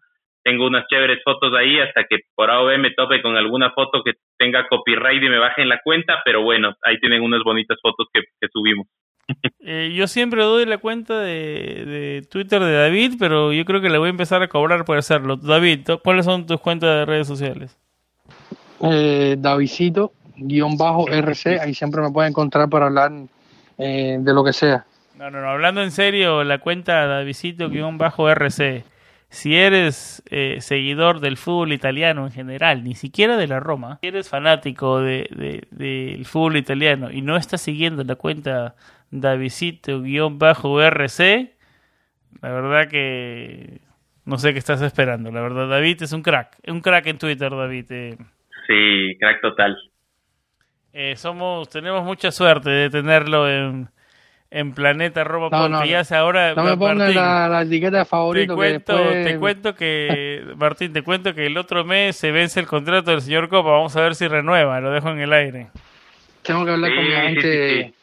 tengo 0.48 0.66
unas 0.66 0.88
chéveres 0.88 1.20
fotos 1.26 1.52
ahí 1.60 1.78
hasta 1.78 2.06
que 2.06 2.20
por 2.34 2.50
AOB 2.50 2.78
me 2.80 2.92
tope 2.92 3.22
con 3.22 3.36
alguna 3.36 3.72
foto 3.72 4.02
que 4.02 4.14
tenga 4.38 4.66
copyright 4.70 5.22
y 5.22 5.28
me 5.28 5.40
baje 5.40 5.62
en 5.62 5.68
la 5.68 5.82
cuenta, 5.84 6.22
pero 6.24 6.42
bueno, 6.42 6.74
ahí 6.84 6.98
tienen 7.02 7.22
unas 7.22 7.44
bonitas 7.44 7.78
fotos 7.82 8.08
que, 8.14 8.22
subimos. 8.52 8.88
Eh, 9.60 9.92
yo 9.94 10.08
siempre 10.08 10.42
doy 10.42 10.66
la 10.66 10.78
cuenta 10.78 11.20
de, 11.20 12.26
Twitter 12.32 12.62
de 12.62 12.72
David, 12.72 13.16
pero 13.20 13.52
yo 13.52 13.66
creo 13.66 13.82
que 13.82 13.90
le 13.90 13.98
voy 13.98 14.08
a 14.08 14.12
empezar 14.12 14.42
a 14.42 14.48
cobrar 14.48 14.86
por 14.86 14.98
hacerlo. 14.98 15.36
David, 15.36 15.82
¿cuáles 16.02 16.24
son 16.24 16.46
tus 16.46 16.62
cuentas 16.62 17.00
de 17.00 17.06
redes 17.06 17.28
sociales? 17.28 17.78
Eh, 18.82 19.36
Davidito, 19.38 20.14
guion 20.38 20.78
bajo 20.78 21.10
RC, 21.10 21.60
ahí 21.60 21.74
siempre 21.74 22.02
me 22.02 22.12
pueden 22.12 22.30
encontrar 22.30 22.70
para 22.70 22.86
hablar 22.86 23.12
eh, 23.78 24.16
de 24.18 24.34
lo 24.34 24.46
que 24.46 24.54
sea. 24.54 24.86
No, 25.18 25.30
no, 25.30 25.42
no, 25.42 25.50
hablando 25.50 25.84
en 25.84 25.92
serio, 25.92 26.46
la 26.46 26.60
cuenta 26.60 27.06
Davidito, 27.06 27.70
guion 27.70 27.98
bajo 27.98 28.30
RC 28.30 28.86
si 29.30 29.58
eres 29.58 30.24
eh, 30.30 30.58
seguidor 30.62 31.20
del 31.20 31.36
fútbol 31.38 31.74
italiano 31.74 32.26
en 32.26 32.32
general, 32.32 32.84
ni 32.84 32.96
siquiera 32.96 33.38
de 33.38 33.46
la 33.48 33.60
Roma, 33.60 34.00
si 34.02 34.08
eres 34.08 34.30
fanático 34.30 35.02
del 35.02 35.68
de, 35.72 36.22
fútbol 36.26 36.58
italiano 36.58 37.12
y 37.12 37.22
no 37.22 37.38
estás 37.38 37.62
siguiendo 37.62 38.04
la 38.04 38.16
cuenta 38.16 38.76
Davidito-RC, 39.12 41.54
la 42.42 42.52
verdad 42.52 42.90
que 42.90 43.80
no 44.26 44.38
sé 44.38 44.54
qué 44.54 44.60
estás 44.60 44.82
esperando. 44.82 45.32
La 45.32 45.42
verdad, 45.42 45.70
David 45.70 46.04
es 46.04 46.12
un 46.12 46.22
crack, 46.22 46.60
un 46.68 46.82
crack 46.82 47.08
en 47.08 47.18
Twitter, 47.18 47.50
David. 47.50 47.86
Eh. 47.90 48.18
Sí, 48.68 49.18
crack 49.20 49.42
total. 49.42 49.78
Eh, 50.92 51.16
somos, 51.16 51.70
tenemos 51.70 52.04
mucha 52.04 52.32
suerte 52.32 52.70
de 52.70 52.90
tenerlo 52.90 53.50
en, 53.50 53.88
en 54.50 54.74
Planeta 54.74 55.24
Roma 55.24 55.50
no, 55.52 55.78
porque 55.78 55.90
ya 55.90 56.04
ahora 56.18 56.54
no 56.56 56.64
me 56.64 56.78
pongas 56.78 57.14
la, 57.14 57.62
etiqueta 57.64 58.00
de 58.00 58.06
favorito 58.06 58.54
te 58.54 58.56
cuento, 58.56 58.98
que 58.98 59.24
te 59.24 59.38
cuento 59.40 59.76
que 59.76 60.44
Martín 60.58 60.94
te 60.94 61.02
cuento 61.02 61.34
que 61.34 61.46
el 61.46 61.58
otro 61.58 61.84
mes 61.84 62.16
se 62.16 62.32
vence 62.32 62.60
el 62.60 62.68
contrato 62.68 63.12
del 63.12 63.22
señor 63.22 63.50
Copa. 63.50 63.72
Vamos 63.72 63.96
a 63.96 64.02
ver 64.02 64.16
si 64.16 64.28
renueva 64.28 64.80
lo 64.80 64.92
dejo 64.92 65.10
en 65.10 65.20
el 65.20 65.34
aire. 65.34 65.68
Tengo 66.44 66.64
que 66.64 66.72
hablar 66.72 66.96
con 66.96 67.04
mi 67.06 67.14
agente 67.14 67.94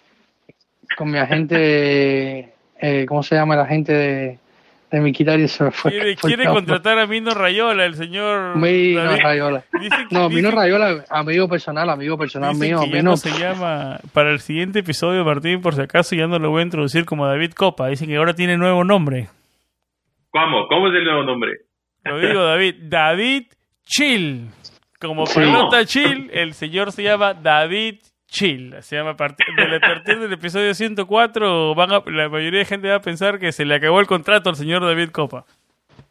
con 0.96 1.10
mi 1.10 1.18
agente 1.18 2.54
eh, 2.80 3.06
cómo 3.06 3.22
se 3.22 3.34
llama 3.34 3.56
la 3.56 3.66
gente 3.66 3.92
de 3.92 4.38
de 4.90 5.48
se 5.48 5.70
fue. 5.70 5.90
Quiere, 5.90 6.16
quiere 6.16 6.46
contratar 6.46 6.98
a 6.98 7.06
Mino 7.06 7.32
Rayola, 7.32 7.84
el 7.84 7.94
señor. 7.94 8.56
Mino 8.56 9.16
Rayola. 9.16 9.64
no, 10.10 10.28
Mino 10.28 10.50
Rayola, 10.50 11.04
amigo 11.10 11.48
personal, 11.48 11.90
amigo 11.90 12.16
personal 12.16 12.54
mío. 12.54 12.80
Que 12.90 13.02
no 13.02 13.16
se 13.16 13.30
llama. 13.38 13.98
Para 14.12 14.30
el 14.30 14.40
siguiente 14.40 14.80
episodio, 14.80 15.24
Martín, 15.24 15.60
por 15.60 15.74
si 15.74 15.82
acaso 15.82 16.14
ya 16.14 16.26
no 16.26 16.38
lo 16.38 16.50
voy 16.50 16.60
a 16.60 16.64
introducir 16.64 17.04
como 17.04 17.26
David 17.26 17.52
Copa. 17.52 17.88
Dicen 17.88 18.08
que 18.08 18.16
ahora 18.16 18.34
tiene 18.34 18.56
nuevo 18.56 18.84
nombre. 18.84 19.28
¿Cómo? 20.30 20.66
¿Cómo 20.68 20.88
es 20.88 20.94
el 20.94 21.04
nuevo 21.04 21.24
nombre? 21.24 21.52
Lo 22.04 22.18
digo, 22.18 22.42
David. 22.44 22.74
David 22.82 23.44
Chill. 23.84 24.48
Como 25.00 25.24
pelota 25.24 25.84
Chill, 25.84 26.30
el 26.32 26.54
señor 26.54 26.92
se 26.92 27.02
llama 27.02 27.34
David 27.34 27.96
chill. 27.96 28.13
Se 28.34 28.96
llama 28.96 29.10
a 29.10 29.16
partir, 29.16 29.46
a 29.48 29.80
partir 29.80 30.18
del 30.18 30.32
episodio 30.32 30.74
104, 30.74 31.74
van 31.76 31.90
la 31.90 32.28
mayoría 32.28 32.58
de 32.58 32.64
gente 32.64 32.88
va 32.88 32.96
a 32.96 33.00
pensar 33.00 33.38
que 33.38 33.52
se 33.52 33.64
le 33.64 33.76
acabó 33.76 34.00
el 34.00 34.08
contrato 34.08 34.50
al 34.50 34.56
señor 34.56 34.82
David 34.82 35.10
Copa. 35.10 35.44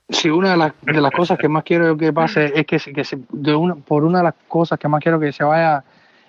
Sí, 0.08 0.30
una 0.30 0.52
de 0.52 0.58
las, 0.58 0.74
de 0.84 1.02
las 1.02 1.12
cosas 1.12 1.38
que 1.38 1.50
más 1.50 1.66
quiero 1.66 1.98
que 1.98 2.14
pase 2.14 2.54
es 2.56 2.66
que, 2.66 2.78
que 2.78 3.04
se, 3.04 3.20
de 3.30 3.54
una, 3.54 3.76
por 3.76 4.06
una 4.06 4.20
de 4.20 4.24
las 4.24 4.36
cosas 4.48 4.80
que 4.80 4.88
más 4.88 5.02
quiero 5.02 5.20
que 5.20 5.34
se 5.34 5.44
vaya 5.44 5.84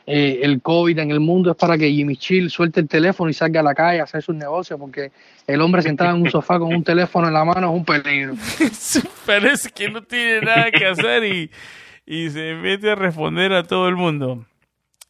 eh, 0.05 0.41
el 0.43 0.61
COVID 0.63 0.99
en 0.99 1.13
el 1.13 1.21
mundo 1.21 1.53
es 1.53 1.57
para 1.57 1.79
que 1.79 1.89
Jimmy 1.89 2.17
Chill 2.17 2.51
suelte 2.51 2.81
el 2.81 2.89
teléfono 2.89 3.31
y 3.31 3.33
salga 3.33 3.61
a 3.61 3.63
la 3.63 3.75
calle 3.75 4.01
a 4.01 4.03
hacer 4.03 4.21
sus 4.21 4.35
negocios, 4.35 4.81
porque 4.81 5.13
el 5.47 5.61
hombre 5.61 5.81
sentado 5.81 6.17
en 6.17 6.23
un 6.23 6.31
sofá 6.31 6.59
con 6.59 6.75
un 6.75 6.83
teléfono 6.83 7.29
en 7.29 7.35
la 7.35 7.45
mano 7.45 7.71
es 7.71 7.77
un 7.77 7.85
peligro. 7.85 8.35
Parece 9.27 9.71
que 9.71 9.89
no 9.89 10.03
tiene 10.03 10.41
nada 10.41 10.73
que 10.73 10.87
hacer 10.87 11.23
y, 11.23 11.51
y 12.05 12.31
se 12.31 12.55
mete 12.55 12.91
a 12.91 12.95
responder 12.97 13.53
a 13.53 13.63
todo 13.63 13.89
el 13.89 13.95
mundo. 13.95 14.45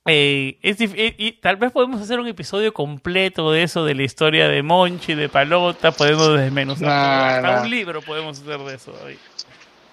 Eh, 0.06 0.59
y, 0.62 1.32
tal 1.32 1.56
vez 1.56 1.72
podemos 1.72 2.01
hacer 2.01 2.20
un 2.20 2.26
episodio 2.26 2.74
completo 2.74 3.51
de 3.51 3.62
eso, 3.62 3.86
de 3.86 3.94
la 3.94 4.02
historia 4.02 4.48
de 4.48 4.62
Monchi, 4.62 5.14
de 5.14 5.31
Palota, 5.31 5.93
podemos 5.93 6.39
desmenuzar. 6.39 7.44
Hasta 7.44 7.62
un 7.62 7.70
libro 7.70 8.02
podemos 8.02 8.39
hacer 8.39 8.59
de 8.59 8.74
eso. 8.74 8.93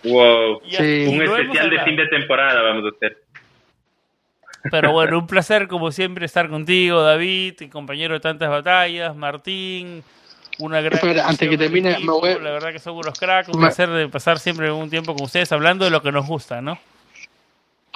Wow, 0.03 0.57
un 0.57 1.21
especial 1.21 1.69
de 1.69 1.79
fin 1.83 1.95
de 1.95 2.07
temporada 2.07 2.61
vamos 2.61 2.91
a 2.91 2.95
hacer. 2.95 3.23
Pero 4.69 4.91
bueno, 4.91 5.19
un 5.19 5.27
placer 5.27 5.67
como 5.67 5.91
siempre 5.91 6.25
estar 6.25 6.49
contigo, 6.49 7.01
David, 7.01 7.53
compañero 7.71 8.13
de 8.13 8.19
tantas 8.19 8.49
batallas, 8.49 9.15
Martín, 9.15 10.03
una 10.59 10.81
gran... 10.81 11.19
antes 11.19 11.49
que 11.49 11.57
termine, 11.57 11.97
La 11.99 12.51
verdad 12.51 12.71
que 12.71 12.79
son 12.79 12.97
unos 12.97 13.17
cracks, 13.17 13.47
un 13.47 13.59
placer 13.59 13.89
de 13.89 14.09
pasar 14.09 14.39
siempre 14.39 14.71
un 14.71 14.89
tiempo 14.89 15.15
con 15.15 15.23
ustedes 15.23 15.51
hablando 15.51 15.85
de 15.85 15.91
lo 15.91 16.01
que 16.01 16.11
nos 16.11 16.27
gusta, 16.27 16.61
¿no? 16.61 16.77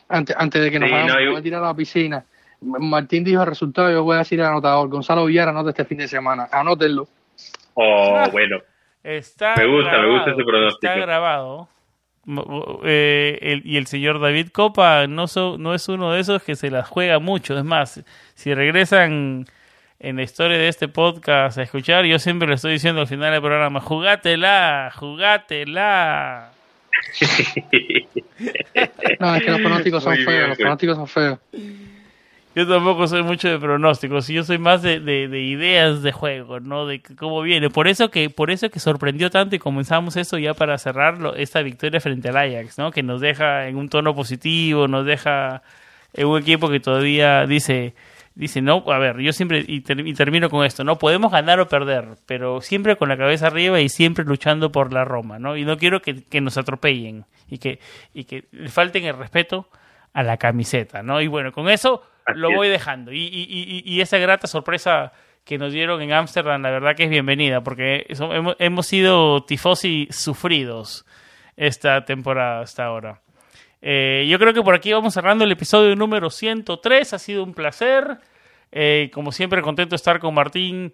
Antes, 0.07 0.35
antes 0.37 0.61
de 0.61 0.71
que 0.71 0.79
nos 0.79 0.91
vayamos 0.91 1.39
a 1.39 1.41
tirar 1.41 1.63
a 1.63 1.67
la 1.67 1.73
piscina, 1.73 2.23
Martín 2.61 3.23
dijo 3.23 3.41
el 3.41 3.47
resultado, 3.47 3.91
yo 3.91 4.03
voy 4.03 4.15
a 4.15 4.19
decir 4.19 4.41
al 4.41 4.47
anotador, 4.47 4.89
Gonzalo 4.89 5.25
Villar 5.25 5.49
anota 5.49 5.69
este 5.69 5.85
fin 5.85 5.97
de 5.97 6.07
semana, 6.07 6.47
anótenlo. 6.51 7.07
Oh, 7.73 8.23
bueno. 8.31 8.59
Está 9.03 9.55
me 9.55 9.67
gusta, 9.67 9.99
me 9.99 10.11
gusta 10.11 10.31
ese 10.31 10.43
pronóstico. 10.43 10.93
Está 10.93 11.05
grabado. 11.05 11.69
Eh, 12.83 13.61
y 13.63 13.77
el 13.77 13.85
señor 13.85 14.19
David 14.19 14.49
Copa 14.49 15.05
no, 15.05 15.25
no 15.59 15.75
es 15.75 15.89
uno 15.89 16.11
de 16.11 16.21
esos 16.21 16.41
que 16.41 16.55
se 16.55 16.71
las 16.71 16.87
juega 16.87 17.19
mucho. 17.19 17.55
Es 17.55 17.63
más, 17.63 18.03
si 18.33 18.53
regresan 18.53 19.45
en 19.99 20.15
la 20.15 20.23
historia 20.23 20.57
de 20.57 20.67
este 20.67 20.87
podcast 20.87 21.59
a 21.59 21.63
escuchar, 21.63 22.05
yo 22.05 22.17
siempre 22.17 22.47
le 22.47 22.55
estoy 22.55 22.73
diciendo 22.73 23.01
al 23.01 23.07
final 23.07 23.31
del 23.31 23.41
programa, 23.41 23.79
jugátela, 23.79 24.91
jugátela. 24.95 26.51
no, 29.19 29.35
es 29.35 29.43
que 29.43 29.51
los 29.51 29.59
pronósticos 29.59 30.03
son 30.03 30.15
feos, 30.17 30.49
los 30.49 30.57
pronósticos 30.57 30.97
son 30.97 31.07
feos. 31.07 31.39
Yo 32.55 32.65
tampoco 32.65 33.05
soy 33.05 33.21
mucho 33.21 33.49
de 33.49 33.59
pronósticos, 33.59 34.29
yo 34.29 34.45
soy 34.45 34.57
más 34.57 34.81
de, 34.81 35.01
de, 35.01 35.41
ideas 35.41 36.01
de 36.01 36.13
juego, 36.13 36.61
¿no? 36.61 36.85
De 36.85 37.01
cómo 37.01 37.41
viene. 37.41 37.69
Por 37.69 37.89
eso 37.89 38.09
que 38.09 38.29
por 38.29 38.49
eso 38.49 38.69
que 38.69 38.79
sorprendió 38.79 39.29
tanto 39.29 39.57
y 39.57 39.59
comenzamos 39.59 40.15
eso 40.15 40.37
ya 40.37 40.53
para 40.53 40.77
cerrarlo, 40.77 41.35
esta 41.35 41.61
victoria 41.61 41.99
frente 41.99 42.29
al 42.29 42.37
Ajax, 42.37 42.77
¿no? 42.77 42.91
Que 42.91 43.03
nos 43.03 43.19
deja 43.19 43.67
en 43.67 43.75
un 43.75 43.89
tono 43.89 44.15
positivo, 44.15 44.87
nos 44.87 45.05
deja 45.05 45.63
en 46.13 46.27
un 46.27 46.39
equipo 46.41 46.69
que 46.69 46.79
todavía 46.79 47.45
dice 47.45 47.93
dice, 48.35 48.61
no, 48.61 48.83
a 48.87 48.99
ver, 48.99 49.19
yo 49.19 49.31
siempre, 49.33 49.63
y, 49.65 49.81
termino 49.81 50.49
con 50.49 50.65
esto, 50.65 50.83
no 50.83 50.97
podemos 50.97 51.31
ganar 51.31 51.59
o 51.59 51.67
perder, 51.67 52.17
pero 52.25 52.61
siempre 52.61 52.97
con 52.97 53.09
la 53.09 53.17
cabeza 53.17 53.47
arriba 53.47 53.79
y 53.79 53.89
siempre 53.89 54.25
luchando 54.25 54.71
por 54.71 54.93
la 54.93 55.05
Roma, 55.05 55.39
¿no? 55.39 55.57
Y 55.57 55.65
no 55.65 55.77
quiero 55.77 56.01
que, 56.01 56.41
nos 56.41 56.57
atropellen 56.57 57.25
y 57.49 57.57
que, 57.57 57.79
y 58.13 58.25
que 58.25 58.43
falten 58.67 59.05
el 59.05 59.17
respeto 59.17 59.69
a 60.13 60.23
la 60.23 60.37
camiseta, 60.37 61.01
¿no? 61.01 61.21
Y 61.21 61.27
bueno, 61.27 61.51
con 61.51 61.69
eso 61.69 62.03
lo 62.33 62.53
voy 62.53 62.67
dejando. 62.67 63.11
Y, 63.11 63.25
y, 63.25 63.83
y, 63.85 64.01
esa 64.01 64.17
grata 64.17 64.47
sorpresa 64.47 65.13
que 65.45 65.57
nos 65.57 65.71
dieron 65.71 66.01
en 66.01 66.11
Ámsterdam, 66.11 66.61
la 66.61 66.71
verdad 66.71 66.95
que 66.95 67.03
es 67.03 67.09
bienvenida, 67.09 67.61
porque 67.61 68.05
hemos, 68.09 68.55
hemos 68.59 68.87
sido 68.87 69.43
tifosi 69.45 70.07
sufridos 70.11 71.05
esta 71.55 72.03
temporada 72.03 72.61
hasta 72.61 72.85
ahora. 72.85 73.21
Eh, 73.87 74.25
yo 74.27 74.39
creo 74.39 74.51
que 74.51 74.63
por 74.63 74.73
aquí 74.73 74.91
vamos 74.91 75.13
cerrando 75.13 75.43
el 75.43 75.51
episodio 75.51 75.95
número 75.95 76.31
103. 76.31 77.13
Ha 77.13 77.19
sido 77.19 77.43
un 77.43 77.53
placer. 77.53 78.17
Eh, 78.71 79.11
como 79.13 79.31
siempre, 79.31 79.61
contento 79.61 79.91
de 79.91 79.97
estar 79.97 80.19
con 80.19 80.33
Martín 80.33 80.91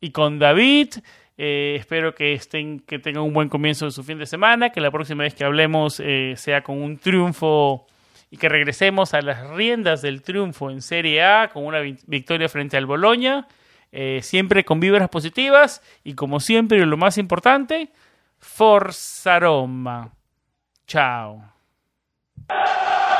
y 0.00 0.10
con 0.10 0.38
David. 0.38 0.94
Eh, 1.36 1.76
espero 1.78 2.14
que 2.14 2.32
estén, 2.32 2.80
que 2.80 2.98
tengan 2.98 3.24
un 3.24 3.34
buen 3.34 3.50
comienzo 3.50 3.84
de 3.84 3.90
su 3.90 4.02
fin 4.02 4.16
de 4.16 4.24
semana, 4.24 4.70
que 4.70 4.80
la 4.80 4.90
próxima 4.90 5.24
vez 5.24 5.34
que 5.34 5.44
hablemos 5.44 6.02
sea 6.36 6.62
con 6.62 6.80
un 6.82 6.96
triunfo 6.96 7.86
y 8.30 8.38
que 8.38 8.48
regresemos 8.48 9.12
a 9.12 9.20
las 9.20 9.50
riendas 9.50 10.00
del 10.00 10.22
triunfo 10.22 10.70
en 10.70 10.80
Serie 10.80 11.22
A 11.22 11.50
con 11.52 11.66
una 11.66 11.80
victoria 12.06 12.48
frente 12.48 12.78
al 12.78 12.86
Boloña, 12.86 13.48
siempre 14.20 14.64
con 14.64 14.80
vibras 14.80 15.10
positivas 15.10 15.82
y 16.04 16.14
como 16.14 16.40
siempre, 16.40 16.84
lo 16.86 16.96
más 16.96 17.18
importante, 17.18 17.90
Forza 18.38 19.38
Roma. 19.38 20.12
Chao. 20.86 21.59
Thank 22.48 23.14
you. 23.14 23.19